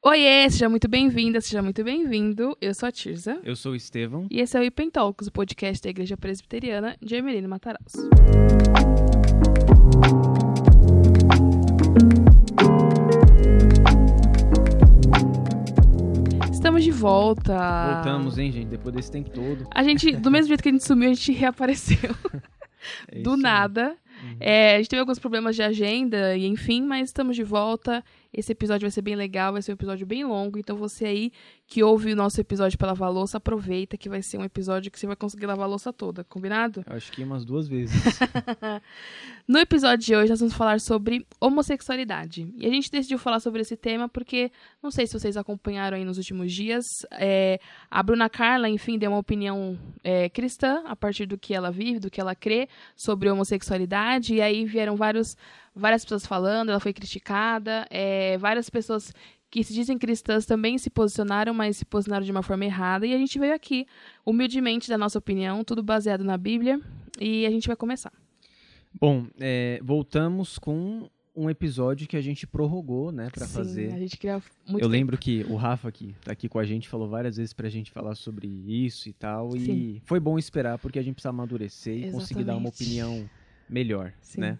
[0.00, 2.56] Oiê, seja muito bem-vinda, seja muito bem-vindo.
[2.60, 3.40] Eu sou a Tirza.
[3.42, 4.28] Eu sou o Estevão.
[4.30, 8.08] E esse é o Ipen Talks, o podcast da Igreja Presbiteriana de Emelino Matarazzo.
[16.52, 17.94] Estamos de volta.
[17.94, 18.68] Voltamos, hein, gente?
[18.68, 19.66] Depois desse tempo todo.
[19.74, 21.98] A gente, do mesmo jeito que a gente sumiu, a gente reapareceu.
[23.10, 23.96] É do nada.
[24.22, 24.36] Uhum.
[24.40, 28.04] É, a gente teve alguns problemas de agenda e enfim, mas estamos de volta.
[28.32, 30.58] Esse episódio vai ser bem legal, vai ser um episódio bem longo.
[30.58, 31.32] Então você aí
[31.66, 34.98] que ouve o nosso episódio para lavar louça, aproveita que vai ser um episódio que
[34.98, 36.84] você vai conseguir lavar a louça toda, combinado?
[36.86, 37.94] Eu acho que umas duas vezes.
[39.48, 42.52] No episódio de hoje nós vamos falar sobre homossexualidade.
[42.58, 44.52] E a gente decidiu falar sobre esse tema porque,
[44.82, 47.58] não sei se vocês acompanharam aí nos últimos dias, é,
[47.90, 51.98] a Bruna Carla, enfim, deu uma opinião é, cristã a partir do que ela vive,
[51.98, 54.34] do que ela crê sobre homossexualidade.
[54.34, 55.34] E aí vieram vários,
[55.78, 59.12] várias pessoas falando, ela foi criticada, é, várias pessoas
[59.50, 63.06] que se dizem cristãs também se posicionaram, mas se posicionaram de uma forma errada.
[63.06, 63.86] E a gente veio aqui,
[64.24, 66.80] humildemente, da nossa opinião, tudo baseado na Bíblia.
[67.18, 68.12] E a gente vai começar.
[69.00, 73.94] Bom, é, voltamos com um episódio que a gente prorrogou, né, pra Sim, fazer.
[73.94, 74.88] A gente queria muito Eu tempo.
[74.88, 77.92] lembro que o Rafa, que tá aqui com a gente, falou várias vezes pra gente
[77.92, 79.52] falar sobre isso e tal.
[79.52, 79.72] Sim.
[79.72, 82.82] E foi bom esperar, porque a gente precisa amadurecer e conseguir dar uma Exatamente.
[82.82, 83.30] opinião
[83.70, 84.40] melhor, Sim.
[84.40, 84.58] né?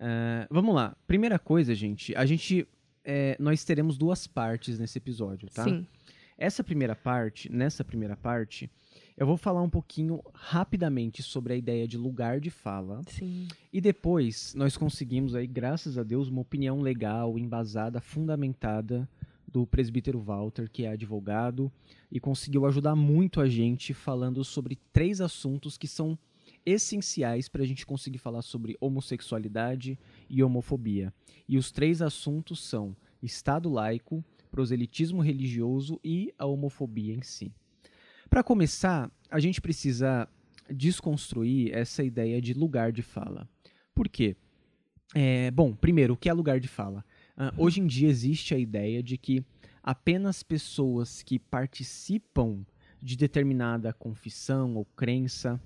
[0.00, 0.96] Ah, vamos lá.
[1.06, 2.66] Primeira coisa, gente, a gente.
[3.04, 5.64] é, nós teremos duas partes nesse episódio, tá?
[5.64, 5.86] Sim.
[6.36, 8.70] Essa primeira parte, nessa primeira parte,
[9.16, 13.00] eu vou falar um pouquinho rapidamente sobre a ideia de lugar de fala.
[13.08, 13.48] Sim.
[13.72, 19.08] E depois nós conseguimos aí, graças a Deus, uma opinião legal, embasada, fundamentada
[19.50, 21.72] do presbítero Walter, que é advogado,
[22.12, 26.16] e conseguiu ajudar muito a gente falando sobre três assuntos que são
[26.68, 31.12] essenciais para a gente conseguir falar sobre homossexualidade e homofobia.
[31.48, 37.52] E os três assuntos são Estado laico, proselitismo religioso e a homofobia em si.
[38.30, 40.28] Para começar, a gente precisa
[40.70, 43.48] desconstruir essa ideia de lugar de fala.
[43.94, 44.36] Por quê?
[45.14, 47.04] É, bom, primeiro, o que é lugar de fala?
[47.36, 49.44] Ah, hoje em dia existe a ideia de que
[49.82, 52.64] apenas pessoas que participam
[53.00, 55.60] de determinada confissão ou crença,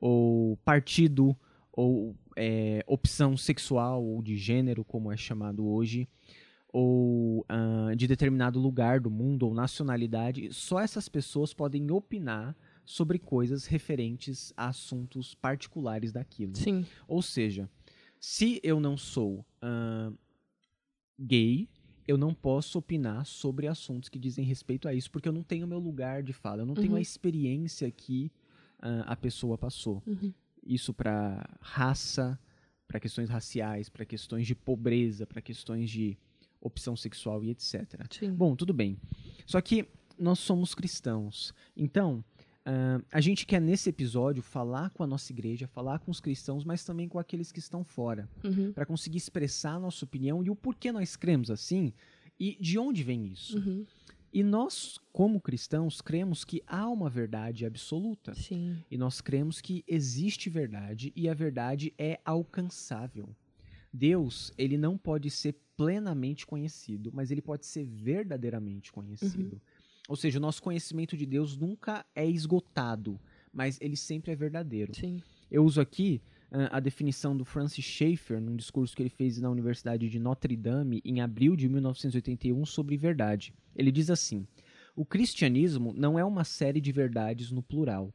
[0.00, 1.36] ou partido,
[1.72, 6.08] ou é, opção sexual ou de gênero, como é chamado hoje,
[6.72, 13.18] ou ah, de determinado lugar do mundo ou nacionalidade, só essas pessoas podem opinar sobre
[13.18, 16.54] coisas referentes a assuntos particulares daquilo.
[16.56, 16.86] Sim.
[17.06, 17.68] Ou seja,
[18.20, 20.14] se eu não sou ahn,
[21.18, 21.68] gay,
[22.06, 25.66] eu não posso opinar sobre assuntos que dizem respeito a isso, porque eu não tenho
[25.66, 26.96] meu lugar de fala, eu não tenho Uhum.
[26.98, 28.30] a experiência que
[28.80, 30.02] ah, a pessoa passou.
[30.06, 30.32] Uhum.
[30.64, 32.38] Isso para raça,
[32.86, 36.16] para questões raciais, para questões de pobreza, para questões de
[36.60, 37.84] opção sexual e etc.
[38.10, 38.32] Sim.
[38.32, 38.98] Bom, tudo bem.
[39.46, 39.86] Só que
[40.18, 41.54] nós somos cristãos.
[41.76, 42.24] Então,
[42.66, 46.64] ah, a gente quer nesse episódio falar com a nossa igreja, falar com os cristãos,
[46.64, 48.72] mas também com aqueles que estão fora, Uhum.
[48.72, 51.92] para conseguir expressar a nossa opinião e o porquê nós cremos assim
[52.38, 53.58] e de onde vem isso.
[53.58, 53.86] Uhum.
[54.32, 58.34] E nós, como cristãos, cremos que há uma verdade absoluta.
[58.34, 58.76] Sim.
[58.90, 63.28] E nós cremos que existe verdade e a verdade é alcançável.
[63.92, 69.60] Deus, ele não pode ser plenamente conhecido, mas ele pode ser verdadeiramente conhecido.
[70.08, 73.20] Ou seja, o nosso conhecimento de Deus nunca é esgotado,
[73.52, 74.94] mas ele sempre é verdadeiro.
[74.94, 75.22] Sim.
[75.50, 76.20] Eu uso aqui
[76.70, 81.02] a definição do Francis Schaeffer, num discurso que ele fez na Universidade de Notre Dame
[81.04, 83.52] em abril de 1981 sobre verdade.
[83.76, 84.46] Ele diz assim:
[84.96, 88.12] O cristianismo não é uma série de verdades no plural,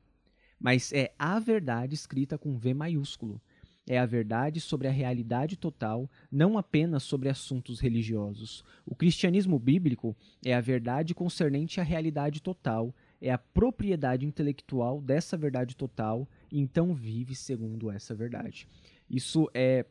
[0.59, 3.39] mas é a verdade escrita com V maiúsculo.
[3.85, 8.63] É a verdade sobre a realidade total, não apenas sobre assuntos religiosos.
[8.85, 15.35] O cristianismo bíblico é a verdade concernente à realidade total, é a propriedade intelectual dessa
[15.35, 16.25] verdade total
[16.59, 18.67] então vive segundo essa verdade.
[19.09, 19.85] Isso é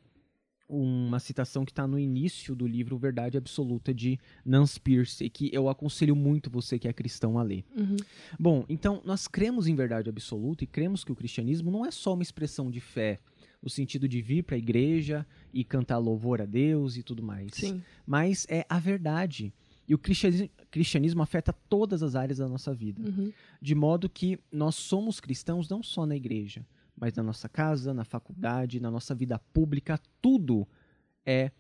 [0.68, 5.50] uma citação que está no início do livro Verdade Absoluta de Nance Pierce, e que
[5.52, 7.64] eu aconselho muito você que é cristão a ler.
[7.76, 7.96] Uhum.
[8.38, 12.14] Bom, então nós cremos em verdade absoluta e cremos que o cristianismo não é só
[12.14, 13.20] uma expressão de fé,
[13.62, 17.52] no sentido de vir para a igreja e cantar louvor a Deus e tudo mais
[17.52, 17.82] Sim.
[18.06, 19.52] mas é a verdade.
[19.92, 23.02] E o cristianismo, cristianismo afeta todas as áreas da nossa vida.
[23.02, 23.30] Uhum.
[23.60, 26.64] De modo que nós somos cristãos não só na igreja,
[26.96, 30.66] mas na nossa casa, na faculdade, na nossa vida pública, tudo
[31.26, 31.50] é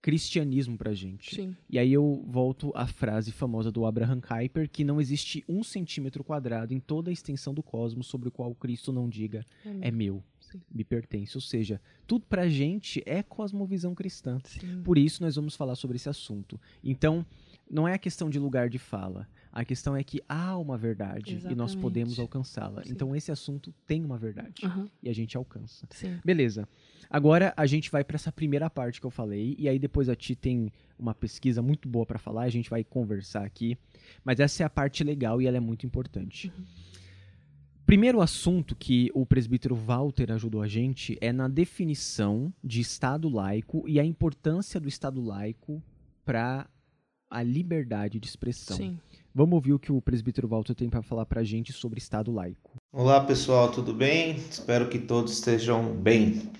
[0.00, 1.34] cristianismo pra gente.
[1.34, 1.56] Sim.
[1.68, 6.22] E aí eu volto à frase famosa do Abraham Kuyper, que não existe um centímetro
[6.22, 9.44] quadrado em toda a extensão do cosmos sobre o qual Cristo não diga
[9.80, 10.60] é meu, Sim.
[10.72, 11.36] me pertence.
[11.36, 14.38] Ou seja, tudo pra gente é cosmovisão cristã.
[14.44, 14.80] Sim.
[14.84, 16.60] Por isso nós vamos falar sobre esse assunto.
[16.84, 17.26] Então,
[17.70, 19.28] não é a questão de lugar de fala.
[19.52, 21.78] A questão é que há uma verdade e nós Exatamente.
[21.78, 22.82] podemos alcançá-la.
[22.86, 25.86] Então esse assunto tem uma verdade Aham, e a gente alcança.
[25.90, 26.18] sim.
[26.24, 26.68] Beleza.
[27.08, 30.16] Agora a gente vai para essa primeira parte que eu falei e aí depois a
[30.16, 33.78] Ti tem uma pesquisa muito boa para falar, a gente vai conversar aqui,
[34.24, 36.52] mas essa é a parte legal e ela é muito importante.
[37.86, 43.84] Primeiro assunto que o presbítero Walter ajudou a gente é na definição de Estado laico
[43.86, 45.82] e a importância do Estado laico
[46.24, 46.66] para
[47.34, 48.76] a liberdade de expressão.
[48.76, 48.96] Sim.
[49.34, 52.30] Vamos ouvir o que o presbítero Walter tem para falar para a gente sobre Estado
[52.30, 52.70] laico.
[52.92, 54.36] Olá pessoal, tudo bem?
[54.36, 56.52] Espero que todos estejam bem.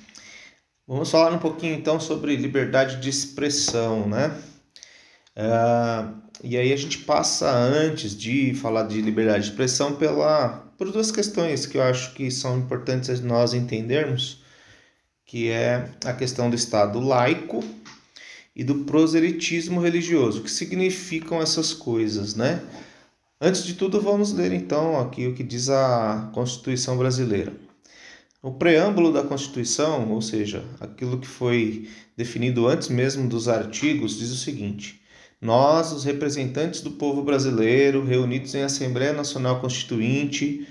[0.84, 4.36] Vamos falar um pouquinho então sobre liberdade de expressão, né?
[5.36, 6.12] Ah,
[6.42, 11.12] e aí a gente passa antes de falar de liberdade de expressão pela por duas
[11.12, 14.42] questões que eu acho que são importantes nós entendermos,
[15.24, 17.62] que é a questão do Estado laico
[18.54, 20.40] e do proselitismo religioso.
[20.40, 22.62] O que significam essas coisas, né?
[23.40, 27.52] Antes de tudo, vamos ler então aqui o que diz a Constituição brasileira.
[28.40, 34.30] O preâmbulo da Constituição, ou seja, aquilo que foi definido antes mesmo dos artigos, diz
[34.30, 35.00] o seguinte:
[35.40, 40.66] Nós, os representantes do povo brasileiro, reunidos em Assembleia Nacional Constituinte,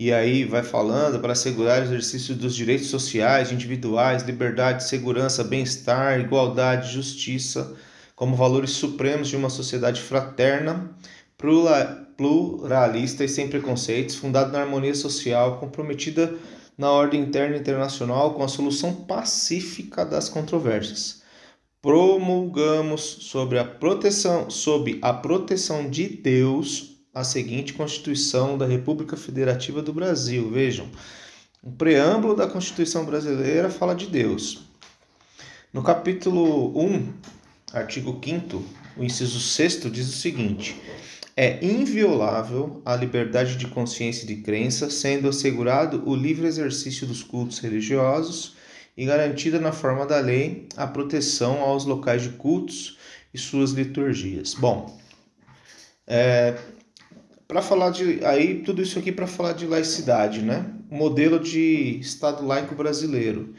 [0.00, 6.18] e aí vai falando para assegurar o exercício dos direitos sociais, individuais, liberdade, segurança, bem-estar,
[6.18, 7.76] igualdade, justiça,
[8.16, 10.90] como valores supremos de uma sociedade fraterna,
[11.36, 16.34] plura- pluralista e sem preconceitos, fundada na harmonia social, comprometida
[16.78, 21.20] na ordem interna e internacional com a solução pacífica das controvérsias.
[21.82, 29.82] Promulgamos sobre a proteção, sob a proteção de Deus, a seguinte Constituição da República Federativa
[29.82, 30.50] do Brasil.
[30.50, 30.88] Vejam,
[31.62, 34.62] o preâmbulo da Constituição brasileira fala de Deus.
[35.72, 37.12] No capítulo 1,
[37.72, 40.76] artigo 5 o inciso 6 diz o seguinte:
[41.36, 47.22] é inviolável a liberdade de consciência e de crença, sendo assegurado o livre exercício dos
[47.22, 48.54] cultos religiosos
[48.96, 52.98] e garantida na forma da lei a proteção aos locais de cultos
[53.32, 54.54] e suas liturgias.
[54.54, 54.98] Bom,
[56.06, 56.58] é,
[57.50, 60.66] para falar de aí tudo isso aqui para falar de laicidade, né?
[60.88, 63.52] Modelo de Estado laico brasileiro.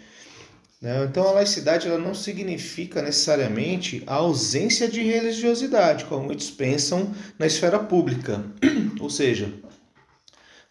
[0.81, 1.03] né?
[1.03, 7.45] Então a laicidade ela não significa necessariamente a ausência de religiosidade, como muitos pensam na
[7.45, 8.41] esfera pública.
[9.01, 9.53] Ou seja,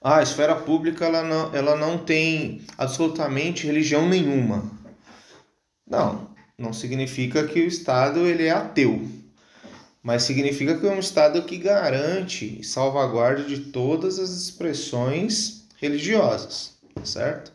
[0.00, 4.64] a esfera pública ela não, ela não tem absolutamente religião nenhuma.
[5.86, 9.19] Não, não significa que o Estado ele é ateu,
[10.02, 16.74] mas significa que é um Estado que garante e salvaguarda de todas as expressões religiosas,
[17.04, 17.52] certo?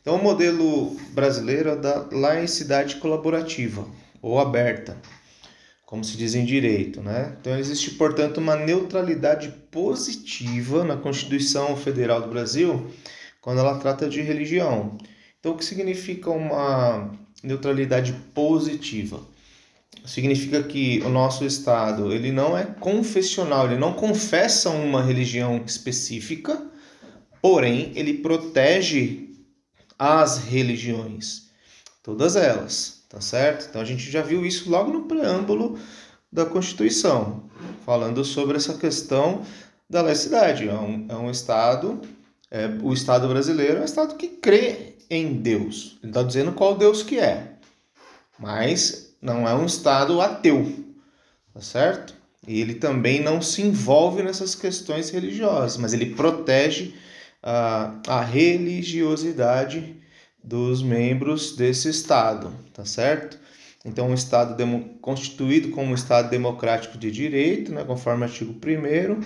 [0.00, 3.86] Então, o modelo brasileiro é da laicidade colaborativa
[4.22, 4.96] ou aberta,
[5.84, 7.36] como se diz em direito, né?
[7.40, 12.90] Então, existe, portanto, uma neutralidade positiva na Constituição Federal do Brasil
[13.40, 14.98] quando ela trata de religião.
[15.38, 17.10] Então, o que significa uma
[17.42, 19.20] neutralidade positiva?
[20.04, 26.60] Significa que o nosso Estado ele não é confessional, ele não confessa uma religião específica,
[27.42, 29.28] porém ele protege
[29.98, 31.50] as religiões,
[32.02, 33.66] todas elas, tá certo?
[33.68, 35.78] Então a gente já viu isso logo no preâmbulo
[36.32, 37.44] da Constituição,
[37.84, 39.42] falando sobre essa questão
[39.88, 40.68] da laicidade.
[40.68, 42.00] É um, é um Estado,
[42.50, 45.98] é, o Estado brasileiro é um Estado que crê em Deus.
[46.02, 47.56] Ele está dizendo qual Deus que é,
[48.38, 50.72] mas não é um Estado ateu,
[51.52, 52.14] tá certo?
[52.46, 56.94] E ele também não se envolve nessas questões religiosas, mas ele protege
[57.42, 59.96] a, a religiosidade
[60.42, 63.38] dos membros desse Estado, tá certo?
[63.84, 64.56] Então, um Estado
[65.00, 69.20] constituído como um Estado democrático de direito, né, conforme o artigo 1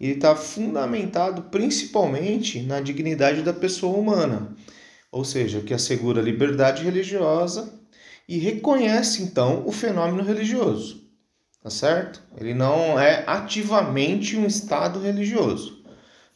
[0.00, 4.56] e está fundamentado principalmente na dignidade da pessoa humana,
[5.12, 7.79] ou seja, que assegura a liberdade religiosa
[8.30, 11.02] e reconhece, então, o fenômeno religioso,
[11.60, 12.22] tá certo?
[12.38, 15.82] Ele não é ativamente um Estado religioso,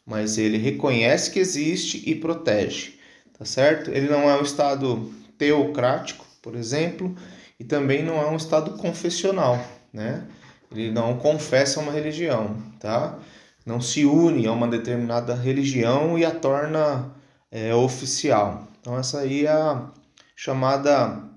[0.04, 2.98] mas ele reconhece que existe e protege,
[3.38, 3.92] tá certo?
[3.92, 5.08] Ele não é um Estado
[5.38, 7.14] teocrático, por exemplo,
[7.60, 10.26] e também não é um Estado confessional, né?
[10.72, 13.20] Ele não confessa uma religião, tá?
[13.64, 17.14] Não se une a uma determinada religião e a torna
[17.52, 18.66] é, oficial.
[18.80, 19.90] Então essa aí é a
[20.34, 21.32] chamada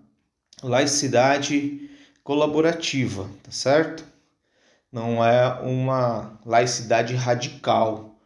[0.64, 1.90] laicidade
[2.24, 4.06] colaborativa, tá certo?
[4.92, 8.20] Não é uma laicidade radical,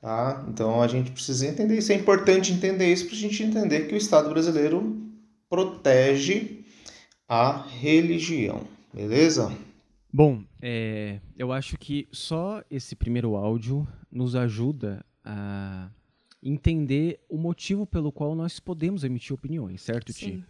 [0.00, 0.44] tá?
[0.48, 1.92] Então a gente precisa entender isso.
[1.92, 5.02] É importante entender isso para a gente entender que o Estado brasileiro
[5.48, 6.64] protege
[7.28, 8.62] a religião,
[8.92, 9.52] beleza?
[10.12, 15.90] Bom, É, eu acho que só esse primeiro áudio nos ajuda a
[16.42, 20.24] entender o motivo pelo qual nós podemos emitir opiniões, certo, Ti?
[20.24, 20.44] Sim.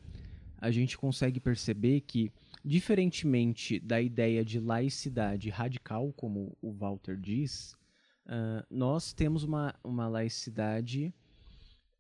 [0.65, 2.33] A gente consegue perceber que,
[2.65, 7.77] diferentemente da ideia de laicidade radical, como o Walter diz,
[8.25, 11.13] uh, nós temos uma, uma laicidade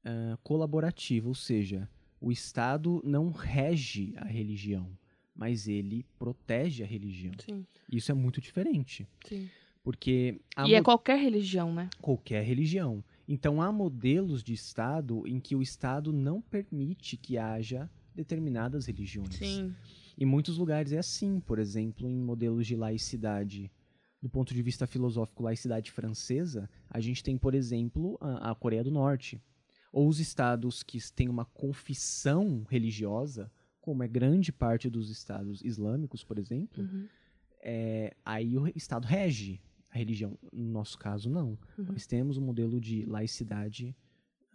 [0.03, 1.87] uh, colaborativa, ou seja,
[2.19, 4.97] o Estado não rege a religião,
[5.37, 7.35] mas ele protege a religião.
[7.45, 9.51] Sim, Isso é muito diferente, sim.
[9.83, 11.91] porque E é qualquer religião, né?
[12.01, 13.05] qualquer religião.
[13.29, 19.35] Então há modelos de Estado em que o Estado não permite que haja determinadas religiões.
[19.35, 19.75] Sim.
[20.17, 23.71] Em muitos lugares é assim, por exemplo, em modelos de laicidade.
[24.23, 28.83] Do ponto de vista filosófico, laicidade francesa, a gente tem, por exemplo, a, a Coreia
[28.83, 29.41] do Norte.
[29.93, 36.25] Ou os estados que têm uma confissão religiosa, como é grande parte dos estados islâmicos,
[36.25, 37.07] por exemplo, Uhum.
[37.63, 40.39] é, aí o Estado rege a religião.
[40.53, 41.59] No nosso caso, não.
[41.79, 41.85] Uhum.
[41.93, 43.95] Nós temos um modelo de laicidade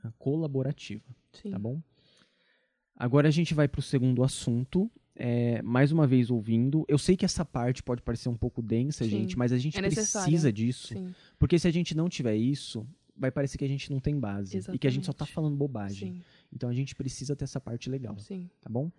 [0.03, 1.51] ah, colaborativa Sim.
[1.51, 1.81] tá bom?
[2.99, 4.91] Agora a gente vai para o segundo assunto.
[5.15, 6.85] É, mais uma vez ouvindo.
[6.87, 9.77] Eu sei que essa parte pode parecer um pouco densa, Sim, gente, mas a gente
[9.77, 10.89] é precisa disso.
[10.89, 11.13] Sim.
[11.37, 12.85] Porque se a gente não tiver isso,
[13.17, 14.59] vai parecer que a gente não tem base.
[14.73, 15.33] E que a gente só tá Exatamente.
[15.33, 16.13] falando bobagem.
[16.13, 16.21] Sim.
[16.53, 18.49] Então a gente precisa ter essa parte legal, Sim.
[18.61, 18.91] tá bom?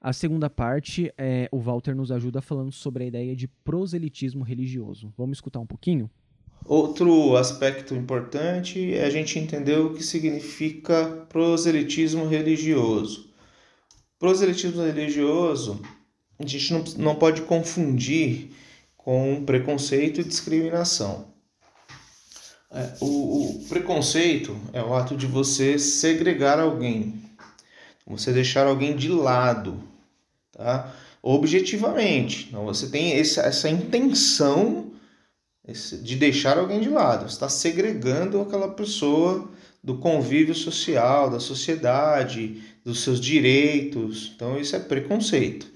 [0.00, 5.12] A segunda parte, é, o Walter nos ajuda falando sobre a ideia de proselitismo religioso.
[5.16, 6.10] Vamos escutar um pouquinho?
[6.68, 13.30] Outro aspecto importante é a gente entender o que significa proselitismo religioso.
[14.18, 15.80] Proselitismo religioso,
[16.36, 18.50] a gente não, não pode confundir
[18.96, 21.28] com preconceito e discriminação.
[22.72, 27.22] É, o, o preconceito é o ato de você segregar alguém,
[28.04, 29.80] você deixar alguém de lado,
[30.50, 30.92] tá?
[31.22, 32.48] Objetivamente.
[32.48, 34.95] Então você tem esse, essa intenção
[36.02, 37.22] de deixar alguém de lado.
[37.22, 39.50] Você está segregando aquela pessoa
[39.82, 44.32] do convívio social, da sociedade, dos seus direitos.
[44.34, 45.66] Então isso é preconceito.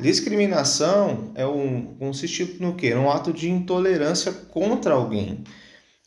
[0.00, 2.94] Discriminação é um consiste no quê?
[2.94, 5.42] Um ato de intolerância contra alguém.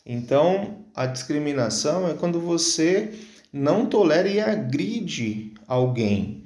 [0.05, 3.11] Então a discriminação é quando você
[3.51, 6.45] não tolera e agride alguém.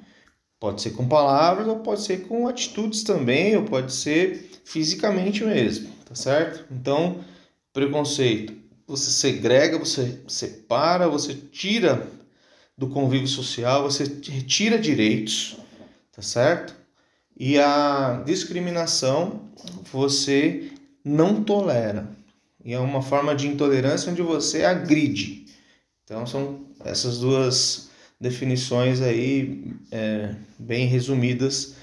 [0.58, 5.88] Pode ser com palavras ou pode ser com atitudes também, ou pode ser fisicamente mesmo,
[6.06, 6.64] tá certo?
[6.70, 7.22] Então,
[7.72, 8.54] preconceito,
[8.86, 12.08] você segrega, você separa, você tira
[12.78, 15.56] do convívio social, você retira direitos,
[16.12, 16.74] tá certo?
[17.38, 19.50] E a discriminação
[19.92, 20.70] você
[21.04, 22.08] não tolera.
[22.64, 25.46] E é uma forma de intolerância onde você agride.
[26.04, 31.74] Então são essas duas definições aí é, bem resumidas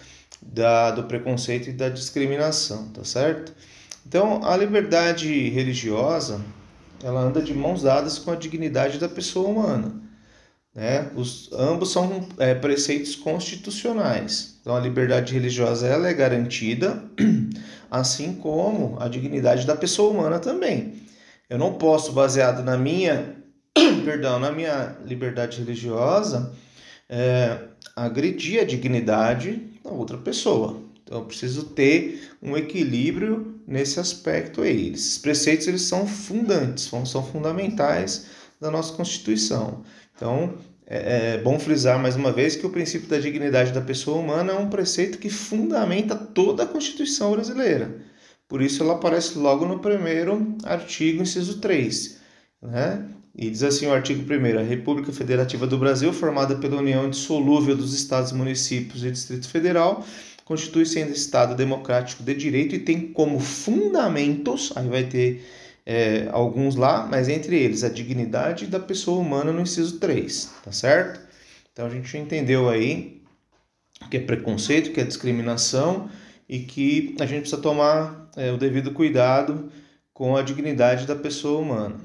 [0.42, 3.54] da, do preconceito e da discriminação, tá certo?
[4.06, 6.42] Então a liberdade religiosa
[7.04, 9.94] ela anda de mãos dadas com a dignidade da pessoa humana.
[10.74, 11.12] Né?
[11.16, 14.58] Os, ambos são é, preceitos constitucionais.
[14.62, 17.04] Então a liberdade religiosa ela é garantida,
[17.92, 21.04] assim como a dignidade da pessoa humana também.
[21.50, 23.36] Eu não posso, baseado na minha,
[24.06, 26.54] perdão, na minha liberdade religiosa,
[27.10, 27.60] é,
[27.96, 30.82] agredir a dignidade da outra pessoa.
[31.04, 34.92] Então eu preciso ter um equilíbrio nesse aspecto aí.
[34.92, 38.28] Esses preceitos eles são fundantes, são, fundamentais
[38.60, 39.84] da nossa Constituição.
[40.16, 40.56] Então
[40.86, 44.54] é, é bom frisar mais uma vez que o princípio da dignidade da pessoa humana
[44.54, 48.02] é um preceito que fundamenta toda a Constituição brasileira.
[48.48, 52.20] Por isso ela aparece logo no primeiro artigo, inciso 3.
[52.62, 53.10] Né?
[53.36, 57.76] E diz assim o artigo 1 A República Federativa do Brasil, formada pela união indissolúvel
[57.76, 60.06] dos estados, municípios e Distrito Federal,
[60.46, 65.46] constitui-se em Estado democrático de direito e tem como fundamentos, aí vai ter
[65.86, 70.72] é, alguns lá, mas entre eles a dignidade da pessoa humana no inciso 3, tá
[70.72, 71.22] certo?
[71.72, 73.22] Então a gente entendeu aí
[74.10, 76.10] que é preconceito, que é discriminação
[76.48, 79.72] e que a gente precisa tomar é, o devido cuidado
[80.14, 81.98] com a dignidade da pessoa humana.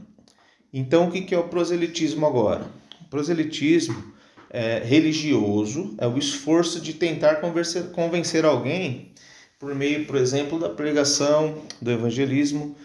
[0.72, 2.66] Então, o que é o proselitismo agora?
[3.02, 4.12] O proselitismo
[4.50, 9.12] é, religioso é o esforço de tentar convencer, convencer alguém
[9.58, 12.76] por meio, por exemplo, da pregação, do evangelismo.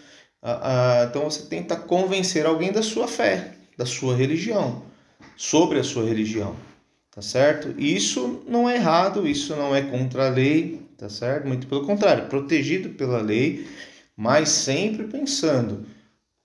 [0.42, 4.82] Ah, ah, então, você tenta convencer alguém da sua fé, da sua religião,
[5.36, 6.56] sobre a sua religião,
[7.10, 7.80] tá certo?
[7.80, 11.46] Isso não é errado, isso não é contra a lei, tá certo?
[11.46, 13.66] Muito pelo contrário, protegido pela lei,
[14.16, 15.86] mas sempre pensando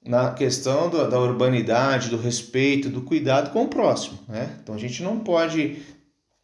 [0.06, 4.20] na questão do, da urbanidade, do respeito, do cuidado com o próximo.
[4.27, 4.58] Né?
[4.62, 5.84] Então a gente não pode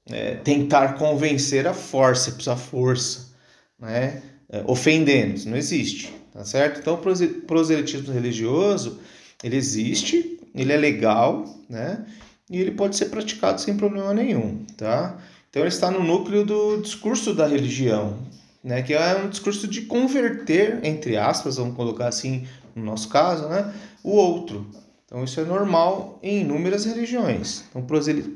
[0.09, 3.33] é, tentar convencer a força, a força.
[3.79, 4.21] Né?
[4.49, 6.79] é, ofendendo, não existe, tá certo?
[6.79, 8.99] Então, o proselitismo religioso,
[9.43, 12.05] ele existe, ele é legal, né?
[12.49, 15.17] E ele pode ser praticado sem problema nenhum, tá?
[15.49, 18.17] Então, ele está no núcleo do discurso da religião,
[18.63, 18.81] né?
[18.81, 23.73] Que é um discurso de converter, entre aspas, vamos colocar assim, no nosso caso, né?
[24.03, 24.67] O outro.
[25.05, 27.63] Então, isso é normal em inúmeras religiões.
[27.69, 27.85] Então,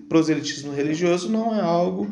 [0.08, 2.10] proselitismo religioso não é algo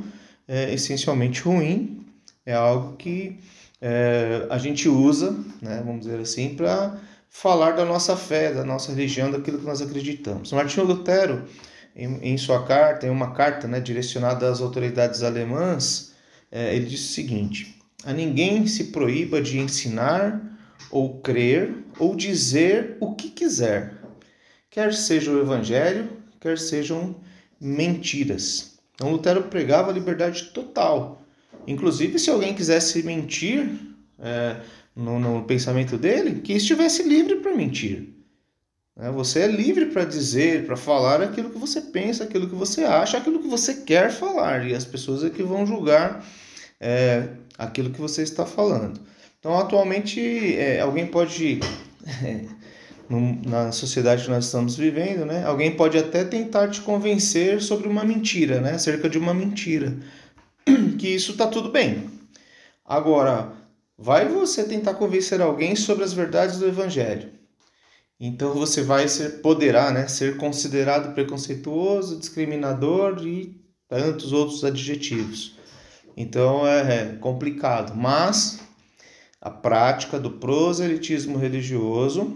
[0.47, 2.05] é, essencialmente ruim,
[2.45, 3.39] é algo que
[3.81, 5.31] é, a gente usa,
[5.61, 6.97] né, vamos dizer assim, para
[7.29, 10.51] falar da nossa fé, da nossa religião, daquilo que nós acreditamos.
[10.51, 11.43] Martinho Lutero,
[11.95, 16.13] em, em sua carta, em uma carta né, direcionada às autoridades alemãs,
[16.51, 20.56] é, ele disse o seguinte: A ninguém se proíba de ensinar
[20.91, 23.93] ou crer ou dizer o que quiser,
[24.69, 27.15] quer seja o evangelho, quer sejam
[27.59, 28.77] mentiras.
[28.95, 31.21] Então Lutero pregava a liberdade total
[31.67, 33.69] Inclusive, se alguém quisesse mentir
[34.17, 34.55] é,
[34.95, 38.13] no, no, pensamento dele, que estivesse livre para mentir.
[38.97, 42.85] É, você é livre para dizer, para falar aquilo que você pensa, aquilo que você
[42.85, 44.65] acha, aquilo que você quer falar.
[44.65, 46.25] E as pessoas é que vão julgar
[46.79, 47.27] é,
[47.57, 48.97] aquilo que você está falando.
[49.47, 50.19] Então, atualmente,
[50.57, 51.61] é, alguém pode.
[53.45, 55.45] na sociedade que nós estamos vivendo, né?
[55.45, 58.73] Alguém pode até tentar te convencer sobre uma mentira, né?
[58.73, 59.95] Acerca de uma mentira
[60.99, 62.09] que isso está tudo bem.
[62.83, 63.53] Agora,
[63.97, 67.29] vai você tentar convencer alguém sobre as verdades do Evangelho.
[68.19, 73.55] Então você vai ser, poderá né, ser considerado preconceituoso, discriminador e
[73.87, 75.55] tantos outros adjetivos.
[76.17, 78.66] Então é, é complicado, mas
[79.41, 82.35] a prática do proselitismo religioso,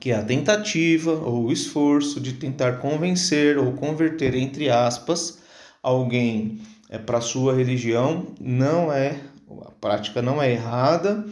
[0.00, 5.38] que é a tentativa ou o esforço de tentar convencer ou converter, entre aspas,
[5.82, 6.60] alguém
[6.90, 9.20] é, para sua religião não é
[9.62, 11.24] a prática não é errada,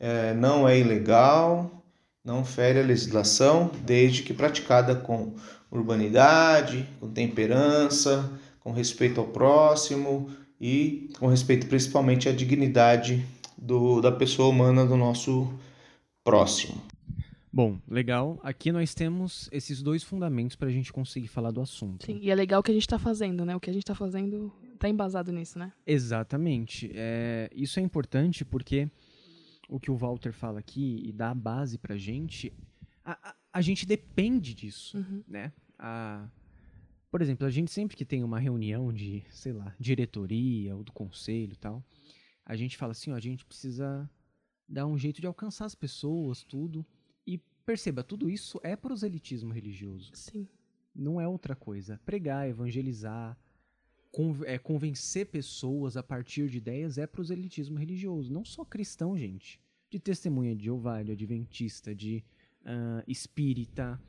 [0.00, 1.82] é, não é ilegal,
[2.24, 5.34] não fere a legislação, desde que praticada com
[5.70, 13.24] urbanidade, com temperança, com respeito ao próximo e com respeito principalmente à dignidade
[13.60, 15.52] do, da pessoa humana do nosso
[16.22, 16.80] próximo.
[17.52, 18.38] Bom, legal.
[18.42, 22.06] Aqui nós temos esses dois fundamentos para a gente conseguir falar do assunto.
[22.06, 23.56] Sim, e é legal o que a gente está fazendo, né?
[23.56, 25.72] O que a gente está fazendo está embasado nisso, né?
[25.86, 26.90] Exatamente.
[26.94, 28.88] É, isso é importante porque
[29.68, 32.52] o que o Walter fala aqui e dá a base para a gente,
[33.04, 35.22] a, a gente depende disso, uhum.
[35.26, 35.52] né?
[35.78, 36.28] A,
[37.10, 40.92] por exemplo, a gente sempre que tem uma reunião de, sei lá, diretoria ou do
[40.92, 41.82] conselho e tal,
[42.48, 44.10] a gente fala assim, ó, a gente precisa
[44.66, 46.84] dar um jeito de alcançar as pessoas, tudo.
[47.26, 50.10] E perceba, tudo isso é proselitismo religioso.
[50.14, 50.48] Sim.
[50.94, 52.00] Não é outra coisa.
[52.06, 53.38] Pregar, evangelizar,
[54.46, 58.32] é, convencer pessoas a partir de ideias é proselitismo religioso.
[58.32, 59.60] Não só cristão, gente.
[59.90, 62.24] De testemunha de Jeová, de adventista, de
[62.62, 64.00] uh, espírita,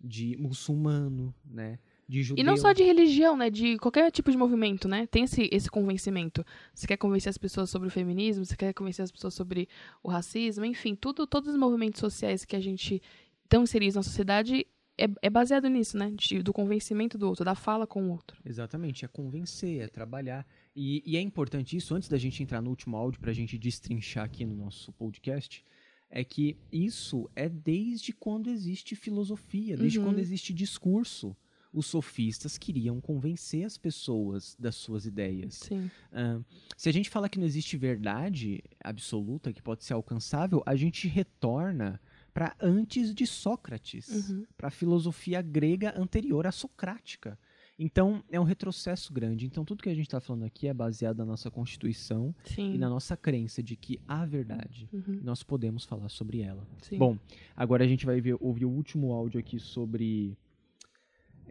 [0.00, 1.78] de muçulmano, né?
[2.08, 2.42] De judeu.
[2.42, 3.48] E não só de religião, né?
[3.50, 5.06] De qualquer tipo de movimento, né?
[5.06, 6.44] Tem esse, esse convencimento.
[6.74, 9.68] Você quer convencer as pessoas sobre o feminismo, você quer convencer as pessoas sobre
[10.02, 13.02] o racismo, enfim, tudo, todos os movimentos sociais que a gente
[13.44, 16.12] estão inseridos na sociedade é, é baseado nisso, né?
[16.14, 18.36] De, do convencimento do outro, da fala com o outro.
[18.44, 20.46] Exatamente, é convencer, é trabalhar.
[20.74, 23.58] E, e é importante isso, antes da gente entrar no último áudio, para a gente
[23.58, 25.64] destrinchar aqui no nosso podcast,
[26.10, 30.06] é que isso é desde quando existe filosofia, desde uhum.
[30.06, 31.36] quando existe discurso.
[31.74, 35.54] Os sofistas queriam convencer as pessoas das suas ideias.
[35.54, 35.90] Sim.
[36.12, 36.44] Uh,
[36.76, 41.08] se a gente fala que não existe verdade absoluta que pode ser alcançável, a gente
[41.08, 42.00] retorna
[42.32, 44.44] para antes de Sócrates, uhum.
[44.56, 47.38] para a filosofia grega anterior à socrática.
[47.78, 49.46] Então, é um retrocesso grande.
[49.46, 52.74] Então, tudo que a gente está falando aqui é baseado na nossa Constituição Sim.
[52.74, 54.88] e na nossa crença de que há verdade.
[54.92, 55.18] Uhum.
[55.20, 56.66] E nós podemos falar sobre ela.
[56.82, 56.98] Sim.
[56.98, 57.18] Bom,
[57.56, 60.36] agora a gente vai ver, ouvir o último áudio aqui sobre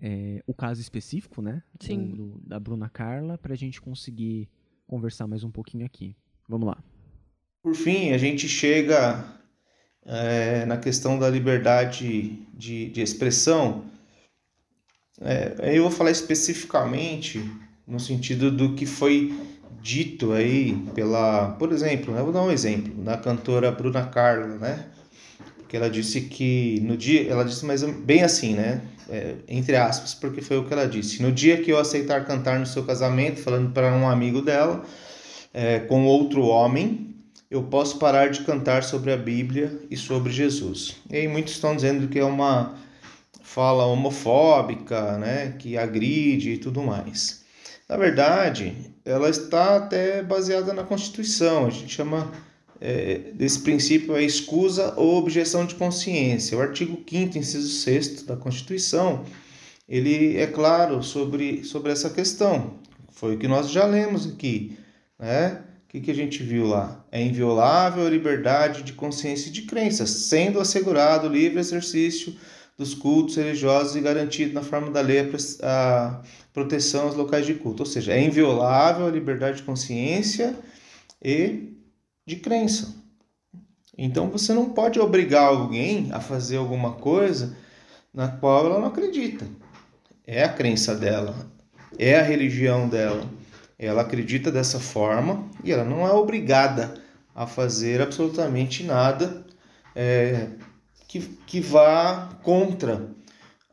[0.06, 1.64] é, o caso específico, né?
[1.80, 2.10] Sim.
[2.10, 4.50] Do, da Bruna Carla, para a gente conseguir
[4.86, 6.14] conversar mais um pouquinho aqui.
[6.48, 6.78] Vamos lá.
[7.64, 9.24] Por fim, a gente chega
[10.06, 13.86] é, na questão da liberdade de, de expressão,
[15.22, 17.40] é, eu vou falar especificamente
[17.88, 19.34] no sentido do que foi
[19.82, 24.86] dito aí pela, por exemplo, né, vou dar um exemplo, da cantora Bruna Carla, né?
[25.74, 28.80] Porque ela disse que no dia, ela disse mais bem assim, né?
[29.10, 31.20] É, entre aspas, porque foi o que ela disse.
[31.20, 34.86] No dia que eu aceitar cantar no seu casamento, falando para um amigo dela,
[35.52, 37.16] é, com outro homem,
[37.50, 40.98] eu posso parar de cantar sobre a Bíblia e sobre Jesus.
[41.10, 42.76] E aí muitos estão dizendo que é uma
[43.42, 47.44] fala homofóbica, né, que agride e tudo mais.
[47.90, 52.32] Na verdade, ela está até baseada na Constituição, a gente chama
[52.86, 56.58] é, desse princípio é escusa ou objeção de consciência.
[56.58, 59.24] O artigo 5 inciso 6 da Constituição,
[59.88, 62.74] ele é claro sobre, sobre essa questão.
[63.10, 64.78] Foi o que nós já lemos aqui,
[65.18, 65.62] né?
[65.86, 67.06] O que, que a gente viu lá?
[67.10, 72.36] É inviolável a liberdade de consciência e de crença, sendo assegurado o livre exercício
[72.78, 77.84] dos cultos religiosos e garantido na forma da lei a proteção aos locais de culto.
[77.84, 80.54] Ou seja, é inviolável a liberdade de consciência
[81.24, 81.73] e
[82.26, 82.96] de crença.
[83.98, 87.56] Então você não pode obrigar alguém a fazer alguma coisa
[88.14, 89.46] na qual ela não acredita.
[90.26, 91.36] É a crença dela,
[91.98, 93.26] é a religião dela.
[93.78, 97.02] Ela acredita dessa forma e ela não é obrigada
[97.36, 99.46] a fazer absolutamente nada
[99.96, 100.48] é,
[101.08, 103.10] que, que vá contra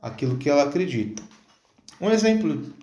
[0.03, 1.23] aquilo que ela acredita.
[2.01, 2.75] Um exemplo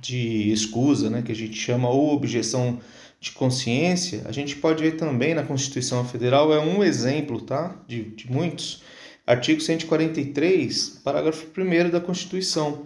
[0.00, 2.78] de escusa, né, que a gente chama ou objeção
[3.24, 8.04] de consciência, a gente pode ver também na Constituição Federal, é um exemplo tá, de,
[8.10, 8.82] de muitos.
[9.26, 12.82] Artigo 143, parágrafo 1 da Constituição.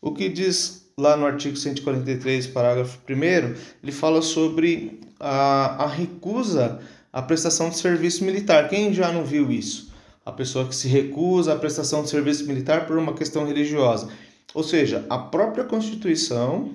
[0.00, 3.12] O que diz lá no artigo 143, parágrafo 1,
[3.82, 6.80] ele fala sobre a, a recusa
[7.12, 8.68] à prestação de serviço militar.
[8.68, 9.90] Quem já não viu isso?
[10.24, 14.08] a pessoa que se recusa à prestação de serviço militar por uma questão religiosa.
[14.54, 16.70] Ou seja, a própria Constituição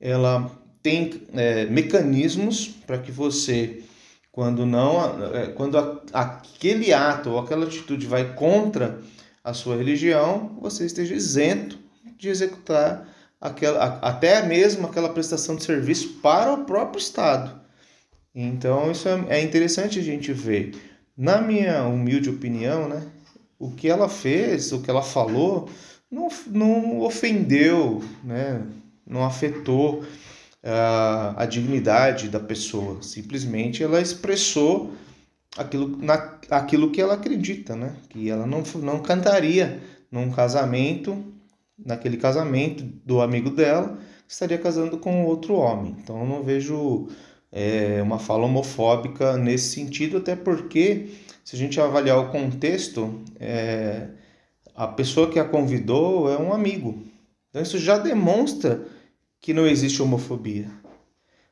[0.00, 0.50] ela
[0.86, 3.82] tem é, mecanismos para que você,
[4.30, 9.00] quando não, é, quando a, aquele ato ou aquela atitude vai contra
[9.42, 11.76] a sua religião, você esteja isento
[12.16, 13.04] de executar
[13.40, 17.60] aquela, até mesmo aquela prestação de serviço para o próprio Estado.
[18.32, 20.80] Então, isso é, é interessante a gente ver.
[21.18, 23.08] Na minha humilde opinião, né,
[23.58, 25.68] o que ela fez, o que ela falou,
[26.08, 28.62] não, não ofendeu, né,
[29.04, 30.04] não afetou
[30.66, 33.00] uh, a dignidade da pessoa.
[33.00, 34.92] Simplesmente ela expressou
[35.56, 41.24] aquilo, na, aquilo que ela acredita, né, que ela não, não cantaria num casamento,
[41.78, 43.98] naquele casamento do amigo dela,
[44.28, 45.96] estaria casando com outro homem.
[46.02, 47.08] Então eu não vejo
[47.52, 51.10] é, uma fala homofóbica nesse sentido, até porque,
[51.44, 54.08] se a gente avaliar o contexto, é,
[54.74, 57.02] a pessoa que a convidou é um amigo.
[57.48, 58.86] Então, isso já demonstra
[59.40, 60.70] que não existe homofobia.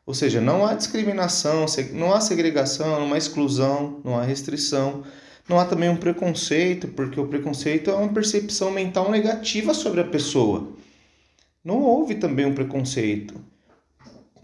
[0.06, 5.02] Ou seja, não há discriminação, não há segregação, não há exclusão, não há restrição.
[5.48, 10.04] Não há também um preconceito, porque o preconceito é uma percepção mental negativa sobre a
[10.04, 10.68] pessoa.
[11.62, 13.34] Não houve também um preconceito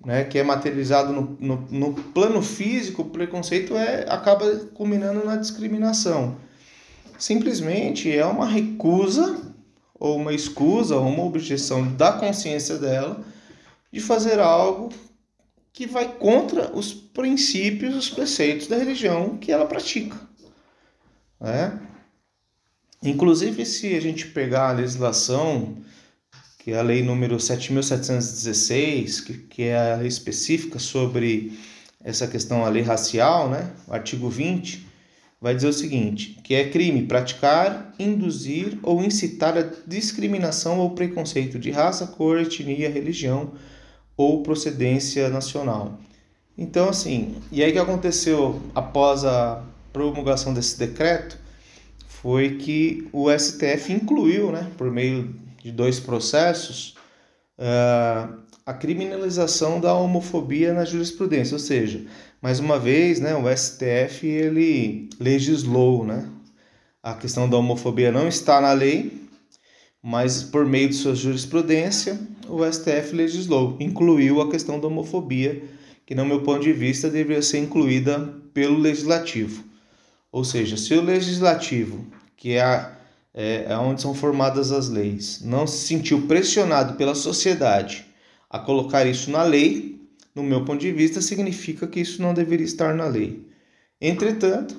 [0.05, 5.37] né, que é materializado no, no, no, plano físico, o preconceito é, acaba culminando na
[5.37, 6.37] discriminação.
[7.19, 9.50] Simplesmente é uma recusa,
[10.01, 13.23] ou uma escusa, ou uma objeção da consciência dela
[13.93, 14.89] de fazer algo
[15.73, 20.17] que vai contra os princípios, os preceitos da religião que ela pratica.
[21.39, 21.79] Né?
[23.03, 25.77] Inclusive, se a gente pegar a legislação
[26.59, 31.59] que é a lei número 7.716, que, que é a lei específica sobre
[32.05, 33.73] essa questão, a lei racial, né?
[33.89, 34.87] o artigo 20,
[35.41, 41.59] vai dizer o seguinte, que é crime praticar, induzir ou incitar a discriminação ou preconceito
[41.59, 43.53] de raça, cor, etnia, religião
[44.17, 45.99] ou procedência nacional.
[46.59, 51.39] Então, assim, e aí que aconteceu após a promulgação desse decreto
[52.07, 56.95] foi que o STF incluiu, né, por meio de dois processos,
[57.59, 62.05] uh, a criminalização da homofobia na jurisprudência, ou seja,
[62.41, 66.29] mais uma vez, né, o STF ele legislou, né,
[67.03, 69.29] a questão da homofobia não está na lei,
[70.03, 75.63] mas por meio de sua jurisprudência, o STF legislou, incluiu a questão da homofobia,
[76.07, 79.63] que no meu ponto de vista deveria ser incluída pelo legislativo.
[80.33, 82.97] Ou seja, se o legislativo, que é a
[83.35, 88.05] é, é onde são formadas as leis, não se sentiu pressionado pela sociedade
[88.49, 90.00] a colocar isso na lei,
[90.35, 93.45] no meu ponto de vista, significa que isso não deveria estar na lei.
[94.01, 94.77] Entretanto,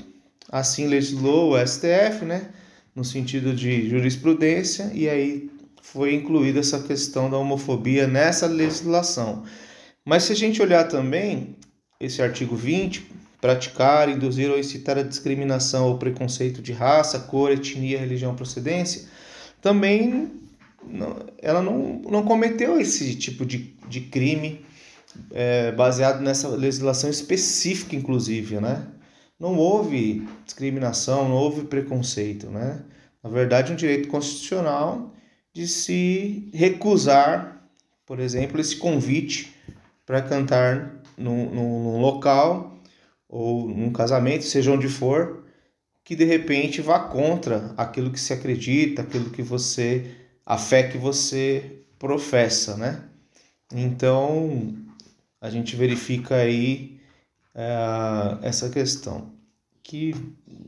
[0.49, 2.49] assim legislou o STF, né,
[2.95, 5.49] no sentido de jurisprudência, e aí
[5.81, 9.43] foi incluída essa questão da homofobia nessa legislação.
[10.05, 11.55] Mas se a gente olhar também
[11.99, 17.99] esse artigo 20, praticar, induzir ou incitar a discriminação ou preconceito de raça, cor, etnia,
[17.99, 19.07] religião, procedência,
[19.61, 20.31] também
[20.83, 24.65] não, ela não, não cometeu esse tipo de, de crime
[25.31, 28.87] é, baseado nessa legislação específica, inclusive, né?
[29.39, 32.83] Não houve discriminação, não houve preconceito, né?
[33.23, 35.13] Na verdade, um direito constitucional
[35.53, 37.61] de se recusar,
[38.05, 39.53] por exemplo, esse convite
[40.05, 42.79] para cantar num, num, local
[43.27, 45.43] ou num casamento, seja onde for,
[46.03, 50.97] que de repente vá contra aquilo que se acredita, aquilo que você, a fé que
[50.97, 53.03] você professa, né?
[53.73, 54.75] Então
[55.41, 56.99] a gente verifica aí
[57.55, 59.33] é, essa questão
[59.83, 60.15] que,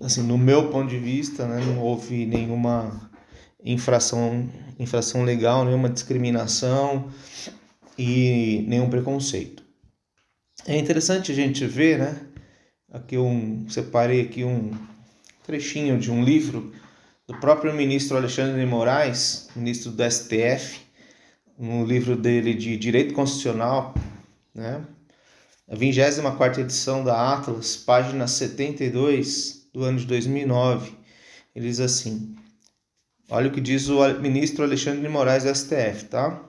[0.01, 3.09] assim, no meu ponto de vista, né, não houve nenhuma
[3.63, 7.09] infração, infração legal, nenhuma discriminação
[7.97, 9.63] e nenhum preconceito.
[10.65, 12.21] É interessante a gente ver, né?
[12.91, 14.71] Aqui um separei aqui um
[15.43, 16.73] trechinho de um livro
[17.27, 20.81] do próprio ministro Alexandre de Moraes, ministro do STF,
[21.57, 23.93] um livro dele de Direito Constitucional,
[24.53, 24.85] né?
[25.67, 30.91] A 24 edição da Atlas, página 72 do ano de 2009,
[31.55, 32.35] ele diz assim:
[33.29, 36.43] Olha o que diz o ministro Alexandre de Moraes STF, tá?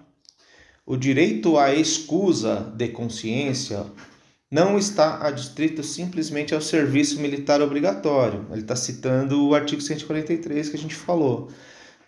[0.84, 3.86] O direito à excusa de consciência
[4.50, 8.46] não está adstrito simplesmente ao serviço militar obrigatório.
[8.50, 11.50] Ele está citando o artigo 143 que a gente falou.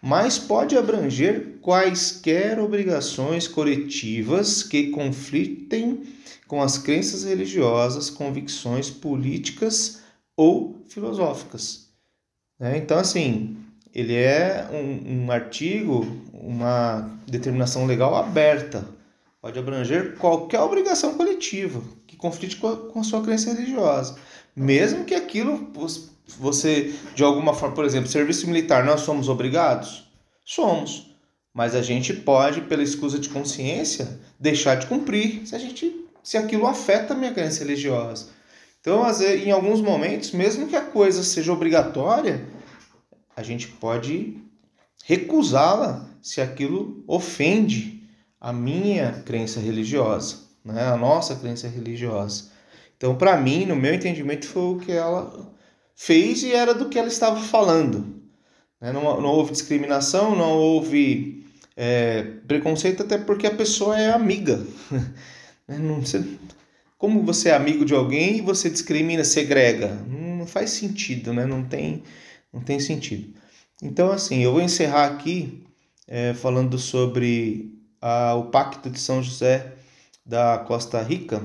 [0.03, 6.05] Mas pode abranger quaisquer obrigações coletivas que conflitem
[6.47, 10.01] com as crenças religiosas, convicções políticas
[10.37, 11.89] ou filosóficas.
[12.59, 12.79] Né?
[12.79, 13.57] Então, assim,
[13.93, 18.87] ele é um, um artigo, uma determinação legal aberta.
[19.41, 24.17] Pode abranger qualquer obrigação coletiva que conflite com a, com a sua crença religiosa.
[24.55, 25.67] Mesmo que aquilo
[26.27, 30.11] você, de alguma forma, por exemplo, serviço militar, nós somos obrigados?
[30.45, 31.15] Somos.
[31.55, 36.37] Mas a gente pode, pela escusa de consciência, deixar de cumprir se a gente se
[36.37, 38.31] aquilo afeta a minha crença religiosa.
[38.81, 42.45] Então, em alguns momentos, mesmo que a coisa seja obrigatória,
[43.37, 44.37] a gente pode
[45.05, 48.03] recusá-la se aquilo ofende
[48.41, 50.85] a minha crença religiosa, né?
[50.85, 52.51] a nossa crença religiosa.
[52.97, 55.55] Então, para mim, no meu entendimento, foi o que ela
[55.97, 58.23] fez e era do que ela estava falando.
[58.81, 58.93] Né?
[58.93, 64.65] Não, não houve discriminação, não houve é, preconceito, até porque a pessoa é amiga.
[65.69, 65.79] Né?
[65.79, 66.25] Não, você,
[66.97, 69.89] como você é amigo de alguém e você discrimina, segrega?
[70.07, 71.45] Não faz sentido, né?
[71.45, 72.05] não tem
[72.53, 73.35] não tem sentido.
[73.83, 75.65] Então, assim, eu vou encerrar aqui
[76.07, 79.75] é, falando sobre a, o Pacto de São José
[80.25, 81.43] da Costa Rica,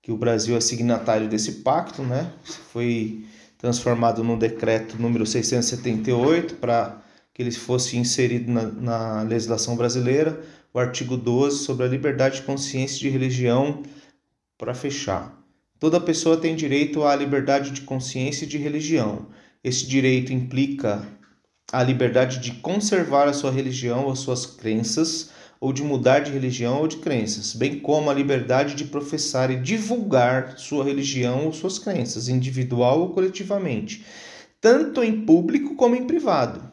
[0.00, 2.32] que o Brasil é signatário desse pacto, né?
[2.72, 3.24] Foi
[3.64, 6.98] transformado no decreto número 678 para
[7.32, 10.38] que ele fosse inserido na, na, legislação brasileira,
[10.70, 13.82] o artigo 12 sobre a liberdade de consciência e de religião,
[14.58, 15.42] para fechar.
[15.80, 19.28] Toda pessoa tem direito à liberdade de consciência e de religião.
[19.64, 21.02] Esse direito implica
[21.72, 25.30] a liberdade de conservar a sua religião ou suas crenças,
[25.64, 29.56] ou de mudar de religião ou de crenças, bem como a liberdade de professar e
[29.56, 34.04] divulgar sua religião ou suas crenças, individual ou coletivamente,
[34.60, 36.70] tanto em público como em privado,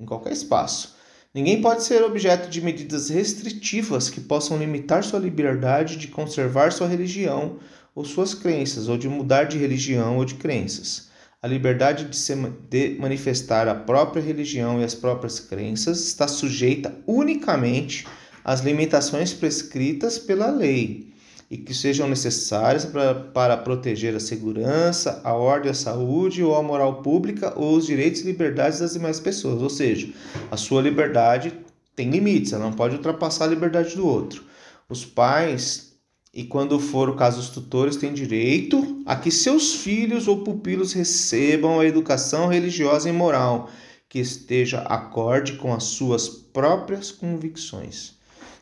[0.00, 0.96] em qualquer espaço.
[1.34, 6.88] Ninguém pode ser objeto de medidas restritivas que possam limitar sua liberdade de conservar sua
[6.88, 7.58] religião
[7.94, 11.10] ou suas crenças, ou de mudar de religião ou de crenças.
[11.42, 12.34] A liberdade de, se,
[12.70, 18.06] de manifestar a própria religião e as próprias crenças está sujeita unicamente
[18.44, 21.10] às limitações prescritas pela lei
[21.50, 26.62] e que sejam necessárias para, para proteger a segurança, a ordem, a saúde ou a
[26.62, 29.60] moral pública ou os direitos e liberdades das demais pessoas.
[29.60, 30.12] Ou seja,
[30.50, 31.52] a sua liberdade
[31.96, 34.44] tem limites, ela não pode ultrapassar a liberdade do outro.
[34.88, 35.90] Os pais
[36.32, 40.92] e quando for o caso, os tutores têm direito a que seus filhos ou pupilos
[40.92, 43.68] recebam a educação religiosa e moral
[44.08, 48.19] que esteja acorde com as suas próprias convicções.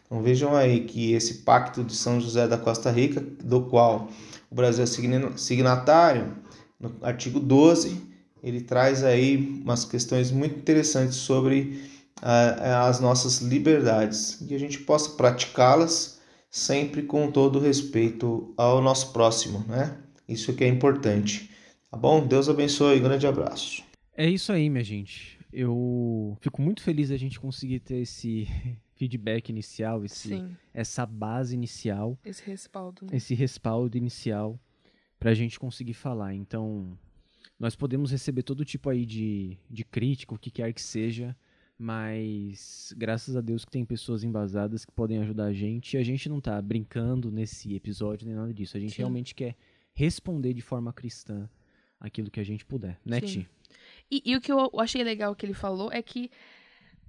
[0.09, 4.09] Então vejam aí que esse pacto de São José da Costa Rica, do qual
[4.51, 4.87] o Brasil é
[5.37, 6.35] signatário,
[6.81, 8.01] no artigo 12,
[8.43, 11.83] ele traz aí umas questões muito interessantes sobre
[12.23, 16.19] as nossas liberdades e a gente possa praticá-las
[16.51, 19.99] sempre com todo respeito ao nosso próximo, né?
[20.27, 21.51] Isso que é importante.
[21.91, 22.27] Tá bom?
[22.27, 22.99] Deus abençoe.
[22.99, 23.83] Grande abraço.
[24.17, 25.39] É isso aí, minha gente.
[25.53, 28.49] Eu fico muito feliz da gente conseguir ter esse
[28.99, 32.19] feedback inicial, esse, essa base inicial.
[32.25, 33.07] Esse respaldo.
[33.07, 33.17] Né?
[33.17, 34.61] Esse respaldo inicial
[35.19, 36.35] para a gente conseguir falar.
[36.35, 36.99] Então,
[37.59, 41.37] nós podemos receber todo tipo aí de, de crítica, o que quer que seja
[41.79, 45.95] mas graças a Deus que tem pessoas embasadas que podem ajudar a gente.
[45.95, 48.77] E a gente não tá brincando nesse episódio nem nada disso.
[48.77, 48.99] A gente Sim.
[48.99, 49.55] realmente quer
[49.95, 51.49] responder de forma cristã
[52.01, 53.49] aquilo que a gente puder, né, Ti?
[54.11, 56.31] E, e o que eu achei legal que ele falou é que,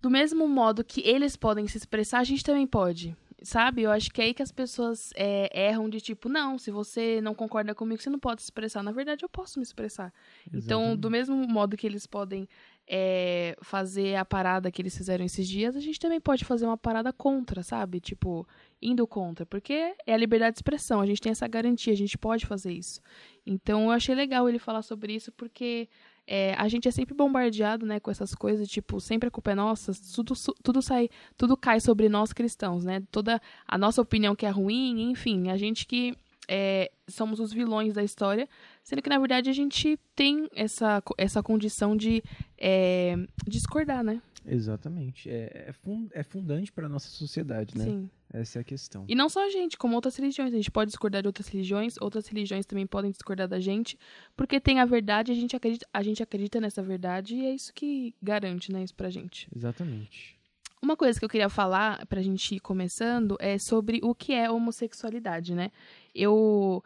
[0.01, 3.15] do mesmo modo que eles podem se expressar, a gente também pode.
[3.41, 3.83] sabe?
[3.83, 7.21] Eu acho que é aí que as pessoas é, erram de tipo, não, se você
[7.21, 8.83] não concorda comigo, você não pode se expressar.
[8.83, 10.13] Na verdade, eu posso me expressar.
[10.41, 10.65] Exatamente.
[10.65, 12.47] Então, do mesmo modo que eles podem
[12.88, 16.77] é, fazer a parada que eles fizeram esses dias, a gente também pode fazer uma
[16.77, 17.99] parada contra, sabe?
[17.99, 18.47] Tipo,
[18.81, 19.45] indo contra.
[19.45, 22.73] Porque é a liberdade de expressão, a gente tem essa garantia, a gente pode fazer
[22.73, 22.99] isso.
[23.45, 25.88] Então, eu achei legal ele falar sobre isso, porque
[26.31, 29.55] é, a gente é sempre bombardeado, né, com essas coisas, tipo, sempre a culpa é
[29.55, 33.01] nossa, tudo, tudo sai, tudo cai sobre nós cristãos, né?
[33.09, 36.15] Toda a nossa opinião que é ruim, enfim, a gente que
[36.47, 38.47] é, somos os vilões da história,
[38.83, 42.23] sendo que na verdade a gente tem essa, essa condição de
[42.59, 43.15] é,
[43.47, 44.21] discordar, né?
[44.45, 45.30] Exatamente.
[45.30, 45.73] É, é,
[46.13, 47.86] é fundante para nossa sociedade, né?
[47.86, 48.10] Sim.
[48.32, 49.06] Essa é a questão.
[49.08, 50.54] E não só a gente, como outras religiões.
[50.54, 53.97] A gente pode discordar de outras religiões, outras religiões também podem discordar da gente,
[54.38, 57.73] porque tem a verdade, a gente acredita, a gente acredita nessa verdade e é isso
[57.73, 59.47] que garante, né, isso pra gente.
[59.56, 60.38] Exatamente.
[60.82, 64.49] Uma coisa que eu queria falar pra gente ir começando é sobre o que é
[64.49, 65.71] homossexualidade, né?
[66.13, 66.84] Eu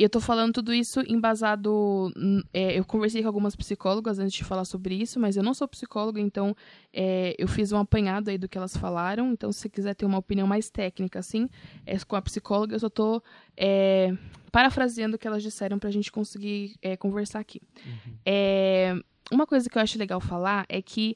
[0.00, 2.10] e eu tô falando tudo isso embasado.
[2.54, 5.68] É, eu conversei com algumas psicólogas antes de falar sobre isso, mas eu não sou
[5.68, 6.56] psicóloga, então
[6.90, 9.30] é, eu fiz um apanhado aí do que elas falaram.
[9.30, 11.50] Então, se você quiser ter uma opinião mais técnica, assim,
[11.84, 13.22] é, com a psicóloga, eu só tô
[13.54, 14.16] é,
[14.50, 17.60] parafraseando o que elas disseram pra gente conseguir é, conversar aqui.
[17.84, 18.14] Uhum.
[18.24, 18.98] É,
[19.30, 21.14] uma coisa que eu acho legal falar é que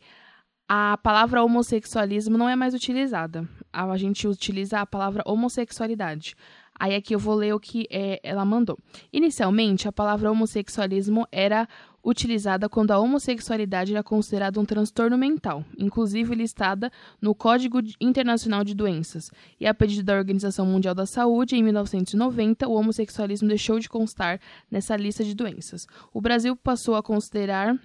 [0.68, 3.49] a palavra homossexualismo não é mais utilizada.
[3.73, 6.35] A gente utiliza a palavra homossexualidade.
[6.78, 8.78] Aí aqui eu vou ler o que é, ela mandou.
[9.12, 11.68] Inicialmente, a palavra homossexualismo era
[12.04, 18.74] utilizada quando a homossexualidade era considerada um transtorno mental, inclusive listada no Código Internacional de
[18.74, 19.30] Doenças.
[19.58, 24.38] E a pedido da Organização Mundial da Saúde, em 1990, o homossexualismo deixou de constar
[24.70, 25.87] nessa lista de doenças.
[26.12, 27.78] O Brasil passou a considerar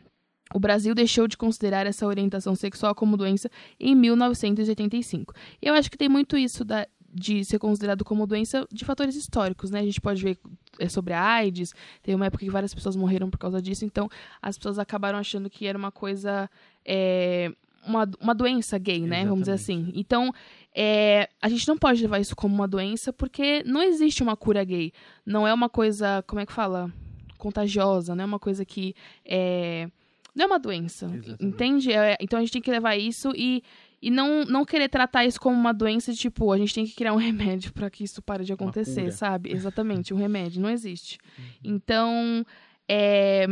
[0.52, 5.32] o Brasil deixou de considerar essa orientação sexual como doença em 1985.
[5.62, 9.16] E eu acho que tem muito isso da, de ser considerado como doença de fatores
[9.16, 9.80] históricos, né?
[9.80, 10.38] A gente pode ver
[10.78, 14.10] é, sobre a AIDS, teve uma época que várias pessoas morreram por causa disso, então
[14.42, 16.50] as pessoas acabaram achando que era uma coisa.
[16.86, 17.52] É,
[17.86, 19.06] uma, uma doença gay, né?
[19.06, 19.30] Exatamente.
[19.30, 19.92] Vamos dizer assim.
[19.96, 20.34] Então,
[20.76, 24.64] é, a gente não pode levar isso como uma doença porque não existe uma cura
[24.64, 24.92] gay.
[25.26, 26.92] Não é uma coisa, como é que fala?
[27.38, 28.94] Contagiosa, não é uma coisa que.
[29.26, 29.90] É,
[30.36, 31.46] não é uma doença, Exatamente.
[31.46, 31.92] entende?
[31.92, 33.64] É, então a gente tem que levar isso e
[34.02, 37.14] e não, não querer tratar isso como uma doença, tipo, a gente tem que criar
[37.14, 39.52] um remédio para que isso pare de acontecer, sabe?
[39.54, 41.18] Exatamente, um remédio, não existe.
[41.38, 41.46] Uhum.
[41.64, 42.46] Então,
[42.88, 43.48] é,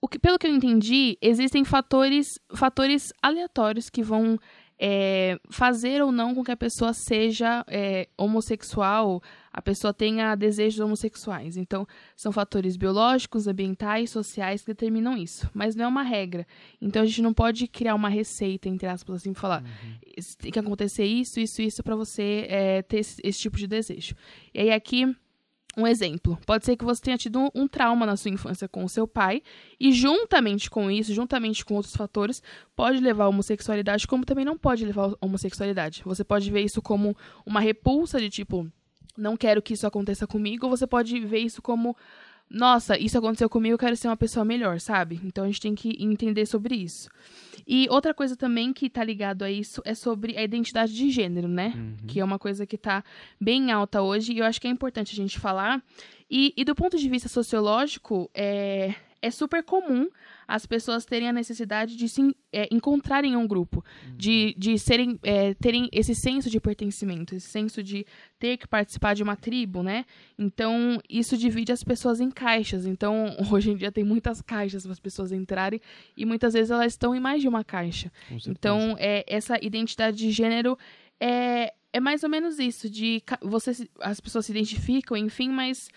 [0.00, 4.38] o que, pelo que eu entendi, existem fatores, fatores aleatórios que vão
[4.78, 9.22] é, fazer ou não com que a pessoa seja é, homossexual,
[9.56, 11.56] a pessoa tenha desejos homossexuais.
[11.56, 15.50] Então, são fatores biológicos, ambientais, sociais que determinam isso.
[15.54, 16.46] Mas não é uma regra.
[16.78, 20.22] Então, a gente não pode criar uma receita, entre aspas, assim, falar uhum.
[20.38, 24.14] tem que acontecer isso, isso, isso, para você é, ter esse, esse tipo de desejo.
[24.52, 25.16] E aí, aqui
[25.74, 28.84] um exemplo, pode ser que você tenha tido um, um, trauma na sua infância com
[28.84, 29.42] o seu pai,
[29.80, 32.42] e juntamente com isso, juntamente com outros fatores,
[32.74, 36.02] pode levar a homossexualidade, como também não pode levar a homossexualidade.
[36.04, 37.14] Você pode ver isso como
[37.44, 38.70] uma repulsa de tipo,
[39.16, 41.96] não quero que isso aconteça comigo, você pode ver isso como
[42.48, 45.20] nossa, isso aconteceu comigo, eu quero ser uma pessoa melhor, sabe?
[45.24, 47.08] Então a gente tem que entender sobre isso.
[47.66, 51.48] E outra coisa também que tá ligado a isso é sobre a identidade de gênero,
[51.48, 51.72] né?
[51.74, 51.96] Uhum.
[52.06, 53.02] Que é uma coisa que tá
[53.40, 55.82] bem alta hoje e eu acho que é importante a gente falar.
[56.30, 60.08] E, e do ponto de vista sociológico, é, é super comum
[60.46, 64.16] as pessoas terem a necessidade de se é, encontrarem em um grupo, uhum.
[64.16, 68.06] de, de serem, é, terem esse senso de pertencimento, esse senso de
[68.38, 70.04] ter que participar de uma tribo, né?
[70.38, 72.86] Então, isso divide as pessoas em caixas.
[72.86, 75.80] Então, hoje em dia tem muitas caixas para as pessoas entrarem
[76.16, 78.12] e muitas vezes elas estão em mais de uma caixa.
[78.46, 80.78] Então, é, essa identidade de gênero
[81.18, 85.88] é, é mais ou menos isso, de você, as pessoas se identificam, enfim, mas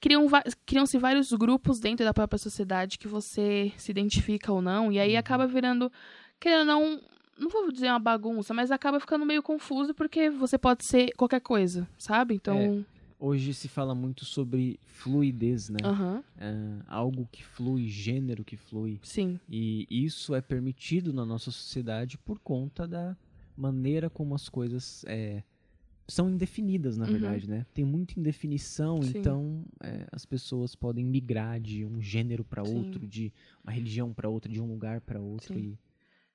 [0.00, 0.26] criam,
[0.64, 5.12] criam-se vários grupos dentro da própria sociedade que você se identifica ou não, e aí
[5.12, 5.18] uhum.
[5.18, 5.90] acaba virando,
[6.38, 7.00] querendo ou não,
[7.38, 11.40] não vou dizer uma bagunça, mas acaba ficando meio confuso porque você pode ser qualquer
[11.40, 12.34] coisa, sabe?
[12.34, 12.58] Então.
[12.58, 12.84] É,
[13.18, 15.78] hoje se fala muito sobre fluidez, né?
[15.84, 16.22] Uhum.
[16.38, 18.98] É, algo que flui, gênero que flui.
[19.02, 19.38] Sim.
[19.48, 23.16] E isso é permitido na nossa sociedade por conta da
[23.56, 25.42] maneira como as coisas é,
[26.08, 27.12] são indefinidas, na uhum.
[27.12, 27.66] verdade, né?
[27.74, 29.18] Tem muita indefinição, Sim.
[29.18, 33.32] então é, as pessoas podem migrar de um gênero para outro, de
[33.64, 35.58] uma religião para outra, de um lugar para outro.
[35.58, 35.76] E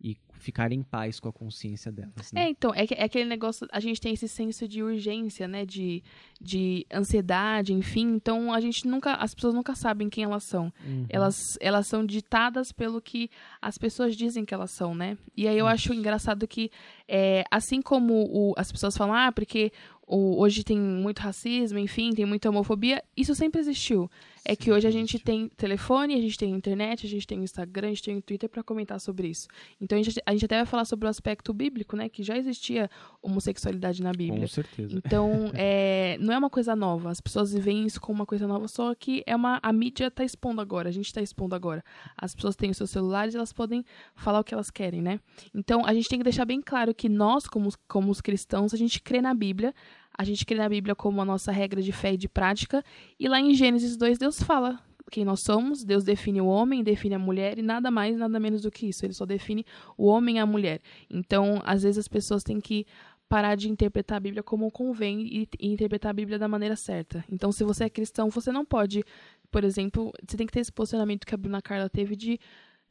[0.03, 2.31] e ficar em paz com a consciência delas.
[2.33, 2.45] Né?
[2.45, 6.03] É, então, é, é, aquele negócio, a gente tem esse senso de urgência, né, de,
[6.41, 10.73] de ansiedade, enfim, então a gente nunca, as pessoas nunca sabem quem elas são.
[10.83, 11.05] Uhum.
[11.07, 13.29] Elas, elas são ditadas pelo que
[13.61, 15.17] as pessoas dizem que elas são, né?
[15.37, 15.71] E aí eu uhum.
[15.71, 16.71] acho engraçado que,
[17.07, 19.71] é, assim como o, as pessoas falam, ah, porque
[20.07, 23.01] hoje tem muito racismo, enfim, tem muita homofobia.
[23.15, 24.09] Isso sempre existiu.
[24.43, 27.87] É que hoje a gente tem telefone, a gente tem internet, a gente tem Instagram,
[27.87, 29.47] a gente tem Twitter para comentar sobre isso.
[29.79, 32.09] Então a gente, a gente até vai falar sobre o aspecto bíblico, né?
[32.09, 32.89] Que já existia
[33.21, 34.41] homossexualidade na Bíblia.
[34.41, 34.97] Com certeza.
[34.97, 37.11] Então, é, não é uma coisa nova.
[37.11, 39.59] As pessoas veem isso como uma coisa nova, só que é uma.
[39.61, 41.83] A mídia está expondo agora, a gente está expondo agora.
[42.17, 43.85] As pessoas têm os seus celulares, elas podem
[44.15, 45.19] falar o que elas querem, né?
[45.53, 48.77] Então a gente tem que deixar bem claro que nós, como, como os cristãos, a
[48.77, 49.73] gente crê na Bíblia,
[50.17, 52.83] a gente crê na Bíblia como a nossa regra de fé e de prática.
[53.19, 55.83] E lá em Gênesis 2, Deus fala quem nós somos.
[55.83, 59.05] Deus define o homem, define a mulher e nada mais, nada menos do que isso.
[59.05, 59.65] Ele só define
[59.97, 60.81] o homem e a mulher.
[61.09, 62.85] Então, às vezes as pessoas têm que
[63.27, 67.23] parar de interpretar a Bíblia como convém e, e interpretar a Bíblia da maneira certa.
[67.31, 69.03] Então, se você é cristão, você não pode,
[69.49, 72.39] por exemplo, você tem que ter esse posicionamento que a Bruna Carla teve de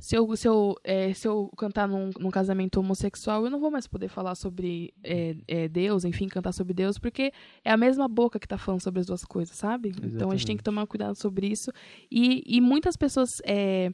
[0.01, 3.71] se eu, se eu, é, se eu cantar num, num, casamento homossexual, eu não vou
[3.71, 7.31] mais poder falar sobre é, é, Deus, enfim, cantar sobre Deus, porque
[7.63, 9.91] é a mesma boca que está falando sobre as duas coisas, sabe?
[9.91, 10.17] Exatamente.
[10.17, 11.71] Então a gente tem que tomar cuidado sobre isso.
[12.11, 13.93] E, e muitas pessoas é,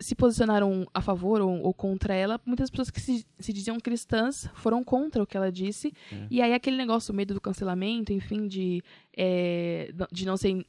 [0.00, 2.40] se posicionaram a favor ou, ou, contra ela.
[2.44, 5.92] Muitas pessoas que se, se, diziam cristãs foram contra o que ela disse.
[6.10, 6.26] É.
[6.30, 8.82] E aí aquele negócio, o medo do cancelamento, enfim, de,
[9.16, 10.66] é, de não ser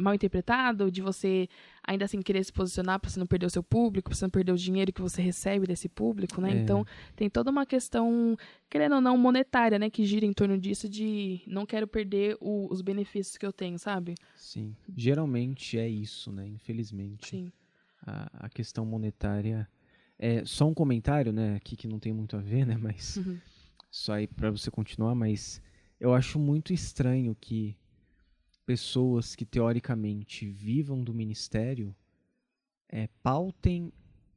[0.00, 1.48] mal interpretado, de você
[1.86, 4.30] ainda assim querer se posicionar para você não perder o seu público, para você não
[4.30, 6.50] perder o dinheiro que você recebe desse público, né?
[6.50, 6.54] É.
[6.54, 8.36] Então, tem toda uma questão,
[8.68, 12.72] querendo ou não, monetária, né, que gira em torno disso de não quero perder o,
[12.72, 14.14] os benefícios que eu tenho, sabe?
[14.34, 14.74] Sim.
[14.96, 16.46] Geralmente é isso, né?
[16.46, 17.30] Infelizmente.
[17.30, 17.52] Sim.
[18.06, 19.68] A, a questão monetária
[20.18, 23.38] é só um comentário, né, aqui que não tem muito a ver, né, mas uhum.
[23.90, 25.62] só aí para você continuar, mas
[25.98, 27.76] eu acho muito estranho que
[28.70, 31.92] pessoas que teoricamente vivam do ministério
[32.88, 33.92] é, pautem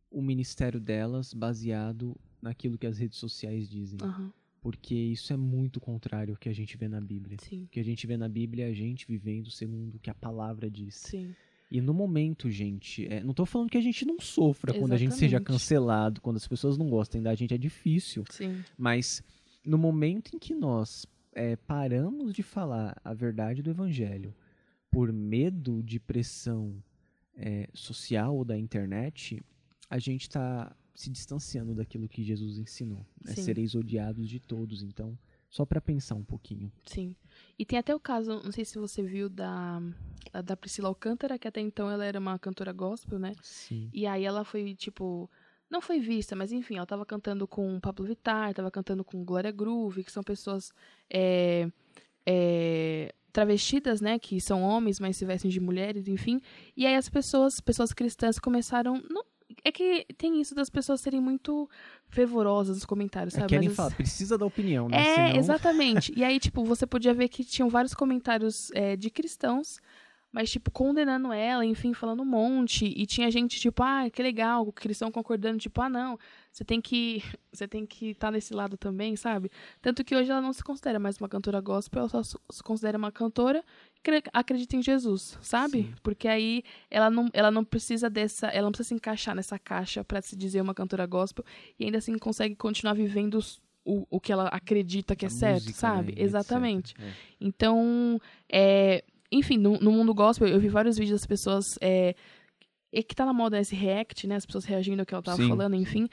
[0.10, 4.00] o ministério delas baseado naquilo que as redes sociais dizem.
[4.02, 4.32] Uhum.
[4.60, 7.38] Porque isso é muito contrário ao que a gente vê na Bíblia.
[7.40, 7.66] Sim.
[7.66, 10.16] O que a gente vê na Bíblia é a gente vivendo segundo o que a
[10.16, 10.96] palavra diz.
[10.96, 11.36] Sim.
[11.70, 14.80] E no momento, gente, é, não estou falando que a gente não sofra Exatamente.
[14.80, 18.24] quando a gente seja cancelado, quando as pessoas não gostem da gente, é difícil.
[18.32, 18.64] Sim.
[18.76, 19.22] Mas
[19.64, 24.34] no momento em que nós é, paramos de falar a verdade do Evangelho
[24.90, 26.82] por medo de pressão
[27.36, 29.44] é, social ou da internet,
[29.90, 33.06] a gente está se distanciando daquilo que Jesus ensinou.
[33.24, 33.34] Né?
[33.34, 34.84] Sereis odiados de todos.
[34.84, 35.18] Então,
[35.50, 36.72] só para pensar um pouquinho.
[36.86, 37.16] Sim.
[37.58, 39.82] E tem até o caso, não sei se você viu, da,
[40.46, 43.34] da Priscila Alcântara, que até então ela era uma cantora gospel, né?
[43.42, 43.90] Sim.
[43.92, 45.30] E aí ela foi, tipo.
[45.74, 49.52] Não foi vista, mas enfim, ela tava cantando com Pablo Vittar, tava cantando com Glória
[49.52, 50.72] Groove, que são pessoas.
[51.10, 51.68] É,
[52.28, 56.40] é, travestidas, né, que são homens, mas se vestem de mulheres, enfim.
[56.78, 59.26] E aí as pessoas, pessoas cristãs começaram, não,
[59.64, 61.68] é que tem isso das pessoas serem muito
[62.08, 63.56] fervorosas nos comentários, é, sabe?
[63.56, 64.98] É, querem falar, precisa da opinião, né?
[64.98, 65.40] É, Senão...
[65.40, 66.14] exatamente.
[66.16, 69.80] e aí, tipo, você podia ver que tinham vários comentários é, de cristãos
[70.34, 72.86] mas, tipo, condenando ela, enfim, falando um monte.
[72.86, 76.18] E tinha gente, tipo, ah, que legal, que eles estão concordando, tipo, ah, não,
[76.52, 77.24] você tem que.
[77.54, 79.52] Você tem que estar tá nesse lado também, sabe?
[79.80, 82.98] Tanto que hoje ela não se considera mais uma cantora gospel, ela só se considera
[82.98, 83.64] uma cantora
[84.02, 85.84] que acredita em Jesus, sabe?
[85.84, 85.94] Sim.
[86.02, 88.48] Porque aí ela não, ela não precisa dessa.
[88.48, 91.46] Ela não precisa se encaixar nessa caixa para se dizer uma cantora gospel
[91.80, 93.40] e ainda assim consegue continuar vivendo
[93.86, 96.16] o, o que ela acredita que a é música, certo, sabe?
[96.16, 96.24] Né?
[96.24, 96.96] Exatamente.
[97.00, 97.12] É.
[97.40, 98.20] Então,
[98.50, 99.04] é,
[99.34, 101.78] enfim, no, no, mundo gospel, eu vi vários vídeos das pessoas.
[101.82, 102.16] É,
[102.92, 104.36] que tá na moda esse react, né?
[104.36, 105.50] As pessoas reagindo ao que ela tava Sim.
[105.50, 106.08] falando, enfim.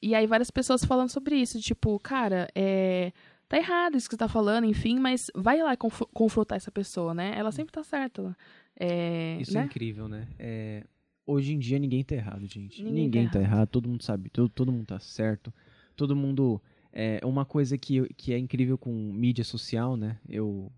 [0.00, 3.12] E aí várias pessoas falando sobre isso, tipo, cara, é,
[3.48, 7.14] tá errado isso que você tá falando, enfim, mas vai lá conf confrontar essa pessoa,
[7.14, 7.34] né?
[7.36, 8.36] Ela sempre tá certa.
[8.78, 9.62] É, isso né?
[9.62, 10.28] é incrível, né?
[10.38, 10.84] É,
[11.26, 12.82] hoje em dia ninguém tá errado, gente.
[12.82, 13.68] Ninguém, ninguém tá, tá errado.
[13.68, 15.52] todo mundo sabe, todo, todo mundo tá certo.
[15.96, 16.60] Todo mundo.
[16.96, 20.16] É uma coisa que, que é incrível com mídia social, né?
[20.28, 20.70] Eu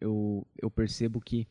[0.00, 1.46] eu, eu percebo que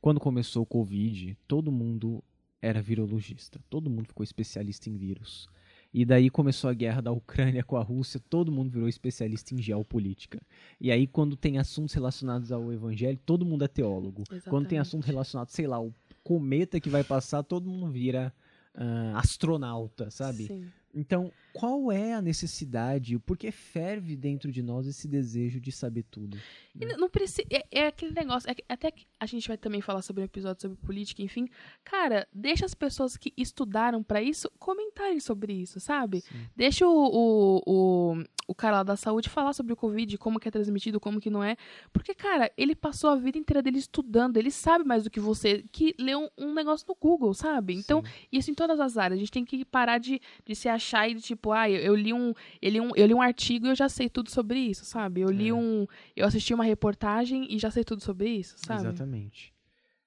[0.00, 2.22] quando começou o Covid, todo mundo
[2.60, 5.48] era virologista, todo mundo ficou especialista em vírus.
[5.92, 9.62] E daí começou a guerra da Ucrânia com a Rússia, todo mundo virou especialista em
[9.62, 10.40] geopolítica.
[10.80, 14.22] E aí, quando tem assuntos relacionados ao evangelho, todo mundo é teólogo.
[14.22, 14.50] Exatamente.
[14.50, 18.32] Quando tem assunto relacionado, sei lá, o cometa que vai passar, todo mundo vira
[18.74, 20.46] uh, astronauta, sabe?
[20.46, 20.66] Sim.
[20.94, 23.18] Então, qual é a necessidade?
[23.18, 26.38] Por que ferve dentro de nós esse desejo de saber tudo?
[26.74, 27.46] E n- não precisa.
[27.50, 28.50] É, é aquele negócio.
[28.50, 31.48] é até que a gente vai também falar sobre um episódio sobre política, enfim.
[31.84, 36.20] Cara, deixa as pessoas que estudaram pra isso comentarem sobre isso, sabe?
[36.22, 36.46] Sim.
[36.56, 40.48] Deixa o, o, o, o cara lá da saúde falar sobre o Covid, como que
[40.48, 41.56] é transmitido, como que não é.
[41.92, 45.64] Porque, cara, ele passou a vida inteira dele estudando, ele sabe mais do que você,
[45.70, 47.74] que leu um, um negócio no Google, sabe?
[47.74, 48.10] Então, Sim.
[48.32, 49.18] isso em todas as áreas.
[49.18, 50.77] A gente tem que parar de, de se achar
[51.08, 53.66] e de tipo, ah, eu, eu li um, eu, li um, eu li um artigo
[53.66, 55.20] e eu já sei tudo sobre isso, sabe?
[55.20, 55.54] Eu li É.
[55.54, 55.86] um.
[56.16, 58.80] Eu assisti uma reportagem e já sei tudo sobre isso, sabe?
[58.80, 59.52] Exatamente.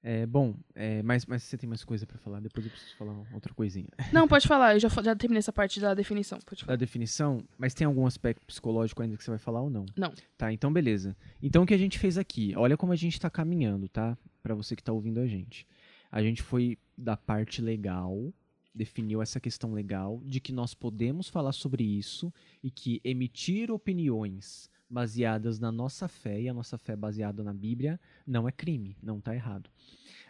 [0.04, 2.40] É, bom, é, mas, mas você tem mais coisa pra falar?
[2.40, 3.88] Depois eu preciso falar outra coisinha.
[4.12, 6.40] Não, pode falar, eu já, já terminei essa parte da definição.
[6.44, 6.76] Pode Da falar.
[6.76, 9.86] definição, mas tem algum aspecto psicológico ainda que você vai falar ou não?
[9.96, 10.12] Não.
[10.40, 11.16] Tá, então beleza.
[11.40, 12.52] Então o que a gente fez aqui?
[12.58, 14.18] Olha como a gente tá caminhando, tá?
[14.42, 15.68] Pra você que tá ouvindo a gente.
[16.12, 18.34] A gente foi da parte legal,
[18.74, 24.70] definiu essa questão legal de que nós podemos falar sobre isso e que emitir opiniões
[24.90, 29.20] baseadas na nossa fé e a nossa fé baseada na Bíblia não é crime, não
[29.22, 29.70] tá errado.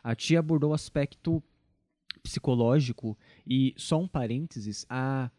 [0.03, 1.43] A tia abordou o aspecto
[2.21, 5.31] psicológico e só um parênteses, há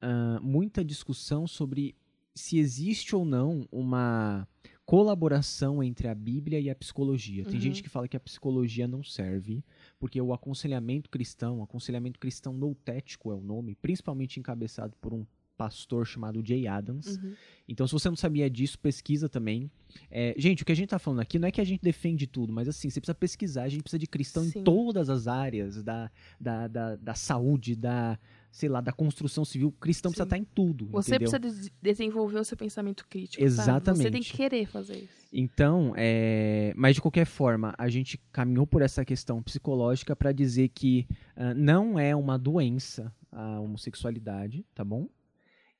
[0.00, 1.96] ah, muita discussão sobre
[2.34, 4.46] se existe ou não uma
[4.88, 7.44] colaboração entre a Bíblia e a psicologia.
[7.44, 7.60] Tem Uhum.
[7.60, 9.62] gente que fala que a psicologia não serve,
[10.00, 15.26] porque o aconselhamento cristão, o aconselhamento cristão noutético é o nome, principalmente encabeçado por um
[15.58, 17.18] pastor chamado Jay Adams.
[17.18, 17.34] Uhum.
[17.68, 19.70] Então, se você não sabia disso, pesquisa também.
[20.10, 22.26] É, gente, o que a gente tá falando aqui não é que a gente defende
[22.26, 24.60] tudo, mas assim, você precisa pesquisar, a gente precisa de cristão Sim.
[24.60, 26.10] em todas as áreas da,
[26.40, 28.18] da, da, da saúde, da,
[28.50, 29.72] sei lá, da construção civil.
[29.80, 30.26] Cristão precisa Sim.
[30.28, 31.30] estar em tudo, Você entendeu?
[31.30, 33.42] precisa des- desenvolver o seu pensamento crítico.
[33.42, 33.50] Sabe?
[33.54, 34.10] Você Exatamente.
[34.10, 35.28] tem que querer fazer isso.
[35.32, 40.68] Então, é, mas de qualquer forma, a gente caminhou por essa questão psicológica para dizer
[40.70, 45.06] que ah, não é uma doença a homossexualidade, tá bom?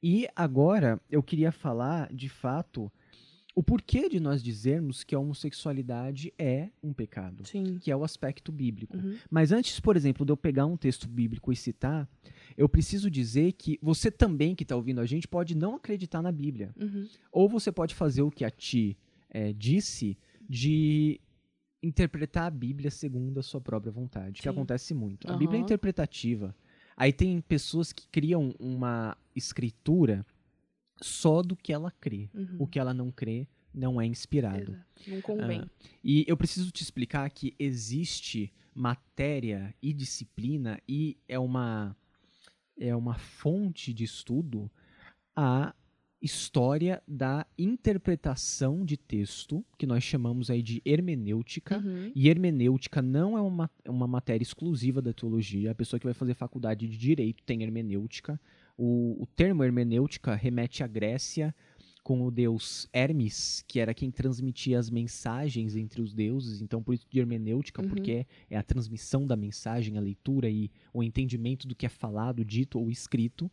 [0.03, 2.93] E agora eu queria falar, de fato,
[3.59, 7.77] o porquê de nós dizermos que a homossexualidade é um pecado, Sim.
[7.81, 8.97] que é o aspecto bíblico.
[8.97, 9.17] Uhum.
[9.29, 12.09] Mas antes, por exemplo, de eu pegar um texto bíblico e citar,
[12.57, 16.31] eu preciso dizer que você também que está ouvindo a gente pode não acreditar na
[16.31, 16.73] Bíblia.
[16.81, 17.09] Uhum.
[17.33, 18.97] Ou você pode fazer o que a Ti
[19.29, 20.17] eh, disse
[20.49, 21.21] de
[21.83, 24.51] interpretar a Bíblia segundo a sua própria vontade, que Sim.
[24.51, 25.29] acontece muito.
[25.29, 26.55] A Bíblia é interpretativa.
[26.97, 30.25] Aí tem pessoas que criam uma escritura
[31.01, 32.29] só do que ela crê.
[32.35, 32.57] Uhum.
[32.59, 34.73] O que ela não crê não é inspirado.
[34.73, 35.11] Exato.
[35.11, 35.71] Não convém.
[36.03, 41.97] E eu preciso te explicar que existe matéria e disciplina e é uma
[42.81, 44.71] é uma fonte de estudo
[45.35, 45.75] a
[46.21, 51.79] história da interpretação de texto, que nós chamamos aí de hermenêutica.
[51.79, 52.11] Uhum.
[52.15, 55.71] E hermenêutica não é uma, uma matéria exclusiva da teologia.
[55.71, 58.41] A pessoa que vai fazer faculdade de direito tem hermenêutica.
[58.79, 61.53] O, o termo hermenêutica remete à Grécia
[62.05, 66.63] com o deus Hermes, que era quem transmitia as mensagens entre os deuses.
[66.63, 67.89] Então, por isso de hermenêutica, Uhum.
[67.89, 72.45] porque é a transmissão da mensagem, a leitura e o entendimento do que é falado,
[72.45, 73.51] dito ou escrito.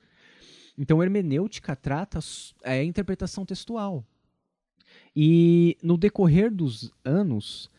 [0.78, 2.20] Então, hermenêutica trata
[2.64, 4.06] é a interpretação textual.
[5.16, 7.70] E no decorrer dos anos,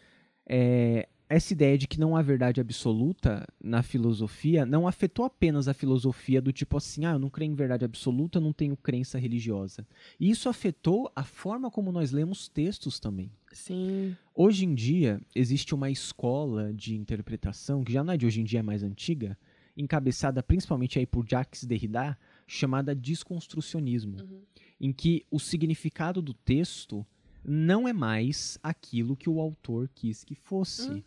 [0.47, 5.75] é, essa ideia de que não há verdade absoluta na filosofia não afetou apenas a
[5.75, 9.87] filosofia do tipo assim, ah, eu não creio em verdade absoluta, não tenho crença religiosa.
[10.21, 13.31] E isso afetou a forma como nós lemos textos também.
[13.53, 14.17] Sim.
[14.35, 18.45] Hoje em dia, existe uma escola de interpretação, que já não é de hoje em
[18.45, 19.37] dia, é mais antiga,
[19.77, 22.17] encabeçada principalmente aí por Jacques Derrida,
[22.47, 24.41] chamada desconstrucionismo, Uhum.
[24.81, 27.05] em que o significado do texto
[27.45, 31.03] não é mais aquilo que o autor quis que fosse, Hum.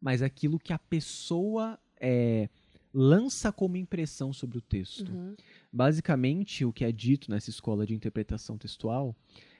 [0.00, 2.48] Mas aquilo que a pessoa é,
[2.92, 5.12] lança como impressão sobre o texto.
[5.12, 5.34] Uhum.
[5.72, 9.14] Basicamente, o que é dito nessa escola de interpretação textual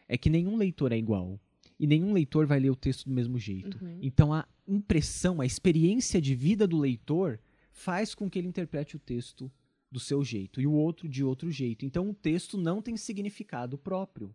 [0.09, 1.39] é que nenhum leitor é igual.
[1.79, 3.79] E nenhum leitor vai ler o texto do mesmo jeito.
[3.85, 3.99] Uhum.
[4.01, 7.39] Então, a impressão, a experiência de vida do leitor
[7.71, 9.53] faz com que ele interprete o texto
[9.91, 11.85] do seu jeito e o outro de outro jeito.
[11.85, 14.35] Então, o texto não tem significado próprio.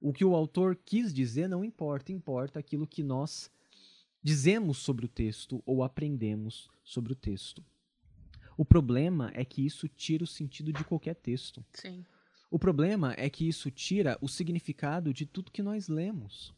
[0.00, 3.50] O que o autor quis dizer não importa, importa aquilo que nós
[4.22, 7.64] dizemos sobre o texto ou aprendemos sobre o texto.
[8.56, 11.64] O problema é que isso tira o sentido de qualquer texto.
[11.72, 12.04] Sim.
[12.50, 16.52] O problema é que isso tira o significado de tudo que nós lemos.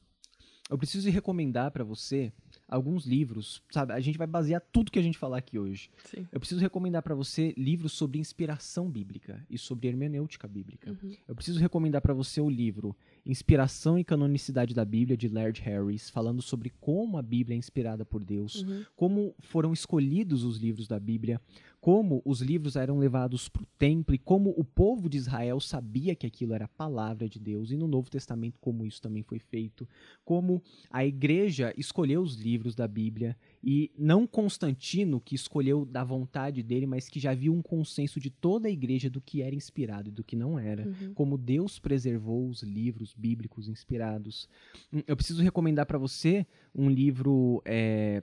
[0.70, 2.32] Eu preciso recomendar para você
[2.70, 3.92] alguns livros, sabe?
[3.92, 5.90] A gente vai basear tudo que a gente falar aqui hoje.
[6.04, 6.26] Sim.
[6.30, 10.90] Eu preciso recomendar para você livros sobre inspiração bíblica e sobre hermenêutica bíblica.
[10.90, 11.12] Uhum.
[11.26, 12.96] Eu preciso recomendar para você o livro
[13.26, 18.04] Inspiração e Canonicidade da Bíblia, de Laird Harris, falando sobre como a Bíblia é inspirada
[18.04, 18.84] por Deus, Uhum.
[18.96, 21.40] como foram escolhidos os livros da Bíblia,
[21.80, 26.14] como os livros eram levados para o templo e como o povo de Israel sabia
[26.14, 29.38] que aquilo era a palavra de Deus, e no Novo Testamento, como isso também foi
[29.38, 29.88] feito,
[30.22, 36.62] como a igreja escolheu os livros da Bíblia, e não Constantino, que escolheu da vontade
[36.62, 40.08] dele, mas que já havia um consenso de toda a igreja do que era inspirado
[40.10, 41.14] e do que não era Uhum.
[41.14, 44.48] como Deus preservou os livros bíblicos inspirados.
[44.92, 48.22] Hum, Eu preciso recomendar para você um livro é,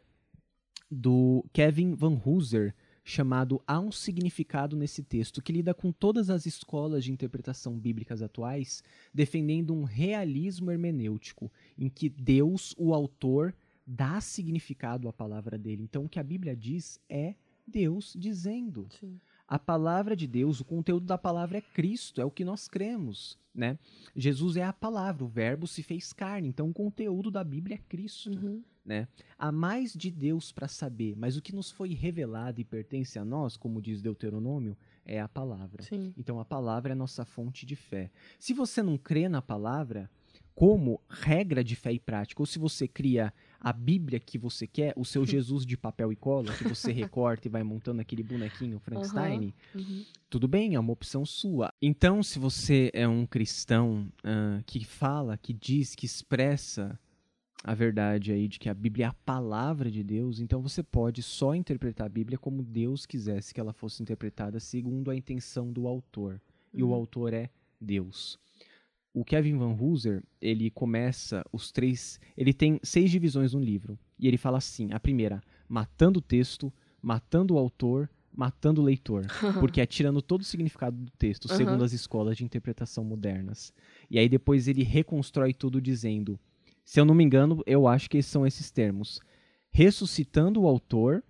[0.92, 2.76] do Kevin Van Hooser
[3.08, 8.22] chamado Há um Significado nesse Texto, que lida com todas as escolas de interpretação bíblicas
[8.22, 8.84] atuais,
[9.14, 13.56] defendendo um realismo hermenêutico, em que Deus, o autor,
[13.86, 15.84] dá significado à palavra dele.
[15.84, 17.34] Então, o que a Bíblia diz é
[17.66, 18.90] Deus dizendo.
[19.00, 19.18] Sim.
[19.48, 23.40] A palavra de Deus, o conteúdo da palavra é Cristo, é o que nós cremos,
[23.56, 23.80] né?
[24.18, 27.82] Jesus é a palavra, o verbo se fez carne, então o conteúdo da Bíblia é
[27.88, 28.62] Cristo, Uhum.
[28.88, 29.08] Né?
[29.38, 33.26] Há mais de Deus para saber, mas o que nos foi revelado e pertence a
[33.26, 35.84] nós, como diz Deuteronômio, é a palavra.
[35.84, 36.14] Sim.
[36.18, 38.10] Então a palavra é nossa fonte de fé.
[38.40, 40.10] Se você não crê na palavra
[40.56, 44.94] como regra de fé e prática, ou se você cria a Bíblia que você quer,
[44.96, 48.80] o seu Jesus de papel e cola, que você recorta e vai montando aquele bonequinho
[48.80, 50.04] Frankenstein, Uhum.
[50.30, 51.72] tudo bem, é uma opção sua.
[51.80, 57.00] Então, se você é um cristão ah, que fala, que diz, que expressa
[57.68, 61.22] a verdade aí de que a Bíblia é a palavra de Deus, então você pode
[61.22, 65.86] só interpretar a Bíblia como Deus quisesse que ela fosse interpretada segundo a intenção do
[65.86, 66.42] autor.
[66.74, 66.94] E o Uhum.
[66.94, 67.50] autor é
[67.80, 68.40] Deus.
[69.14, 72.22] O Kevin Van Hooser, ele começa os três.
[72.38, 74.00] Ele tem seis divisões no livro.
[74.18, 79.26] E ele fala assim: a primeira, matando o texto, matando o autor, matando o leitor.
[79.60, 81.58] Porque é tirando todo o significado do texto, Aham.
[81.58, 83.74] segundo as escolas de interpretação modernas.
[84.10, 86.40] E aí depois ele reconstrói tudo dizendo:
[86.88, 89.20] se eu não me engano, eu acho que são esses termos:
[89.70, 91.22] ressuscitando o autor,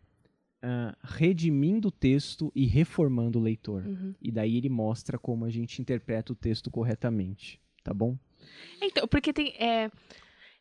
[0.61, 3.83] ah, redimindo o texto e reformando o leitor.
[3.83, 4.13] Uhum.
[4.21, 8.15] E daí ele mostra como a gente interpreta o texto corretamente, tá bom?
[8.79, 9.47] Então, porque tem.
[9.57, 9.89] É,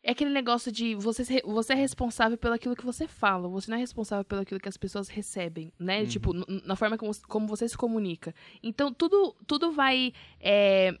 [0.01, 3.77] é aquele negócio de você, você é responsável pelo aquilo que você fala, você não
[3.77, 5.99] é responsável pelo aquilo que as pessoas recebem, né?
[5.99, 6.07] Uhum.
[6.07, 6.33] Tipo,
[6.65, 8.33] na forma como, como você se comunica.
[8.63, 10.11] Então, tudo, tudo vai.
[10.39, 10.97] é,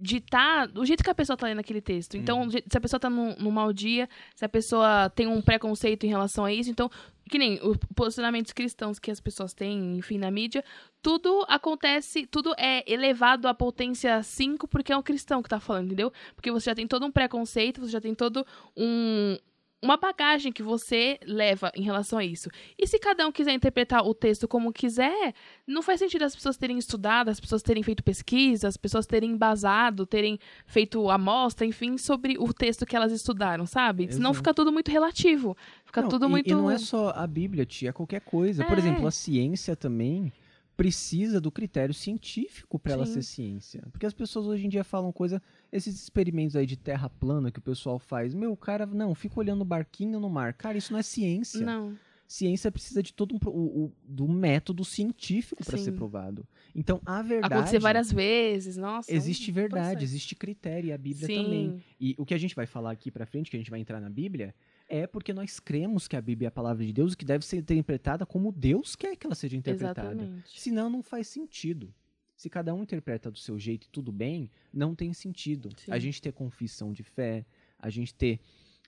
[0.00, 2.16] ditar do jeito que a pessoa tá lendo aquele texto.
[2.16, 5.42] Então, jeito- se a pessoa tá num, num mau dia, se a pessoa tem um
[5.42, 6.90] preconceito em relação a isso, então,
[7.30, 10.64] que nem os posicionamentos cristãos que as pessoas têm, enfim, na mídia,
[11.02, 15.86] tudo acontece, tudo é elevado à potência 5 porque é um cristão que tá falando,
[15.86, 16.12] entendeu?
[16.34, 18.44] Porque você já tem todo um preconceito, você já tem todo
[18.76, 19.36] um
[19.82, 22.50] uma bagagem que você leva em relação a isso.
[22.78, 25.32] E se cada um quiser interpretar o texto como quiser,
[25.66, 29.30] não faz sentido as pessoas terem estudado, as pessoas terem feito pesquisa, as pessoas terem
[29.30, 34.04] embasado, terem feito amostra, enfim, sobre o texto que elas estudaram, sabe?
[34.12, 34.36] Senão Exato.
[34.36, 35.56] fica tudo muito relativo.
[35.84, 36.48] Fica Não, tudo e, muito.
[36.50, 38.64] E não é só a Bíblia, tia, é qualquer coisa.
[38.64, 38.80] Por É.
[38.80, 40.32] exemplo, a ciência também
[40.80, 43.82] precisa do critério científico para ela ser ciência.
[43.92, 47.58] Porque as pessoas hoje em dia falam coisa, esses experimentos aí de terra plana que
[47.58, 50.54] o pessoal faz, meu, o cara, não, fica olhando o barquinho no mar.
[50.54, 51.60] Cara, isso não é ciência.
[51.66, 51.94] Não.
[52.26, 56.46] Ciência precisa de todo um o, o- do método científico para ser provado.
[56.74, 59.12] Então, a verdade Acontecer várias vezes, nossa.
[59.12, 60.04] existe um verdade, processo.
[60.04, 61.42] existe critério, e a Bíblia Sim.
[61.42, 61.84] também.
[62.00, 64.00] E o que a gente vai falar aqui pra frente, que a gente vai entrar
[64.00, 64.54] na Bíblia,
[64.90, 67.46] é porque nós cremos que a Bíblia é a palavra de Deus e que deve
[67.46, 70.12] ser interpretada como Deus quer que ela seja interpretada.
[70.12, 70.60] Exatamente.
[70.60, 71.94] Senão não faz sentido.
[72.36, 75.70] Se cada um interpreta do seu jeito e tudo bem, não tem sentido.
[75.76, 75.92] Sim.
[75.92, 77.46] A gente ter confissão de fé,
[77.78, 78.40] a gente ter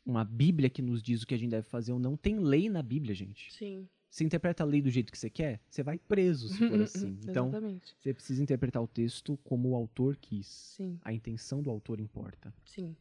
[0.05, 2.17] uma Bíblia que nos diz o que a gente deve fazer ou não.
[2.17, 3.53] Tem lei na Bíblia, gente.
[3.53, 3.89] Sim.
[4.11, 7.17] Você interpreta a lei do jeito que você quer, você vai preso se for assim.
[7.23, 7.97] Então, Exatamente.
[7.99, 10.47] você precisa interpretar o texto como o autor quis.
[10.47, 10.99] Sim.
[11.03, 12.53] A intenção do autor importa.
[12.67, 12.95] Sim.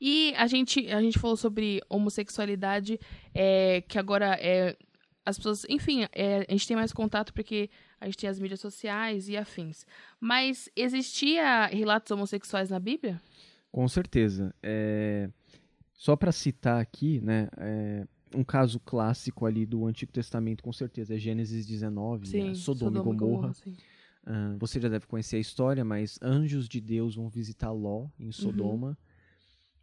[0.00, 2.98] E a gente, a gente falou sobre homossexualidade,
[3.34, 4.76] é, que agora é,
[5.24, 7.70] as pessoas, enfim, é, a gente tem mais contato porque
[8.00, 9.86] a gente tem as mídias sociais e afins.
[10.20, 13.20] Mas existia relatos homossexuais na Bíblia?
[13.70, 14.54] Com certeza.
[14.62, 15.30] É,
[15.94, 21.14] Só para citar aqui, né, é, um caso clássico ali do Antigo Testamento, com certeza,
[21.14, 23.54] é Gênesis 19, né, Sodoma, e Gomorra.
[23.54, 23.74] sim.
[24.24, 28.26] Ah, você já deve conhecer a história, mas anjos de Deus vão visitar Ló em
[28.26, 28.96] Uhum.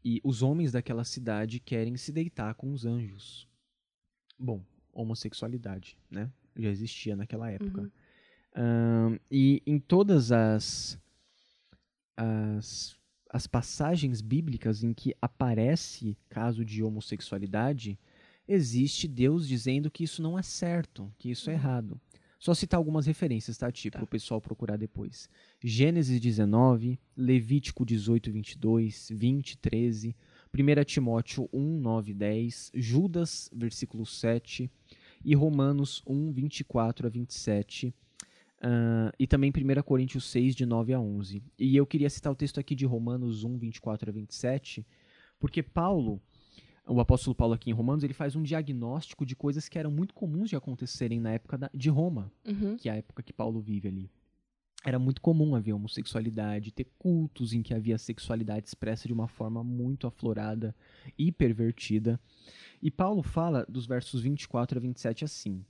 [0.04, 3.48] E os homens daquela cidade querem se deitar com os anjos.
[4.38, 6.32] Bom, homossexualidade, né?
[6.56, 7.82] Já existia naquela época.
[7.82, 7.92] Uhum.
[8.56, 11.00] Ahn, e em todas as,
[12.16, 12.98] as,
[13.30, 18.00] as passagens bíblicas em que aparece caso de homossexualidade,
[18.48, 22.00] existe Deus dizendo que isso não é certo, que isso é errado.
[22.40, 23.70] Só citar algumas referências, tá?
[23.70, 24.04] Tipo, Tá.
[24.04, 25.30] o pessoal procurar depois.
[25.62, 30.16] Gênesis 19, Levítico 18, 22, 20, 13,
[30.54, 34.72] 1 Timóteo 1, 9, 10, Judas, versículo 7,
[35.24, 37.94] e Romanos 1, 24 a 27,
[38.62, 41.44] ah, e também 1 Coríntios 6, de 9 a 11.
[41.60, 44.86] E eu queria citar o texto aqui de Romanos 1, 24 a 27,
[45.40, 46.22] porque Paulo,
[46.90, 50.14] o apóstolo Paulo aqui em Romanos, ele faz um diagnóstico de coisas que eram muito
[50.14, 52.76] comuns de acontecerem na época da- de Roma, Uhum.
[52.78, 54.10] que é a época que Paulo vive ali.
[54.86, 59.62] Era muito comum haver homossexualidade, ter cultos em que havia sexualidade expressa de uma forma
[59.64, 60.74] muito aflorada
[61.18, 62.20] e pervertida.
[62.82, 65.64] E Paulo fala dos versos 24 a 27 assim: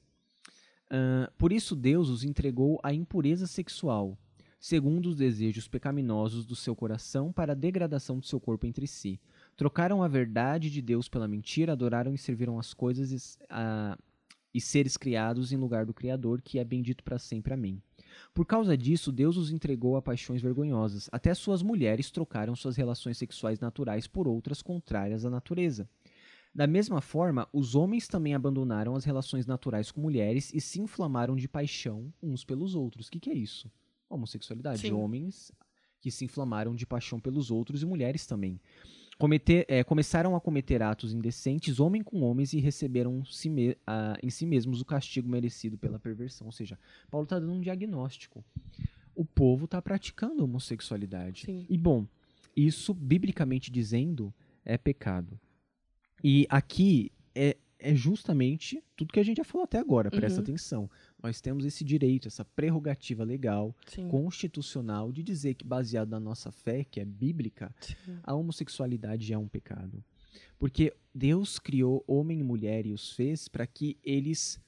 [0.89, 4.17] "Ah, Por isso Deus os entregou à impureza sexual,
[4.59, 9.19] segundo os desejos pecaminosos do seu coração, para a degradação do seu corpo entre si.
[9.59, 13.97] Trocaram a verdade de Deus pela mentira, adoraram e serviram as coisas e, ah,
[14.53, 17.53] e seres criados em lugar do Criador, que é bendito para sempre.
[17.53, 17.83] Amém.
[18.33, 21.09] Por causa disso, Deus os entregou a paixões vergonhosas.
[21.11, 25.89] Até suas mulheres trocaram suas relações sexuais naturais por outras contrárias à natureza.
[26.55, 31.35] Da mesma forma, os homens também abandonaram as relações naturais com mulheres e se inflamaram
[31.35, 33.07] de paixão uns pelos outros.
[33.07, 33.69] O que, que é isso?
[34.09, 34.79] Homossexualidade.
[34.79, 34.93] Sim.
[34.93, 35.51] Homens
[35.99, 38.57] que se inflamaram de paixão pelos outros e mulheres também.
[39.19, 44.17] Cometer- eh, começaram a cometer atos indecentes, homem com homens, e receberam si me- ah,
[44.23, 46.47] em si mesmos o castigo merecido pela perversão.
[46.47, 46.79] Ou seja,
[47.11, 48.43] Paulo está dando um diagnóstico.
[49.13, 51.43] O povo está praticando homossexualidade.
[51.45, 51.65] Sim.
[51.69, 52.07] E bom,
[52.55, 55.37] isso, biblicamente dizendo, é pecado.
[56.23, 60.43] E aqui é, é justamente tudo que a gente já falou até agora, presta Uhum.
[60.43, 60.91] atenção.
[61.23, 64.07] Nós temos esse direito, essa prerrogativa legal, Sim.
[64.09, 68.17] constitucional, de dizer que, baseado na nossa fé, que é bíblica, Sim.
[68.23, 70.03] a homossexualidade é um pecado.
[70.57, 74.59] Porque Deus criou homem e mulher e os fez para que eles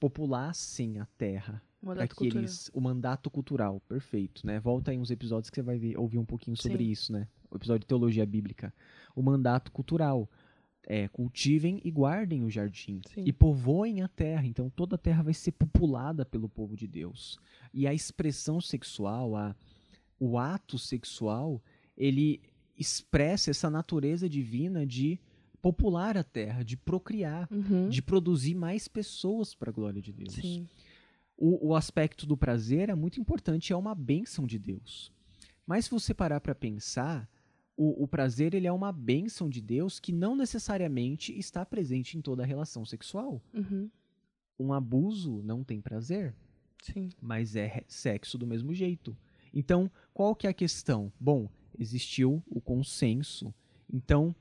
[0.00, 1.62] populassem a terra.
[1.84, 2.42] Para que cultural.
[2.42, 2.70] eles.
[2.72, 4.58] O mandato cultural, perfeito, né?
[4.58, 6.90] Volta aí uns episódios que você vai ver- ouvir um pouquinho sobre Sim.
[6.90, 7.28] isso, né?
[7.50, 8.72] O episódio de teologia bíblica.
[9.14, 10.28] O mandato cultural.
[10.86, 13.00] É, cultivem e guardem o jardim.
[13.14, 13.24] Sim.
[13.24, 14.46] E povoem a terra.
[14.46, 17.38] Então toda a terra vai ser populada pelo povo de Deus.
[17.72, 19.56] E a expressão sexual, a,
[20.20, 21.62] o ato sexual,
[21.96, 22.40] ele
[22.78, 25.18] expressa essa natureza divina de
[25.62, 27.88] popular a terra, de procriar, Uhum.
[27.88, 30.34] de produzir mais pessoas para a glória de Deus.
[30.34, 30.68] Sim.
[31.36, 35.10] O, o aspecto do prazer é muito importante, é uma bênção de Deus.
[35.66, 37.26] Mas se você parar para pensar,
[37.76, 42.20] o, o prazer ele é uma bênção de Deus que não necessariamente está presente em
[42.20, 43.42] toda a relação sexual.
[43.52, 43.90] Uhum.
[44.58, 46.34] Um abuso não tem prazer,
[46.82, 47.10] Sim.
[47.20, 49.16] mas é sexo do mesmo jeito.
[49.52, 51.12] Então, qual que é a questão?
[51.18, 51.48] Bom,
[51.78, 53.52] existiu o consenso.
[53.92, 54.34] Então,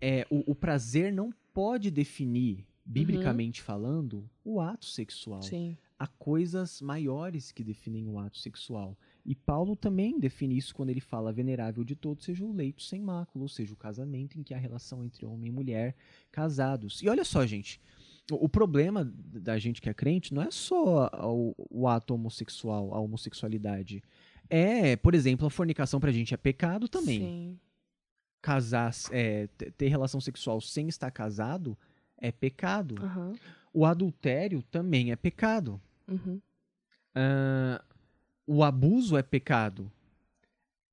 [0.00, 5.76] é, o, o prazer não pode definir, biblicamente falando, o ato sexual Sim.
[5.98, 8.96] há coisas maiores que definem o ato sexual.
[9.28, 12.98] E Paulo também define isso quando ele fala venerável de todos seja o leito sem
[12.98, 15.94] mácula, ou seja, o casamento em que há relação entre homem e mulher
[16.32, 17.02] casados.
[17.02, 17.78] E olha só, gente,
[18.32, 22.98] o, problema da gente que é crente não é só o, o ato homossexual, a
[23.00, 24.02] homossexualidade.
[24.48, 27.18] É, por exemplo, a fornicação pra gente é pecado também.
[27.18, 27.60] Sim.
[28.40, 31.76] Casar, é, ter relação sexual sem estar casado
[32.16, 32.94] é pecado.
[32.98, 33.34] Aham.
[33.74, 35.78] O adultério também é pecado.
[36.08, 36.40] Uhum.
[37.14, 37.84] Ah,
[38.48, 39.92] o abuso é pecado.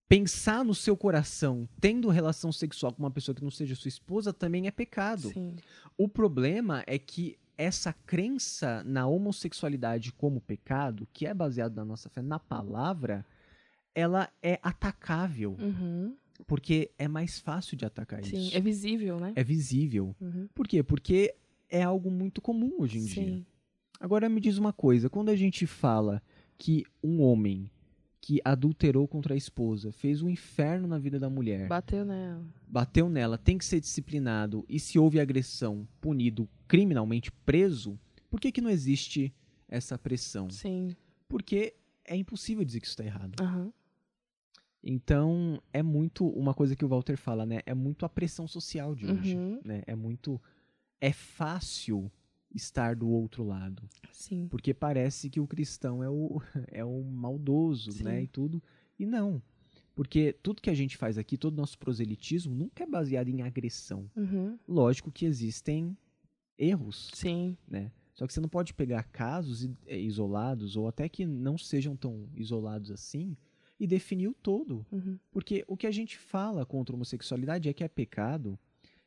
[0.08, 4.32] Pensar no seu coração tendo relação sexual com uma pessoa que não seja sua esposa
[4.32, 5.30] também é pecado.
[5.30, 5.56] Sim.
[5.98, 12.10] O problema é que essa crença na homossexualidade como pecado, que é baseado na nossa
[12.10, 13.26] fé, na palavra,
[13.96, 16.16] ela é atacável, Uhum.
[16.46, 18.48] porque é mais fácil de atacar Sim.
[18.48, 18.58] isso.
[18.58, 19.32] É visível, né?
[19.36, 20.14] É visível.
[20.22, 20.48] Uhum.
[20.54, 20.84] Por quê?
[20.84, 21.34] Porque
[21.70, 23.24] é algo muito comum hoje em dia.
[23.24, 23.46] Sim.
[24.00, 26.22] Agora me diz uma coisa, quando a gente fala
[26.58, 27.70] que um homem
[28.22, 32.44] que adulterou contra a esposa, fez um inferno na vida da mulher, Bateu nela.
[32.68, 38.00] bateu nela, tem que ser disciplinado e se houve agressão, punido criminalmente, preso,
[38.30, 39.32] por que que não existe
[39.68, 40.50] essa pressão?
[40.50, 40.96] Sim.
[41.30, 43.40] Porque é impossível dizer que isso está errado.
[43.40, 43.72] Aham.
[44.84, 47.60] Então, é muito uma coisa que o Walter fala, né?
[47.66, 49.60] É muito a pressão social de hoje, Uhum.
[49.64, 49.84] né?
[49.88, 50.40] É muito
[51.02, 52.12] é fácil
[52.56, 53.84] estar do outro lado.
[54.12, 54.48] Sim.
[54.48, 56.42] Porque parece que o cristão é o,
[56.72, 58.04] é o maldoso, Sim.
[58.04, 58.24] né?
[58.24, 58.62] E tudo.
[58.98, 59.42] E não.
[59.94, 64.10] Porque tudo que a gente faz aqui, todo nosso proselitismo, nunca é baseado em agressão.
[64.16, 64.58] Uhum.
[64.68, 65.98] Lógico que existem
[66.58, 67.58] erros, Sim.
[67.68, 67.92] né?
[68.14, 72.30] Só que você não pode pegar casos eh, isolados, ou até que não sejam tão
[72.34, 73.36] isolados assim,
[73.78, 74.86] e definir o todo.
[74.92, 75.20] Uhum.
[75.32, 78.58] Porque o que a gente fala contra a homossexualidade é que é pecado,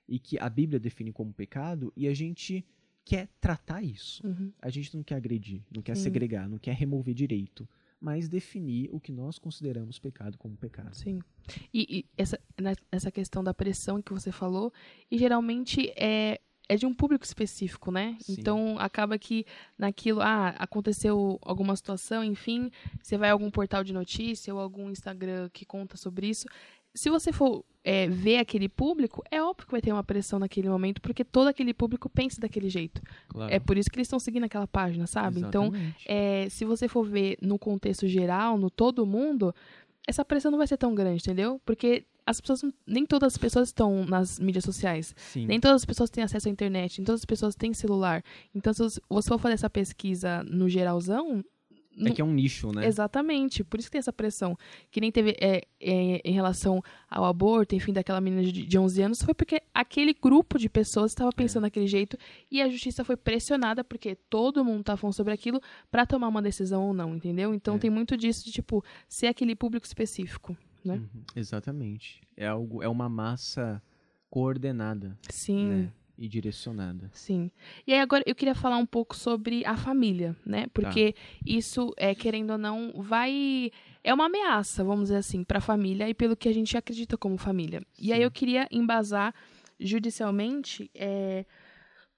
[0.06, 2.64] e que a Bíblia define como pecado, e a gente
[3.08, 4.24] quer tratar isso.
[4.26, 4.52] Uhum.
[4.60, 6.02] A gente não quer agredir, não quer Sim.
[6.02, 7.66] segregar, não quer remover direito,
[7.98, 10.94] mas definir o que nós consideramos pecado como pecado.
[10.94, 11.22] Sim.
[11.72, 14.70] E, e essa, né, essa questão da pressão que você falou,
[15.10, 16.38] e geralmente é,
[16.68, 18.18] é de um público específico, né?
[18.20, 18.36] Sim.
[18.38, 19.46] Então acaba que
[19.78, 22.70] naquilo, ah, aconteceu alguma situação, enfim,
[23.02, 26.46] você vai a algum portal de notícia ou algum Instagram que conta sobre isso.
[26.94, 30.68] Se você for é, ver aquele público, é óbvio que vai ter uma pressão naquele
[30.68, 33.00] momento, porque todo aquele público pensa daquele jeito.
[33.28, 33.52] Claro.
[33.52, 35.40] É por isso que eles estão seguindo aquela página, sabe?
[35.40, 36.04] Então, Exatamente.
[36.06, 39.54] é, se você for ver no contexto geral, no todo mundo,
[40.06, 41.60] essa pressão não vai ser tão grande, entendeu?
[41.64, 45.14] Porque as pessoas, nem todas as pessoas estão nas mídias sociais.
[45.16, 45.46] Sim.
[45.46, 48.22] Nem todas as pessoas têm acesso à internet, nem todas as pessoas têm celular.
[48.54, 51.42] Então, se você for fazer essa pesquisa no geralzão.
[52.06, 52.86] É que é um nicho, né?
[52.86, 54.56] Exatamente, por isso que tem essa pressão.
[54.90, 59.02] Que nem teve é, é, em relação ao aborto, enfim, daquela menina de, de 11
[59.02, 62.16] anos, foi porque aquele grupo de pessoas estava pensando daquele jeito
[62.50, 66.42] e a justiça foi pressionada porque todo mundo estava falando sobre aquilo para tomar uma
[66.42, 67.54] decisão ou não, entendeu?
[67.54, 67.78] Então É.
[67.78, 70.94] tem muito disso de, tipo, ser aquele público específico, né?
[70.94, 72.20] Uhum, Exatamente.
[72.36, 73.82] É algo, é uma massa
[74.30, 75.66] coordenada, Sim.
[75.68, 75.92] né?
[76.18, 77.08] E direcionada.
[77.12, 77.48] Sim.
[77.86, 80.66] E aí agora eu queria falar um pouco sobre a família, né?
[80.74, 81.14] Porque
[81.46, 83.70] isso, é, querendo ou não, vai.
[84.02, 87.16] É uma ameaça, vamos dizer assim, para a família e pelo que a gente acredita
[87.16, 87.80] como família.
[87.96, 88.24] E aí Sim.
[88.24, 89.32] eu queria embasar
[89.78, 91.44] judicialmente é,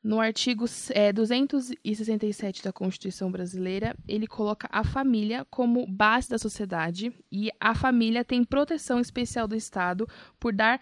[0.03, 7.13] no artigo é, 267 da Constituição Brasileira, ele coloca a família como base da sociedade
[7.31, 10.81] e a família tem proteção especial do Estado por dar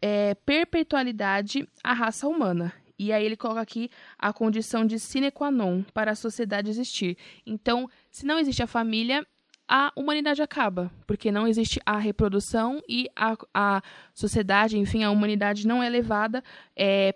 [0.00, 2.72] é, perpetualidade à raça humana.
[2.98, 7.16] E aí ele coloca aqui a condição de sine qua non para a sociedade existir.
[7.46, 9.24] Então, se não existe a família,
[9.68, 13.82] a humanidade acaba, porque não existe a reprodução e a, a
[14.14, 16.42] sociedade, enfim, a humanidade não é levada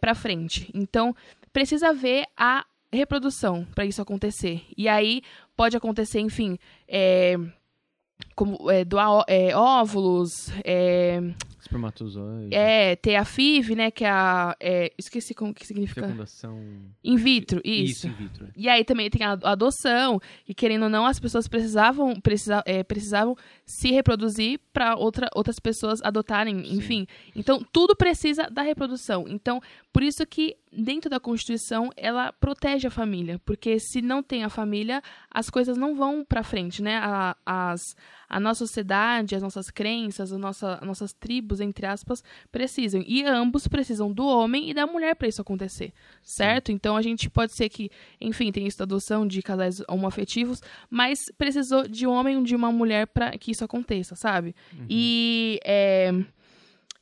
[0.01, 0.71] para frente.
[0.75, 1.17] Então,
[1.53, 4.65] precisa haver a reprodução para isso acontecer.
[4.77, 5.23] E aí
[5.57, 7.37] pode acontecer, enfim, é,
[8.35, 10.31] como é, doar é, óvulos,
[10.65, 11.21] é,
[11.73, 14.57] Espermatozoide, é, ter a FIV, né, que é a...
[14.61, 16.03] é, esqueci como que significa.
[16.03, 16.59] fecundação...
[17.05, 18.07] In vitro, isso.
[18.07, 18.47] in vitro.
[18.47, 18.51] é.
[18.57, 22.63] E aí também tem a a adoção, que querendo ou não, as pessoas precisavam, precisa,
[22.67, 26.77] é, precisavam se reproduzir para outra, outras pessoas adotarem, Sim.
[26.77, 27.07] enfim.
[27.35, 29.27] Então, tudo precisa da reprodução.
[29.29, 29.61] Então,
[29.93, 34.49] por isso que dentro da Constituição ela protege a família, porque se não tem a
[34.49, 36.99] família, as coisas não vão para frente, né?
[37.03, 37.95] A, as,
[38.33, 43.05] a nossa sociedade, as nossas crenças, a nossa, as nossas tribos, entre aspas, precisam.
[43.07, 46.73] E ambos precisam do homem e da mulher para isso acontecer, certo?
[46.73, 51.19] Então a gente pode ser que, enfim, tem isso da adoção de casais homoafetivos, mas
[51.37, 54.57] precisou de um homem e de uma mulher para que isso aconteça, sabe?
[54.89, 56.11] E é,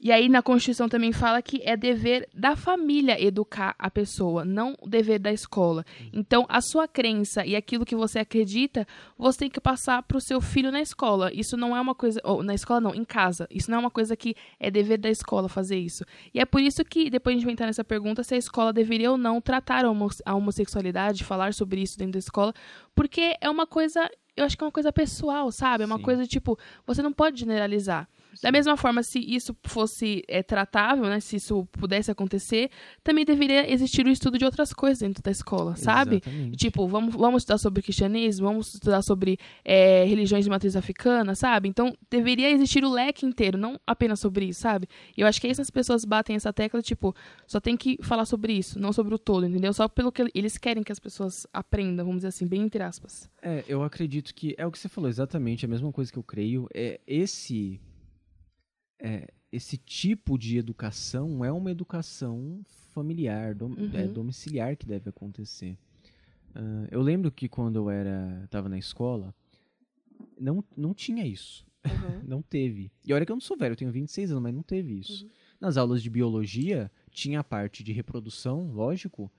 [0.01, 4.74] e aí na Constituição também fala que é dever da família educar a pessoa, não
[4.80, 5.84] o dever da escola.
[6.12, 8.86] Então, a sua crença e aquilo que você acredita,
[9.18, 11.30] você tem que passar para o seu filho na escola.
[11.34, 12.18] Isso não é uma coisa.
[12.24, 13.46] Ou, na escola não, em casa.
[13.51, 16.03] Isso não é uma coisa que é dever da escola fazer isso.
[16.32, 18.72] E é por isso que, depois a gente vai entrar nessa pergunta, se a escola
[18.72, 22.55] deveria ou não tratar a homo- a homossexualidade, falar sobre isso dentro da escola,
[22.94, 24.09] porque é uma coisa.
[24.36, 25.82] Eu acho que é uma coisa pessoal, sabe?
[25.82, 26.03] É uma Sim.
[26.03, 28.09] coisa tipo, você não pode generalizar.
[28.43, 32.70] Da mesma forma, se isso fosse é, tratável, né, se isso pudesse acontecer,
[33.03, 36.16] também deveria existir o estudo de outras coisas dentro da escola, sabe?
[36.16, 36.57] Exatamente.
[36.57, 41.68] Tipo, vamos, vamos estudar sobre cristianismo, vamos estudar sobre é, religiões de matriz africana, sabe?
[41.68, 44.89] Então, deveria existir o leque inteiro, não apenas sobre isso, sabe?
[45.16, 47.14] E eu acho que é isso as pessoas batem essa tecla, tipo,
[47.47, 49.72] só tem que falar sobre isso, não sobre o todo, entendeu?
[49.72, 53.28] Só pelo que eles querem que as pessoas aprendam, vamos dizer assim, bem entre aspas.
[53.43, 56.22] É, eu acredito que é o que você falou exatamente, a mesma coisa que eu
[56.22, 56.68] creio.
[56.74, 57.81] É esse
[59.01, 62.61] é, esse tipo de educação é uma educação
[62.92, 63.90] familiar, dom- Uhum.
[63.94, 65.76] é, domiciliar que deve acontecer.
[66.55, 69.34] Ah, eu lembro que quando eu era estava na escola,
[70.38, 71.66] não, não tinha isso.
[72.28, 72.92] Não teve.
[73.07, 75.24] E olha que eu não sou velho, eu tenho 26 anos, mas não teve isso.
[75.24, 75.30] Uhum.
[75.59, 79.32] Nas aulas de biologia, tinha a parte de reprodução, lógico,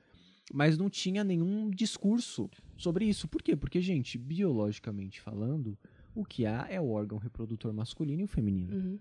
[0.52, 3.28] mas não tinha nenhum discurso sobre isso.
[3.28, 3.56] Por quê?
[3.56, 5.78] Porque, gente, biologicamente falando,
[6.16, 8.76] o que há é o órgão reprodutor masculino e o feminino.
[8.76, 9.00] Uhum.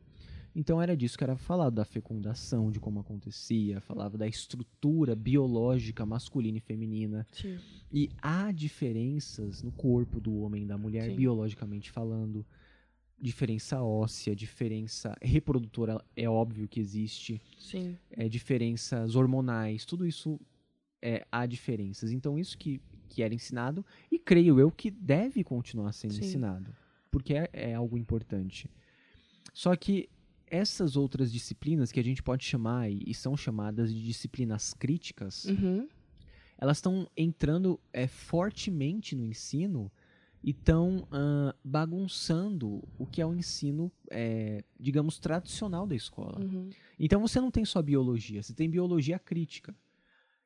[0.55, 6.05] Então era disso que era falado, da fecundação, de como acontecia, falava da estrutura biológica
[6.05, 7.27] masculina e feminina.
[7.33, 7.59] Sim.
[7.93, 11.17] E há diferenças no corpo do homem e da mulher, Sim.
[11.17, 12.45] biologicamente falando.
[13.23, 17.41] Diferença óssea, diferença reprodutora, é óbvio que existe.
[17.59, 17.97] Sim.
[18.11, 20.41] É, diferenças hormonais, tudo isso
[21.03, 22.13] é, há diferenças.
[22.13, 26.21] Então, isso que, que era ensinado, e creio eu que deve continuar sendo Sim.
[26.21, 26.75] ensinado,
[27.11, 28.71] porque é, é algo importante.
[29.53, 30.09] Só que
[30.51, 35.89] essas outras disciplinas que a gente pode chamar, e, são chamadas de disciplinas críticas, Uhum.
[36.59, 39.91] elas estão entrando é, fortemente no ensino
[40.43, 46.41] e estão uh, bagunçando o que é o ensino, é, digamos, tradicional da escola.
[46.41, 46.71] Uhum.
[46.99, 49.75] Então você não tem só biologia, você tem biologia crítica.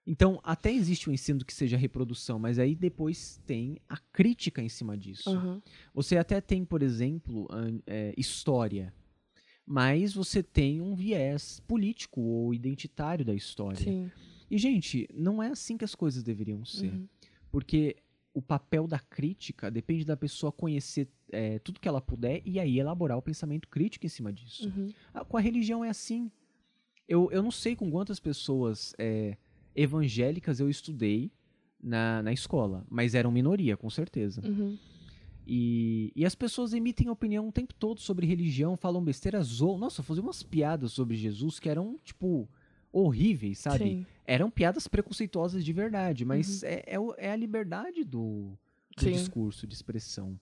[0.06, 4.68] Então, até existe o ensino que seja reprodução, mas aí depois tem a crítica em
[4.68, 5.30] cima disso.
[5.30, 5.62] Uhum.
[5.94, 7.48] Você até tem, por exemplo,
[7.86, 8.92] é, história,
[9.66, 13.78] mas você tem um viés político ou identitário da história.
[13.78, 14.10] Sim.
[14.50, 16.92] E, gente, não é assim que as coisas deveriam ser.
[16.92, 17.08] Uhum.
[17.50, 17.96] Porque
[18.34, 22.78] o papel da crítica depende da pessoa conhecer é, tudo que ela puder e aí
[22.78, 24.68] elaborar o pensamento crítico em cima disso.
[24.68, 24.92] Uhum.
[25.14, 26.30] Ah, com a religião é assim.
[27.08, 29.36] Eu, eu não sei com quantas pessoas é,
[29.74, 31.30] evangélicas eu estudei
[31.82, 34.42] na, na escola, mas eram minoria, com certeza.
[34.44, 34.76] Uhum.
[35.46, 39.78] E, e as pessoas emitem opinião o tempo todo sobre religião, falam besteiras, zoam.
[39.78, 42.48] Nossa, faziam umas piadas sobre Jesus que eram, tipo,
[42.92, 43.78] horríveis, sabe?
[43.84, 44.06] Sim.
[44.26, 48.52] Eram piadas preconceituosas de verdade, mas é, é, o- é a liberdade do,
[48.96, 50.38] do discurso, de expressão.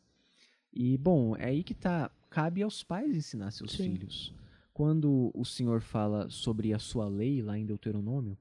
[0.73, 2.11] E, bom, é aí que tá.
[2.31, 3.91] Cabe aos pais ensinar seus Sim.
[3.93, 4.33] filhos.
[4.73, 8.39] Quando o Senhor fala sobre a sua lei, lá em Deuteronômio,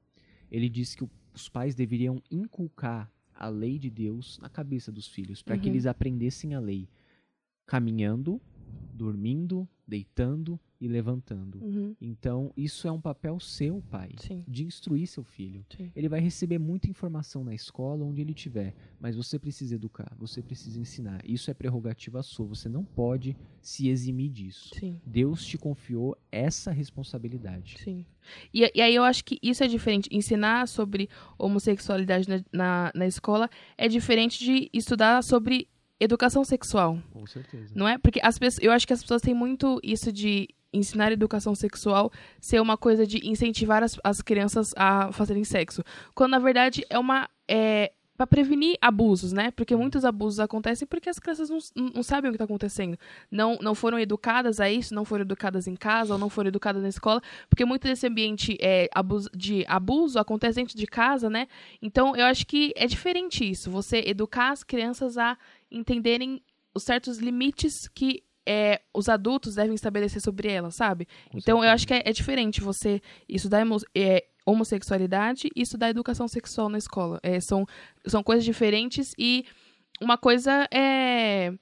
[0.49, 5.41] ele diz que os pais deveriam inculcar a lei de Deus na cabeça dos filhos,
[5.41, 5.73] para que Uhum.
[5.73, 6.87] eles aprendessem a lei
[7.65, 8.39] caminhando,
[8.93, 11.63] dormindo, deitando e levantando.
[11.63, 11.95] Uhum.
[12.01, 14.43] Então, isso é um papel seu, pai, Sim.
[14.47, 15.63] de instruir seu filho.
[15.77, 15.91] Sim.
[15.95, 20.41] Ele vai receber muita informação na escola, onde ele estiver, mas você precisa educar, você
[20.41, 21.21] precisa ensinar.
[21.23, 24.73] Isso é prerrogativa sua, você não pode se eximir disso.
[24.73, 24.99] Sim.
[25.05, 27.77] Deus te confiou essa responsabilidade.
[27.77, 28.03] Sim.
[28.51, 30.09] E, e aí eu acho que isso é diferente.
[30.11, 31.07] Ensinar sobre
[31.37, 35.67] homossexualidade na, na, na escola é diferente de estudar sobre
[35.99, 36.99] educação sexual.
[37.11, 37.71] Com certeza.
[37.75, 37.99] Não é?
[37.99, 42.11] Porque as pessoas, eu acho que as pessoas têm muito isso de ensinar educação sexual
[42.39, 45.83] ser uma coisa de incentivar as, as crianças a fazerem sexo.
[46.13, 47.29] Quando na verdade é uma.
[47.47, 47.91] É,
[48.21, 49.49] para prevenir abusos, né?
[49.49, 51.57] Porque muitos abusos acontecem porque as crianças não,
[51.95, 52.95] não sabem o que está acontecendo.
[53.31, 56.83] Não, não foram educadas a isso, não foram educadas em casa ou não foram educadas
[56.83, 57.19] na escola.
[57.49, 58.87] Porque muito desse ambiente é,
[59.35, 61.47] de abuso acontece dentro de casa, né?
[61.81, 63.71] Então eu acho que é diferente isso.
[63.71, 65.35] Você educar as crianças a
[65.71, 66.43] entenderem
[66.75, 71.07] os certos limites que é, os adultos devem estabelecer sobre elas, sabe?
[71.31, 71.73] Com então eu certeza.
[71.73, 73.65] acho que é, é diferente você estudar
[73.95, 77.19] é, homossexualidade e estudar educação sexual na escola.
[77.23, 77.65] É, são,
[78.05, 79.45] são coisas diferentes e
[80.01, 81.53] uma coisa é.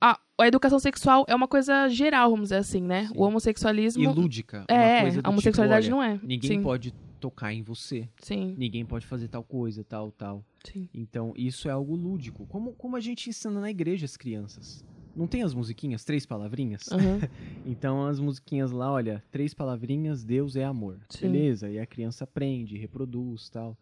[0.00, 3.06] A, a educação sexual é uma coisa geral, vamos dizer assim, né?
[3.06, 3.14] Sim.
[3.16, 4.02] O homossexualismo.
[4.02, 4.64] E lúdica.
[4.70, 6.20] uma é, a homossexualidade tipo, olha, não é.
[6.22, 8.08] Ninguém sim, pode tocar em você.
[8.20, 10.44] Sim, Ninguém pode fazer tal coisa, tal, tal.
[10.64, 10.88] sim.
[10.94, 12.46] Então, isso é algo lúdico.
[12.46, 14.84] Como, como a gente ensina na igreja as crianças.
[15.16, 16.92] Não tem as musiquinhas, três palavrinhas?
[16.92, 17.18] Aham,
[17.64, 20.98] Então, as musiquinhas lá, olha, três palavrinhas, Deus é amor.
[21.08, 21.32] Sim.
[21.32, 21.70] Beleza?
[21.70, 23.76] E a criança aprende, reproduz tal.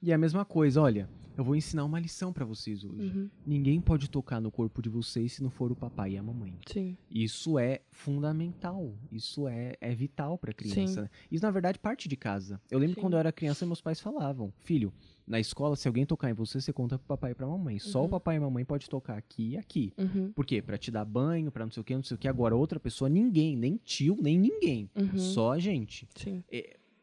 [0.00, 3.12] E é a mesma coisa, olha, eu vou ensinar uma lição pra vocês hoje.
[3.12, 6.22] uhum, Ninguém pode tocar no corpo de vocês se não for o papai e a
[6.22, 6.56] mamãe.
[6.66, 8.94] sim, Isso é fundamental.
[9.10, 11.02] Isso é, é vital pra criança.
[11.02, 11.10] Né?
[11.30, 12.60] Isso, na verdade, parte de casa.
[12.70, 13.00] Eu lembro Sim.
[13.00, 14.92] quando eu era criança, meus pais falavam: Filho,
[15.26, 17.78] na escola, se alguém tocar em você, você conta pro papai e pra mamãe.
[17.80, 18.08] Só o Uhum.
[18.10, 19.92] papai e a mamãe pode tocar aqui e aqui.
[19.98, 20.62] uhum, Por quê?
[20.62, 22.28] Pra te dar banho, pra não sei o que, não sei o que.
[22.28, 24.88] Agora, outra pessoa, ninguém, nem tio, nem ninguém.
[24.96, 26.08] uhum, Só a gente.
[26.16, 26.42] sim,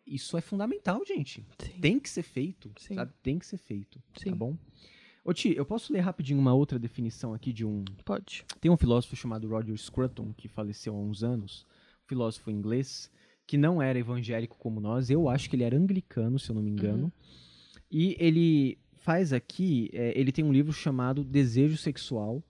[0.06, 1.46] Isso é fundamental, gente.
[1.60, 2.72] sim, Tem que ser feito.
[2.78, 2.96] Sim.
[2.96, 3.12] Sabe?
[3.24, 4.02] Tem que ser feito.
[4.18, 4.56] sim, Tá bom?
[5.24, 8.46] Ô, Ti, eu posso ler rapidinho uma outra definição aqui de um pode.
[8.62, 11.66] tem um filósofo chamado Roger Scruton, que faleceu há uns anos,
[12.04, 13.10] um filósofo inglês,
[13.48, 16.62] que não era evangélico como nós, eu acho que ele era anglicano, se eu não
[16.62, 17.12] me engano.
[17.90, 22.44] E ele faz aqui, é, ele tem um livro chamado Desejo Sexual,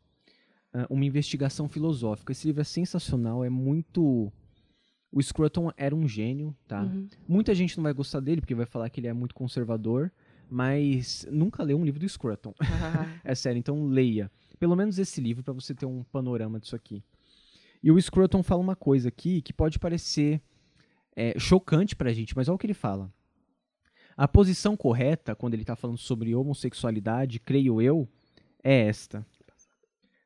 [0.74, 2.34] ah, uma investigação filosófica.
[2.34, 4.32] Esse livro é sensacional, é muito...
[5.16, 6.82] O Scruton era um gênio, tá?
[6.82, 10.12] Uhum, Muita gente não vai gostar dele, porque vai falar que ele é muito conservador,
[10.50, 12.54] mas nunca leu um livro do Scruton.
[13.24, 14.30] É sério, então leia.
[14.60, 17.02] Pelo menos esse livro para você ter um panorama disso aqui.
[17.82, 20.42] E o Scruton fala uma coisa aqui que pode parecer
[21.16, 23.10] é, chocante pra gente, mas olha o que ele fala.
[24.18, 28.06] A posição correta, quando ele está falando sobre homossexualidade, creio eu,
[28.62, 29.26] é esta.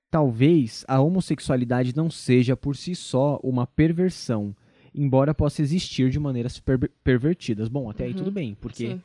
[0.09, 4.55] Talvez a homossexualidade não seja por si só uma perversão,
[4.93, 7.67] embora possa existir de maneiras per- pervertidas.
[7.67, 9.01] Bom, até aí Uhum, tudo bem, porque sim,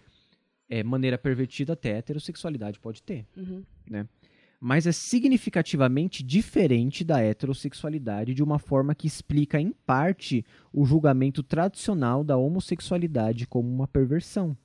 [0.69, 3.63] é, maneira pervertida até a heterossexualidade pode ter uhum,
[4.61, 11.43] mas é significativamente diferente da heterossexualidade de uma forma que explica, em parte, o julgamento
[11.43, 14.57] tradicional da homossexualidade como uma perversão.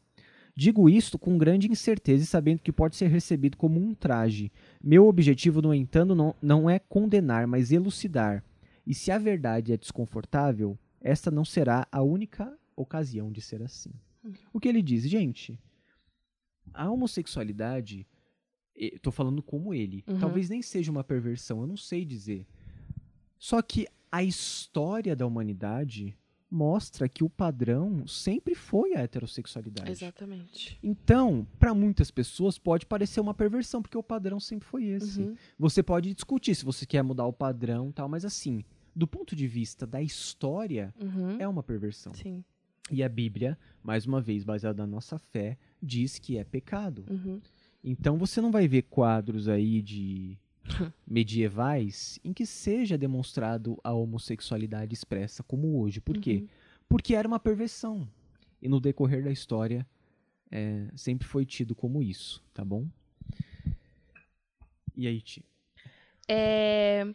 [0.55, 4.51] Digo isto com grande incerteza e sabendo que pode ser recebido como um traje.
[4.81, 8.43] Meu objetivo, no entanto, não, não é condenar, mas elucidar.
[8.85, 13.91] E se a verdade é desconfortável, esta não será a única ocasião de ser assim.
[14.53, 15.59] O que ele diz, gente?
[16.71, 18.05] a homossexualidade,
[18.75, 20.19] estou falando como ele, Uhum.
[20.19, 22.45] talvez nem seja uma perversão, eu não sei dizer.
[23.39, 26.15] Só que a história da humanidade
[26.49, 29.89] mostra que o padrão sempre foi a heterossexualidade.
[29.91, 30.77] Exatamente.
[30.81, 35.21] Então, para muitas pessoas pode parecer uma perversão, porque o padrão sempre foi esse.
[35.21, 35.35] Uhum.
[35.57, 38.63] Você pode discutir se você quer mudar o padrão, e tal, mas assim,
[38.95, 41.37] do ponto de vista da história, Uhum.
[41.39, 42.13] é uma perversão.
[42.13, 42.43] Sim.
[42.91, 47.05] E a Bíblia, mais uma vez, baseada na nossa fé, diz que é pecado.
[47.09, 47.39] Uhum.
[47.83, 50.37] Então você não vai ver quadros aí de
[51.07, 56.01] medievais em que seja demonstrado a homossexualidade expressa como hoje.
[56.01, 56.37] Por quê?
[56.41, 56.47] Uhum.
[56.87, 58.07] Porque era uma perversão.
[58.61, 59.85] E no decorrer da história
[60.51, 62.87] é, sempre foi tido como isso, tá bom?
[64.95, 65.45] E aí, Ti?
[66.27, 67.07] É,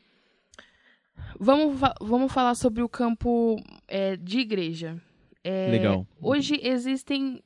[1.39, 3.57] Vamos, vamos falar sobre o campo
[3.89, 5.01] é, de igreja.
[5.43, 6.07] É, Legal.
[6.21, 7.43] Hoje existem.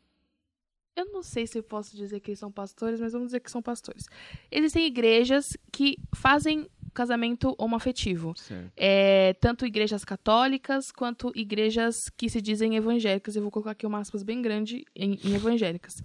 [0.94, 3.50] Eu não sei se eu posso dizer que eles são pastores, mas vamos dizer que
[3.50, 4.04] são pastores.
[4.50, 8.34] Existem igrejas que fazem casamento homoafetivo.
[8.36, 8.72] Certo.
[8.76, 13.36] É, tanto igrejas católicas quanto igrejas que se dizem evangélicas.
[13.36, 16.02] Eu vou colocar aqui uma aspas bem grande em, em evangélicas.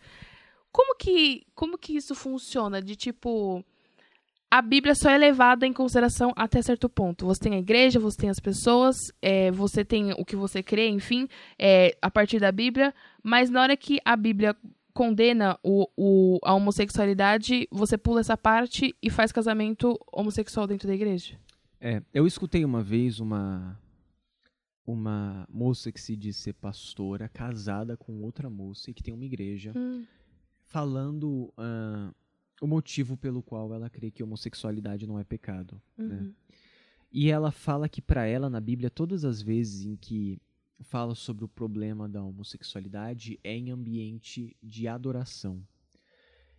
[0.72, 2.82] Como que, como que isso funciona?
[2.82, 3.64] De tipo.
[4.56, 7.26] A Bíblia só é levada em consideração até certo ponto.
[7.26, 10.88] Você tem a igreja, você tem as pessoas, é, você tem o que você crê,
[10.90, 11.28] enfim,
[11.58, 12.94] é, a partir da Bíblia.
[13.24, 14.56] Mas na hora que a Bíblia
[14.94, 20.94] condena o, o- a homossexualidade, você pula essa parte e faz casamento homossexual dentro da
[20.94, 21.36] igreja?
[21.82, 23.76] É, eu escutei uma vez uma
[24.86, 29.26] uma moça que se diz ser pastora, casada com outra moça e que tem uma
[29.26, 30.04] igreja, Hum,
[30.66, 32.12] falando ah,
[32.64, 35.82] o motivo pelo qual ela crê que a homossexualidade não é pecado.
[35.98, 36.16] né?
[36.16, 36.34] uhum.
[37.12, 40.42] E ela fala que para ela na Bíblia todas as vezes em que
[40.80, 45.62] fala sobre o problema da homossexualidade é em ambiente de adoração.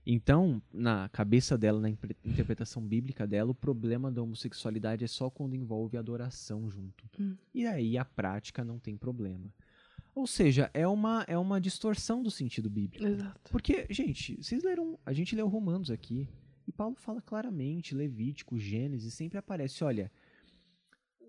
[0.06, 5.56] Então, na cabeça dela, na interpretação bíblica dela, o problema da homossexualidade é só quando
[5.56, 7.08] envolve adoração junto.
[7.18, 7.34] Hum.
[7.54, 9.50] E aí a prática não tem problema.
[10.14, 13.04] Ou seja, é uma, é uma distorção do sentido bíblico.
[13.04, 13.50] Exato.
[13.50, 14.98] Porque, gente, vocês leram.
[15.04, 16.28] A gente leu Romanos aqui.
[16.66, 20.10] E Paulo fala claramente, Levítico, Gênesis, sempre aparece, olha,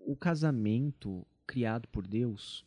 [0.06, 2.64] o casamento criado por Deus.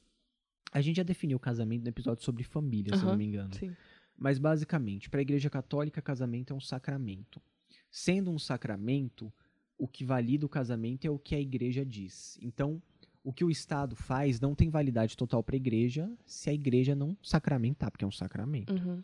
[0.71, 3.55] A gente já definiu o casamento no episódio sobre família, se eu não me engano.
[3.55, 3.75] Sim.
[4.15, 7.41] Mas basicamente, para a Igreja Católica, casamento é um sacramento.
[7.89, 9.33] Sendo um sacramento,
[9.77, 12.37] o que valida o casamento é o que a Igreja diz.
[12.41, 12.81] Então,
[13.23, 16.95] o que o Estado faz não tem validade total para a Igreja se a Igreja
[16.95, 18.73] não sacramentar, porque é um sacramento.
[18.73, 19.01] Uhum.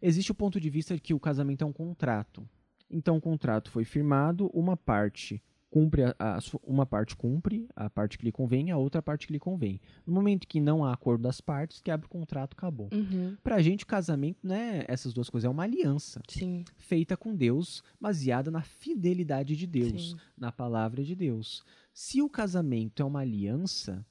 [0.00, 2.46] Existe o ponto de vista de que o casamento é um contrato.
[2.90, 5.42] Então, o contrato foi firmado, uma parte
[5.74, 9.32] cumpre a, a uma parte cumpre a parte que lhe convém, a outra parte que
[9.32, 9.80] lhe convém.
[10.06, 12.88] No momento que não há acordo das partes, quebra o contrato, acabou.
[12.92, 13.36] Uhum.
[13.42, 16.64] Pra gente, o casamento, né, essas duas coisas é uma aliança Sim.
[16.76, 20.16] feita com Deus, baseada na fidelidade de Deus, Sim.
[20.38, 21.64] na palavra de Deus.
[21.94, 24.04] Se o casamento é uma aliança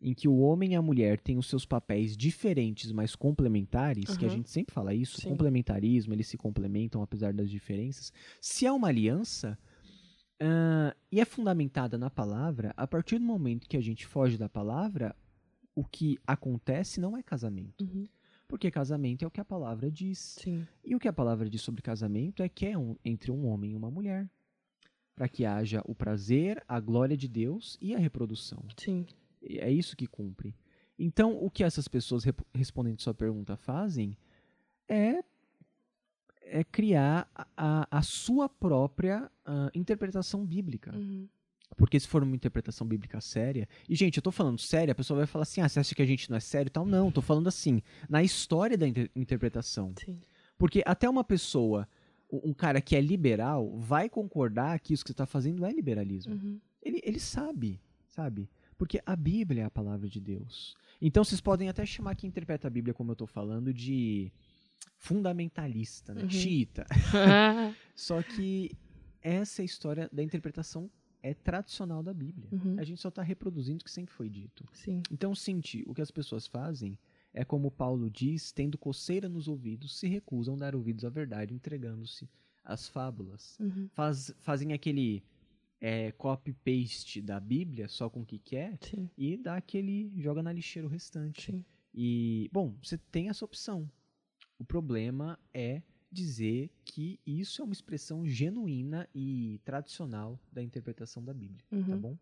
[0.00, 4.24] em que o homem e a mulher têm os seus papéis diferentes, mas complementares, que
[4.24, 4.34] a Uhum.
[4.36, 5.30] gente sempre fala isso, Sim.
[5.30, 8.12] complementarismo, eles se complementam apesar das diferenças.
[8.40, 9.58] Se é uma aliança
[10.40, 14.48] ah, e é fundamentada na palavra, a partir do momento que a gente foge da
[14.48, 15.16] palavra,
[15.74, 17.82] o que acontece não é casamento.
[17.84, 18.06] Uhum.
[18.46, 20.36] Porque casamento é o que a palavra diz.
[20.40, 20.64] Sim.
[20.84, 23.72] E o que a palavra diz sobre casamento é que é um- entre um homem
[23.72, 24.30] e uma mulher.
[25.18, 28.62] Para que haja o prazer, a glória de Deus e a reprodução.
[28.76, 29.04] Sim.
[29.42, 30.54] É isso que cumpre.
[30.96, 32.22] Então, o que essas pessoas,
[32.54, 34.16] respondendo sua pergunta, fazem
[34.88, 35.22] é,
[36.42, 40.94] é criar a- a, a sua própria ah, interpretação bíblica.
[40.96, 41.28] Uhum.
[41.76, 43.68] Porque se for uma interpretação bíblica séria.
[43.88, 46.02] E, gente, eu tô falando séria, a pessoa vai falar assim: ah, você acha que
[46.02, 46.86] a gente não é sério e tal?
[46.86, 49.92] Não, tô falando assim, na história da inter- interpretação.
[50.04, 50.18] Sim.
[50.56, 51.86] Porque até uma pessoa,
[52.30, 56.34] um cara que é liberal, vai concordar que isso que você está fazendo é liberalismo.
[56.34, 56.60] Uhum.
[56.82, 58.48] Ele, ele sabe, sabe?
[58.76, 60.76] Porque a Bíblia é a palavra de Deus.
[61.00, 64.32] Então vocês podem até chamar quem interpreta a Bíblia, como eu estou falando, de
[64.96, 66.22] fundamentalista, né?
[66.22, 66.28] Uhum.
[67.94, 68.72] Só que
[69.22, 70.90] essa é a história da interpretação
[71.22, 72.48] é tradicional da Bíblia.
[72.52, 72.76] Uhum.
[72.78, 74.64] A gente só está reproduzindo o que sempre foi dito.
[74.72, 75.02] Sim.
[75.10, 76.96] Então, sente, o que as pessoas fazem
[77.32, 81.54] é como Paulo diz, tendo coceira nos ouvidos, se recusam a dar ouvidos à verdade,
[81.54, 82.28] entregando-se
[82.64, 83.58] às fábulas.
[83.60, 83.88] Uhum.
[83.92, 85.22] Faz, fazem aquele
[85.80, 89.08] é, copy-paste da Bíblia, só com o que quer, Sim.
[89.16, 91.52] e dá aquele, joga na lixeira o restante.
[91.52, 91.64] Sim.
[91.94, 93.90] E, bom, você tem essa opção.
[94.58, 101.32] O problema é dizer que isso é uma expressão genuína e tradicional da interpretação da
[101.34, 102.00] Bíblia, tá Uhum.
[102.00, 102.18] bom?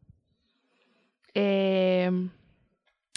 [1.34, 2.08] É,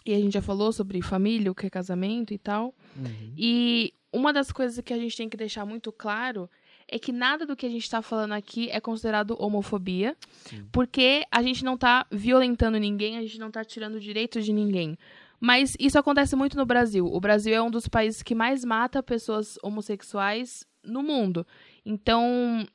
[0.06, 2.74] E a gente já falou sobre família, o que é casamento e tal.
[2.96, 3.34] Uhum.
[3.38, 6.50] E uma das coisas que a gente tem que deixar muito claro
[6.88, 10.66] é que nada do que a gente está falando aqui é considerado homofobia, Sim.
[10.72, 14.52] porque a gente não está violentando ninguém, a gente não está tirando o direito de
[14.52, 14.98] ninguém.
[15.40, 17.06] Mas isso acontece muito no Brasil.
[17.06, 21.46] O Brasil é um dos países que mais mata pessoas homossexuais no mundo.
[21.86, 22.66] Então,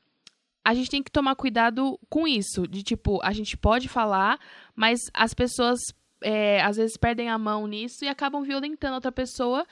[0.65, 2.67] a gente tem que tomar cuidado com isso.
[2.67, 4.39] De tipo, a gente pode falar,
[4.75, 5.81] mas as pessoas
[6.25, 9.65] é, às vezes perdem a mão nisso e acabam violentando outra pessoa.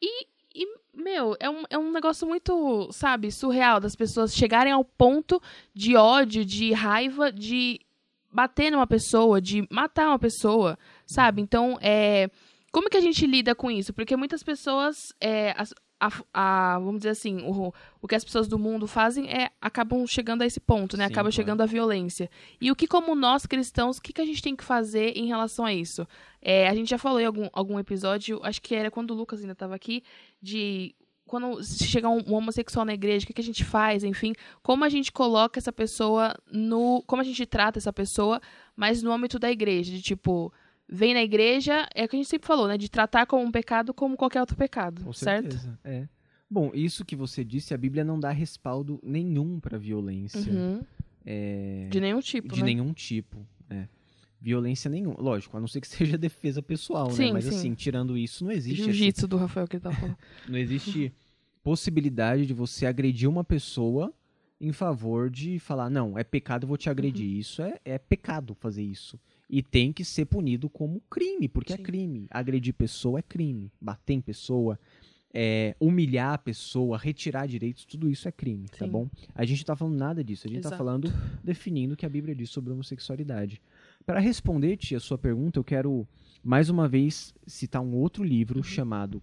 [0.00, 4.84] E, e, meu, é um, é um negócio muito, sabe, surreal das pessoas chegarem ao
[4.84, 5.40] ponto
[5.74, 7.80] de ódio, de raiva, de
[8.30, 11.40] bater numa pessoa, de matar uma pessoa, sabe?
[11.40, 12.28] Então, é.
[12.72, 13.92] Como que a gente lida com isso?
[13.92, 14.96] Porque muitas pessoas.
[15.20, 15.72] É, as-
[16.06, 20.06] a, a- vamos dizer assim, o, o que as pessoas do mundo fazem é acabam
[20.06, 21.04] chegando a esse ponto, né?
[21.06, 21.32] Sim, Acaba claro.
[21.32, 22.30] chegando à violência.
[22.60, 25.26] E o que, como nós cristãos, o que, que a gente tem que fazer em
[25.26, 26.06] relação a isso?
[26.40, 29.40] É, a gente já falou em algum, algum episódio, acho que era quando o Lucas
[29.40, 30.02] ainda estava aqui,
[30.42, 30.94] de
[31.26, 34.84] quando chega um, um homossexual na igreja, o que, que a gente faz, enfim, como
[34.84, 37.02] a gente coloca essa pessoa no.
[37.06, 38.40] Como a gente trata essa pessoa,
[38.76, 40.52] mas no âmbito da igreja, de tipo.
[40.88, 42.76] Vem na igreja, é o que a gente sempre falou, né?
[42.76, 45.52] De tratar como um pecado como qualquer outro pecado, Com certo?
[45.52, 45.78] certeza.
[45.82, 46.06] É.
[46.50, 50.52] Bom, isso que você disse, a Bíblia não dá respaldo nenhum para violência.
[50.52, 50.82] Uhum.
[51.24, 52.66] É, De nenhum tipo, de né?
[52.66, 53.46] nenhum tipo.
[53.70, 53.88] é.
[54.40, 55.16] Violência nenhuma.
[55.18, 57.32] Lógico, a não ser que seja defesa pessoal, Sim, né?
[57.32, 57.50] Mas sim.
[57.50, 58.82] assim, tirando isso, não existe.
[58.82, 60.18] assim, Jiu-jitsu do Rafael que ele tá falando.
[60.46, 61.10] não existe
[61.62, 64.12] possibilidade de você agredir uma pessoa
[64.60, 67.26] em favor de falar, não, é pecado, eu vou te agredir.
[67.26, 67.38] Uhum.
[67.40, 69.18] Isso é, é pecado fazer isso.
[69.48, 71.82] E tem que ser punido como crime, porque é Sim.
[71.82, 72.26] crime.
[72.30, 73.70] Agredir pessoa é crime.
[73.80, 74.78] Bater em pessoa,
[75.32, 78.90] é, humilhar a pessoa, retirar direitos, tudo isso é crime, tá Sim.
[78.90, 79.08] bom?
[79.34, 80.46] A gente não tá falando nada disso.
[80.46, 80.78] A gente tá Exato.
[80.78, 81.12] falando,
[81.42, 83.60] definindo o que a Bíblia diz sobre homossexualidade.
[84.06, 86.06] Para responder, tia, a sua pergunta, eu quero
[86.42, 88.62] mais uma vez citar um outro livro Uhum.
[88.62, 89.20] chamado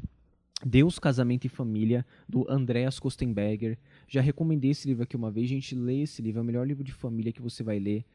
[0.66, 3.78] Deus, Casamento e Família, do Andreas Kostenberger.
[4.08, 6.84] Já recomendei esse livro aqui uma vez, gente, lê esse livro, é o melhor livro
[6.84, 8.06] de família que você vai ler.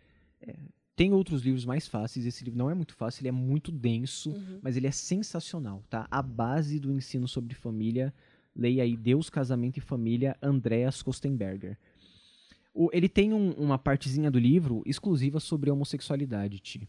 [0.41, 0.55] É,
[0.97, 4.31] tem outros livros mais fáceis, esse livro não é muito fácil, ele é muito denso,
[4.31, 4.59] Uhum.
[4.62, 6.09] mas ele é sensacional, tá?
[6.10, 8.12] A base do ensino sobre família,
[8.55, 11.77] leia aí Deus, Casamento e Família, Andreas Kostenberger.
[12.74, 16.89] O- ele tem um- uma partezinha do livro exclusiva sobre homossexualidade, Ti.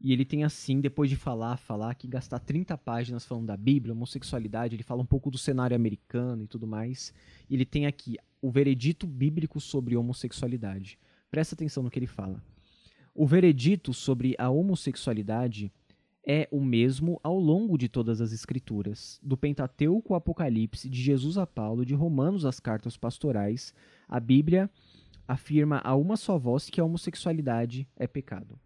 [0.00, 3.92] E ele tem assim, depois de falar, falar, que gastar 30 páginas falando da Bíblia,
[3.94, 7.12] homossexualidade, ele fala um pouco do cenário americano e tudo mais.
[7.48, 10.98] E ele tem aqui o veredito bíblico sobre homossexualidade.
[11.30, 12.42] Presta atenção no que ele fala.
[13.14, 15.70] O veredito sobre a homossexualidade
[16.26, 21.36] é o mesmo ao longo de todas as escrituras, do Pentateuco ao Apocalipse, de Jesus
[21.36, 23.74] a Paulo, de Romanos às cartas pastorais.
[24.08, 24.70] A Bíblia
[25.28, 28.58] afirma a uma só voz que a homossexualidade é pecado.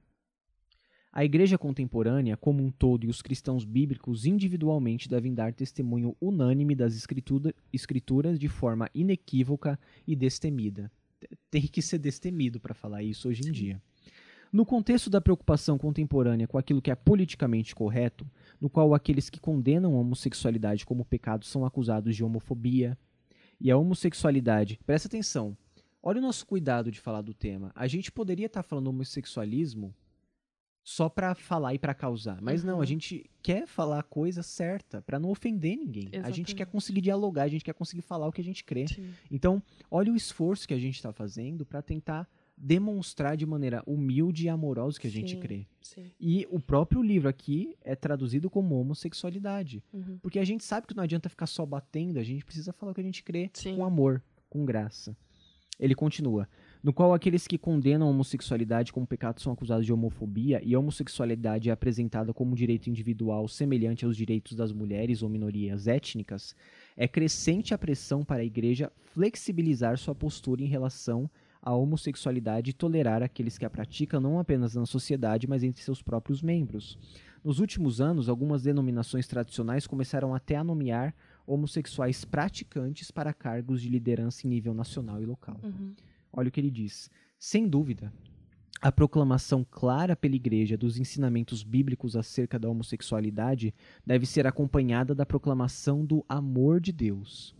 [1.12, 6.74] A igreja contemporânea, como um todo, e os cristãos bíblicos individualmente devem dar testemunho unânime
[6.76, 10.92] das escritura- escrituras de forma inequívoca e destemida.
[11.50, 13.82] Tem que ser destemido para falar isso hoje em dia.
[14.52, 18.26] No contexto da preocupação contemporânea com aquilo que é politicamente correto,
[18.60, 22.96] no qual aqueles que condenam a homossexualidade como pecado são acusados de homofobia,
[23.60, 25.56] e a homossexualidade, presta atenção,
[26.02, 27.72] olha o nosso cuidado de falar do tema.
[27.74, 29.94] A gente poderia estar falando homossexualismo
[30.84, 32.80] só pra falar e pra causar, mas não, Uhum.
[32.82, 36.04] a gente quer falar a coisa certa pra não ofender ninguém.
[36.22, 36.66] A gente quer Exatamente.
[36.72, 38.86] conseguir dialogar, a gente quer conseguir falar o que a gente crê.
[38.86, 39.10] Sim.
[39.30, 39.60] Então,
[39.90, 44.48] olha o esforço que a gente está fazendo para tentar demonstrar de maneira humilde e
[44.48, 45.40] amorosa o que a gente Sim.
[45.40, 45.66] crê.
[45.82, 46.06] Sim.
[46.18, 49.82] E o próprio livro aqui é traduzido como homossexualidade.
[49.92, 50.18] Uhum.
[50.22, 52.94] Porque a gente sabe que não adianta ficar só batendo, a gente precisa falar o
[52.94, 53.76] que a gente crê Sim.
[53.76, 55.16] com amor, com graça.
[55.78, 56.48] Ele continua.
[56.82, 60.78] No qual aqueles que condenam a homossexualidade como pecado são acusados de homofobia e a
[60.78, 66.54] homossexualidade é apresentada como um direito individual semelhante aos direitos das mulheres ou minorias étnicas,
[66.96, 71.28] é crescente a pressão para a igreja flexibilizar sua postura em relação
[71.66, 76.00] à homossexualidade e tolerar aqueles que a praticam não apenas na sociedade, mas entre seus
[76.00, 76.96] próprios membros.
[77.42, 81.12] Nos últimos anos, algumas denominações tradicionais começaram até a nomear
[81.44, 85.58] homossexuais praticantes para cargos de liderança em nível nacional e local.
[85.60, 85.92] Uhum.
[86.32, 87.10] Olha o que ele diz.
[87.36, 88.12] Sem dúvida,
[88.80, 93.74] a proclamação clara pela Igreja dos ensinamentos bíblicos acerca da homossexualidade
[94.06, 97.56] deve ser acompanhada da proclamação do amor de Deus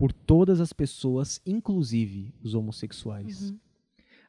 [0.00, 3.50] por todas as pessoas, inclusive os homossexuais.
[3.50, 3.58] Uhum.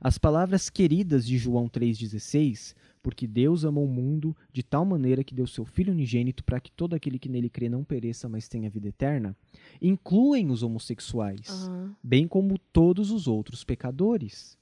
[0.02, 5.34] As palavras queridas de João 3,16, porque Deus amou o mundo de tal maneira que
[5.34, 8.70] deu seu Filho unigênito para que todo aquele que nele crê não pereça, mas tenha
[8.70, 9.34] vida eterna,
[9.82, 11.96] incluem os homossexuais Aham.
[12.04, 14.58] bem como todos os outros pecadores.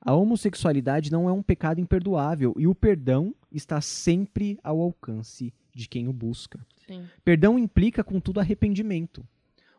[0.00, 5.86] A homossexualidade não é um pecado imperdoável e o perdão está sempre ao alcance de
[5.86, 6.66] quem o busca.
[6.86, 7.04] Sim.
[7.22, 9.22] Perdão implica, contudo, arrependimento.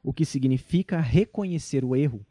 [0.08, 2.26] O que significa reconhecer o erro.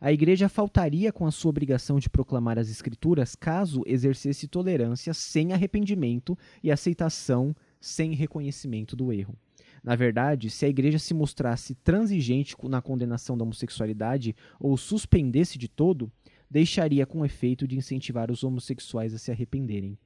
[0.00, 5.52] A igreja faltaria com a sua obrigação de proclamar as Escrituras caso exercesse tolerância sem
[5.52, 9.36] arrependimento e aceitação sem reconhecimento do erro.
[9.84, 15.68] Na verdade, se a igreja se mostrasse transigente na condenação da homossexualidade ou suspendesse de
[15.68, 16.10] todo,
[16.50, 19.98] deixaria com efeito de incentivar os homossexuais a se arrependerem.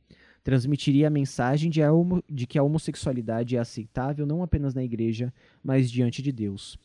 [0.43, 1.81] Transmitiria a mensagem de,
[2.29, 5.33] de que a homossexualidade é aceitável não apenas na igreja,
[5.63, 6.77] mas diante de Deus.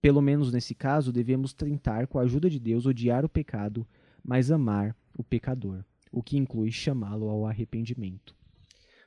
[0.00, 3.86] Pelo menos nesse caso, devemos tentar, com a ajuda de Deus, odiar o pecado,
[4.22, 8.34] mas amar o pecador, o que inclui chamá-lo ao arrependimento.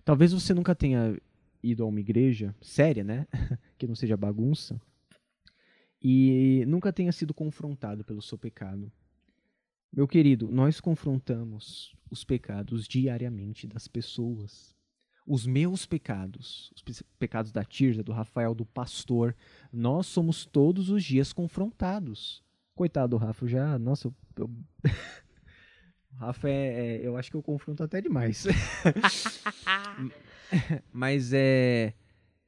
[0.03, 1.19] Talvez você nunca tenha
[1.61, 3.27] ido a uma igreja séria, né?
[3.77, 4.81] que não seja bagunça,
[6.01, 8.91] e nunca tenha sido confrontado pelo seu pecado.
[9.91, 14.73] Meu querido, nós confrontamos os pecados diariamente das pessoas.
[15.29, 19.35] Os meus pecados, os pecados da Tirza, do Rafael, do pastor,
[19.71, 22.43] nós somos todos os dias confrontados.
[22.73, 24.49] Coitado do Rafa, já, nossa, eu, eu...
[26.17, 28.47] Rafa é, é, eu acho que eu confronto até demais.
[30.91, 31.93] Mas é.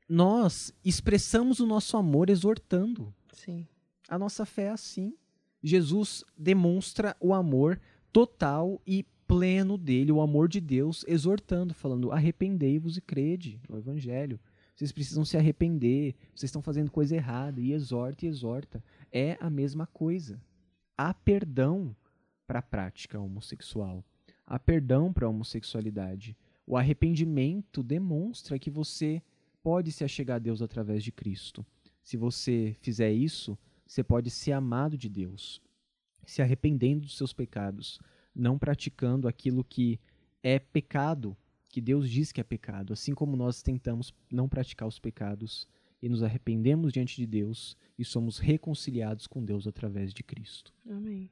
[0.10, 3.14] Nós expressamos o nosso amor exortando.
[3.32, 3.68] Sim.
[4.10, 5.16] A nossa fé é assim.
[5.62, 7.80] Jesus demonstra o amor
[8.12, 14.38] total e pleno dele, o amor de Deus, exortando, falando: arrependei-vos e crede no Evangelho.
[14.76, 18.84] Vocês precisam se arrepender, vocês estão fazendo coisa errada, e exorta e exorta.
[19.10, 20.42] É a mesma coisa.
[20.98, 21.96] Há perdão
[22.46, 24.04] para a prática homossexual.
[24.46, 26.36] Há perdão para a homossexualidade.
[26.68, 29.22] O arrependimento demonstra que você
[29.64, 31.66] pode se achegar a Deus através de Cristo.
[32.04, 35.62] Se você fizer isso, você pode ser amado de Deus,
[36.26, 37.98] se arrependendo dos seus pecados,
[38.36, 40.00] não praticando aquilo que
[40.44, 41.36] é pecado,
[41.70, 45.68] que Deus diz que é pecado, assim como nós tentamos não praticar os pecados
[46.02, 50.74] e nos arrependemos diante de Deus e somos reconciliados com Deus através de Cristo.
[50.90, 51.30] Amém.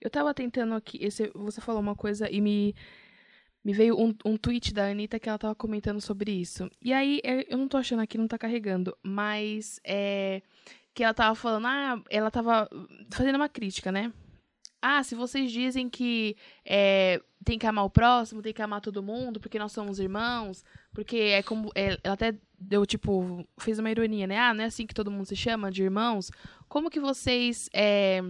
[0.00, 2.74] Eu estava tentando aqui, esse, você falou uma coisa e me
[3.64, 6.70] me veio um, um tweet da Anitta que ela tava comentando sobre isso.
[6.80, 10.40] E aí, é, eu não tô achando aqui, não tá carregando, mas é
[10.94, 12.68] que ela tava falando, ah, ela tava
[13.10, 14.12] fazendo uma crítica, né?
[14.80, 19.02] Ah, se vocês dizem que é, tem que amar o próximo, tem que amar todo
[19.02, 21.70] mundo, porque nós somos irmãos, porque é como.
[21.74, 24.38] É, ela até deu, tipo, fez uma ironia, né?
[24.38, 26.30] Ah, não é assim que todo mundo se chama, de irmãos.
[26.68, 27.68] Como que vocês.
[27.72, 28.22] É,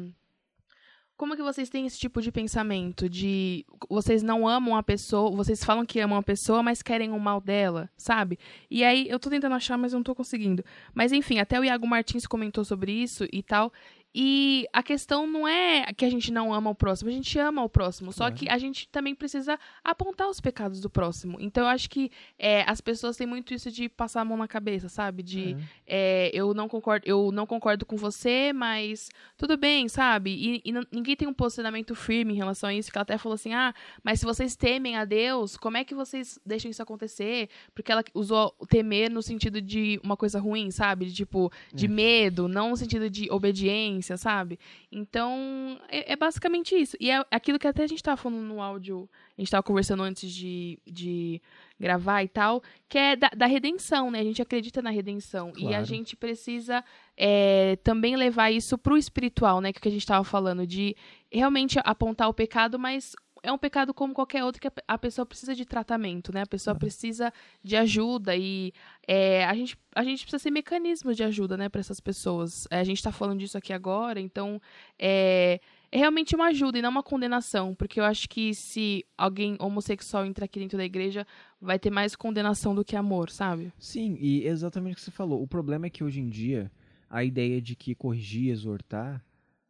[1.19, 3.09] como que vocês têm esse tipo de pensamento?
[3.09, 7.19] De vocês não amam a pessoa, vocês falam que amam a pessoa, mas querem o
[7.19, 8.39] mal dela, sabe?
[8.71, 10.65] E aí, eu tô tentando achar, mas eu não tô conseguindo.
[10.95, 13.73] Mas enfim, até o Iago Martins comentou sobre isso e tal.
[14.15, 17.63] E a questão não é que a gente não ama o próximo, a gente ama
[17.63, 21.37] o próximo, só que a gente também precisa apontar os pecados do próximo.
[21.41, 24.49] Então eu acho que é, as pessoas têm muito isso de passar a mão na
[24.49, 25.23] cabeça, sabe?
[25.23, 25.57] De
[25.87, 26.29] é.
[26.29, 30.31] É, eu não concordo, eu não concordo com você, mas tudo bem, sabe?
[30.31, 33.35] E, e ninguém tem um posicionamento firme em relação a isso, que ela até falou
[33.35, 37.51] assim: ah, mas se vocês temem a Deus, como é que vocês deixam isso acontecer?
[37.75, 41.07] Porque ela usou temer no sentido de uma coisa ruim, sabe?
[41.07, 41.89] De, tipo, de é.
[41.89, 44.59] medo, não no sentido de obediência sabe?
[44.91, 46.97] Então, é, é, basicamente isso.
[47.01, 50.03] E é aquilo que até a gente tava falando no áudio, a gente tava conversando
[50.03, 51.41] antes de, de
[51.79, 54.21] gravar e tal, que é da, da redenção, né?
[54.21, 55.53] A gente acredita na redenção.
[55.53, 55.71] Claro.
[55.71, 56.85] E a gente precisa
[57.17, 59.73] é, também levar isso pro espiritual, né?
[59.73, 60.97] Que, é que a gente tava falando, de
[61.31, 65.55] realmente apontar o pecado, mas é um pecado como qualquer outro que a pessoa precisa
[65.55, 66.43] de tratamento, né?
[66.43, 67.33] A pessoa precisa
[67.63, 68.73] de ajuda e
[69.07, 72.67] é, a, gente, a gente precisa ser mecanismos de ajuda, né, para essas pessoas.
[72.71, 74.61] É, a gente está falando disso aqui agora, então
[74.99, 75.61] é,
[75.91, 80.27] é realmente uma ajuda e não uma condenação, porque eu acho que se alguém homossexual
[80.27, 81.27] entrar aqui dentro da igreja,
[81.61, 83.73] vai ter mais condenação do que amor, sabe?
[83.79, 85.43] Sim, e exatamente o que você falou.
[85.43, 86.71] O problema é que hoje em dia
[87.11, 89.25] a ideia de que corrigir, exortar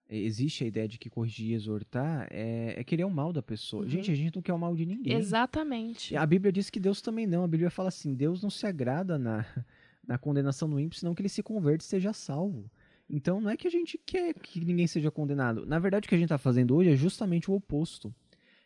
[0.09, 3.83] existe a ideia de que corrigir e exortar é, é querer o mal da pessoa.
[3.83, 3.89] Uhum.
[3.89, 5.17] Gente, a gente não quer o mal de ninguém.
[5.17, 6.17] Exatamente.
[6.17, 7.45] A Bíblia diz que Deus também não.
[7.45, 9.45] A Bíblia fala assim: Deus não se agrada na,
[10.07, 12.71] na condenação do ímpio, senão que ele se converte e seja salvo.
[13.11, 15.65] Então não é que a gente quer que ninguém seja condenado.
[15.67, 18.15] Na verdade, o que a gente está fazendo hoje é justamente o oposto.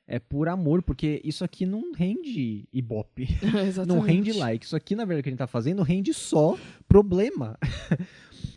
[0.05, 3.29] É por amor, porque isso aqui não rende ibope.
[3.87, 4.67] não rende like.
[4.67, 6.59] Isso aqui, na verdade, que a gente está fazendo rende só
[6.89, 7.57] problema.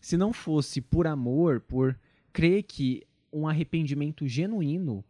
[0.01, 1.97] Se não fosse por amor, por
[2.35, 3.01] crer que
[3.31, 5.05] um arrependimento genuíno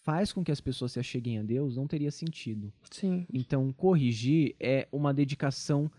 [0.00, 2.72] faz com que as pessoas se acheguem a Deus, não teria sentido.
[2.90, 3.26] Sim.
[3.30, 5.92] Então, corrigir é uma dedicação,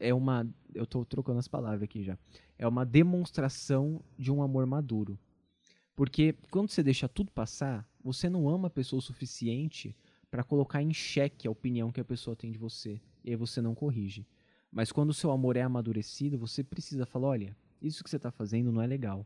[0.00, 2.18] é uma, eu estou trocando as palavras aqui já,
[2.58, 5.16] é uma demonstração de um amor maduro.
[5.94, 9.94] Porque quando você deixa tudo passar, você não ama a pessoa o suficiente
[10.28, 13.62] para colocar em xeque a opinião que a pessoa tem de você, e aí você
[13.62, 14.26] não corrige.
[14.68, 18.32] Mas quando o seu amor é amadurecido, você precisa falar, olha, isso que você está
[18.32, 19.24] fazendo não é legal.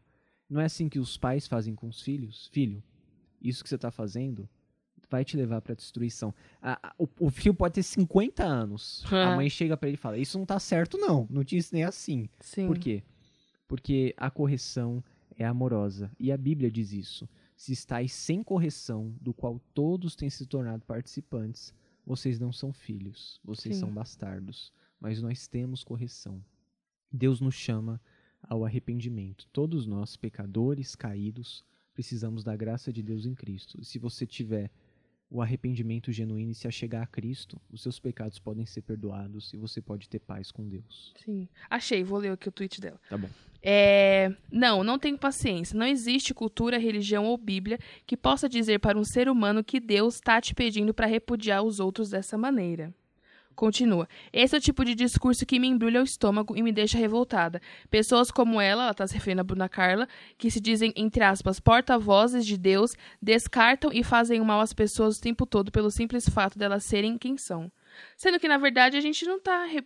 [0.52, 2.48] Não é assim que os pais fazem com os filhos.
[2.48, 2.82] Filho,
[3.40, 4.46] isso que você está fazendo
[5.08, 6.34] vai te levar para destruição.
[6.60, 9.02] A, a, o, o, filho pode ter 50 anos.
[9.10, 9.24] É.
[9.24, 11.26] A mãe chega para ele e fala: Isso não tá certo, não.
[11.30, 12.28] Não te ensinei assim.
[12.40, 12.66] Sim.
[12.66, 13.02] Por quê?
[13.66, 15.02] Porque a correção
[15.38, 16.10] é amorosa.
[16.18, 17.26] E a Bíblia diz isso.
[17.56, 21.72] Se estáis sem correção, do qual todos têm se tornado participantes,
[22.04, 23.80] vocês não são filhos, vocês Sim.
[23.80, 24.70] são bastardos.
[25.00, 26.44] Mas nós temos correção.
[27.10, 28.00] Deus nos chama
[28.42, 29.46] ao arrependimento.
[29.52, 31.64] Todos nós, pecadores, caídos,
[31.94, 33.78] precisamos da graça de Deus em Cristo.
[33.80, 34.70] E se você tiver
[35.32, 39.56] o arrependimento genuíno e se achegar a Cristo, os seus pecados podem ser perdoados e
[39.56, 41.14] você pode ter paz com Deus.
[41.24, 41.48] Sim.
[41.70, 43.00] Achei, vou ler aqui o tweet dela.
[43.08, 43.30] Tá bom.
[43.62, 44.30] É...
[44.50, 45.78] Não, não tenho paciência.
[45.78, 50.16] Não existe cultura, religião ou Bíblia que possa dizer para um ser humano que Deus
[50.16, 52.94] está te pedindo para repudiar os outros dessa maneira.
[53.54, 54.08] Continua.
[54.32, 57.60] Esse é o tipo de discurso que me embrulha o estômago e me deixa revoltada.
[57.90, 60.08] Pessoas como ela, ela está se referindo a Bruna Carla,
[60.38, 65.20] que se dizem, entre aspas, porta-vozes de Deus, descartam e fazem mal às pessoas o
[65.20, 67.70] tempo todo pelo simples fato delas serem quem são.
[68.16, 69.84] Sendo que, na verdade, a gente não tá re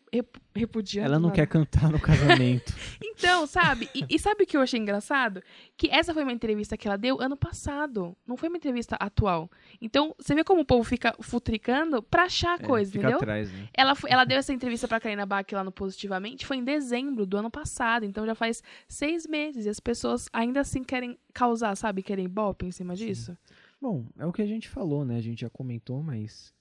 [0.55, 1.07] repudiando.
[1.07, 1.37] Ela não nada.
[1.37, 2.73] quer cantar no casamento.
[3.03, 3.89] então, sabe?
[3.95, 5.43] E, e, sabe o que eu achei engraçado?
[5.77, 8.17] Que essa foi uma entrevista que ela deu ano passado.
[8.27, 9.51] Não foi uma entrevista atual.
[9.81, 13.17] Então, você vê como o povo fica futricando pra achar é, coisa, entendeu?
[13.17, 13.69] Atrás, né?
[13.75, 17.37] ela, ela deu essa entrevista pra Karina Bach lá no Positivamente, foi em dezembro do
[17.37, 18.05] ano passado.
[18.05, 19.67] Então, já faz seis meses.
[19.67, 22.03] E as pessoas ainda assim querem causar, sabe?
[22.03, 23.33] Querem bope em cima disso.
[23.33, 23.55] Sim.
[23.81, 25.17] Bom, é o que a gente falou, né?
[25.17, 26.53] A gente já comentou, mas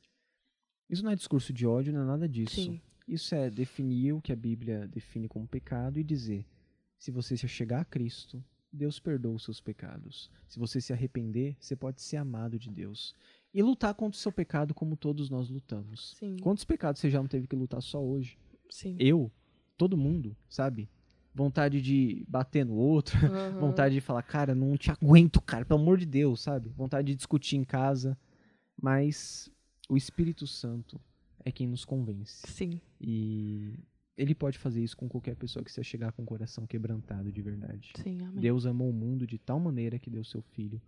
[0.90, 2.56] isso não é discurso de ódio, não é nada disso.
[2.56, 2.82] Sim.
[3.08, 6.46] Isso é definir o que a Bíblia define como pecado e dizer:
[6.98, 10.30] se você se chegar a Cristo, Deus perdoa os seus pecados.
[10.48, 13.14] Se você se arrepender, você pode ser amado de Deus.
[13.54, 16.14] E lutar contra o seu pecado como todos nós lutamos.
[16.20, 16.36] Sim.
[16.42, 18.38] Quantos pecados você já não teve que lutar só hoje?
[18.70, 18.98] Sim.
[19.00, 19.32] Eu,
[19.78, 20.90] todo mundo, sabe?
[21.34, 23.60] Vontade de bater no outro, uhum.
[23.60, 26.70] vontade de falar, cara, não te aguento, cara, pelo amor de Deus, sabe?
[26.70, 28.18] Vontade de discutir em casa.
[28.82, 29.50] Mas
[29.90, 31.00] o Espírito Santo
[31.44, 32.46] é quem nos convence.
[32.48, 32.82] Sim.
[33.00, 33.74] E
[34.18, 37.42] ele pode fazer isso com qualquer pessoa que se chegar com o coração quebrantado de
[37.42, 37.92] verdade.
[37.96, 38.42] Sim, amém.
[38.42, 40.82] Deus amou o mundo de tal maneira que deu seu filho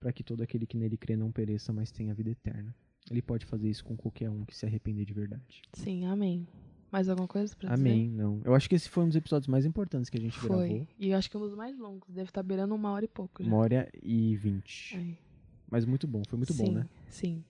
[0.00, 2.74] para que todo aquele que nele crê não pereça, mas tenha vida eterna.
[3.10, 5.62] Ele pode fazer isso com qualquer um que se arrepender de verdade.
[5.72, 6.46] Sim, amém.
[6.90, 7.88] Mais alguma coisa pra dizer?
[7.88, 8.40] Amém, não.
[8.44, 10.68] Eu acho que esse foi um dos episódios mais importantes que a gente foi.
[10.68, 10.88] gravou.
[10.98, 12.14] E eu acho que é um dos mais longos.
[12.14, 13.42] Deve estar beirando uma hora e pouco.
[13.42, 13.48] Já.
[13.48, 14.96] Uma hora e vinte.
[14.96, 15.18] É.
[15.70, 16.88] Mas muito bom, foi muito sim, bom, né?
[17.08, 17.44] Sim.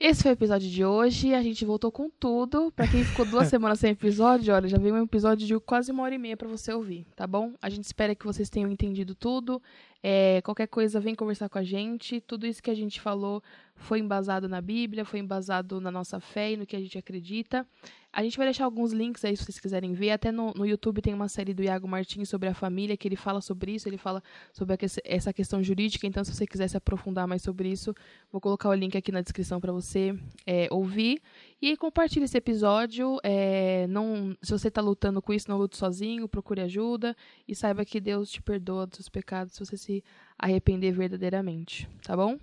[0.00, 1.34] Esse foi o episódio de hoje.
[1.34, 2.70] A gente voltou com tudo.
[2.70, 6.04] Pra quem ficou duas semanas sem episódio, olha, já veio um episódio de quase uma
[6.04, 7.52] hora e meia pra você ouvir, tá bom?
[7.60, 9.60] A gente espera que vocês tenham entendido tudo.
[10.00, 12.20] É, qualquer coisa, vem conversar com a gente.
[12.20, 13.42] Tudo isso que a gente falou
[13.74, 17.66] foi embasado na Bíblia, foi embasado na nossa fé e no que a gente acredita.
[18.12, 20.10] A gente vai deixar alguns links aí se vocês quiserem ver.
[20.10, 23.16] Até no, no YouTube tem uma série do Iago Martins sobre a família, que ele
[23.16, 24.22] fala sobre isso, ele fala
[24.52, 26.06] sobre que, essa questão jurídica.
[26.06, 27.94] Então, se você quiser se aprofundar mais sobre isso,
[28.32, 31.20] vou colocar o link aqui na descrição para você é, ouvir.
[31.60, 33.18] E compartilhe esse episódio.
[33.22, 37.14] É, não, se você está lutando com isso, não lute sozinho, procure ajuda.
[37.46, 40.04] E saiba que Deus te perdoa dos seus pecados se você se
[40.38, 41.88] arrepender verdadeiramente.
[42.02, 42.38] Tá bom?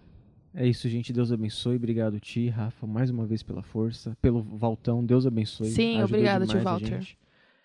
[0.56, 1.12] É isso, gente.
[1.12, 1.76] Deus abençoe.
[1.76, 4.18] Obrigado, Ti, Rafa, mais uma vez pela força.
[4.22, 5.68] Pelo Valtão, Deus abençoe.
[5.68, 7.06] Sim, obrigado, Tio Walter.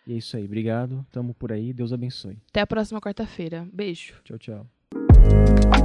[0.07, 0.45] E é isso aí.
[0.45, 1.07] Obrigado.
[1.12, 1.73] Tamo por aí.
[1.73, 2.37] Deus abençoe.
[2.49, 3.69] Até a próxima quarta-feira.
[3.73, 4.15] Beijo.
[4.25, 5.80] Tchau, tchau.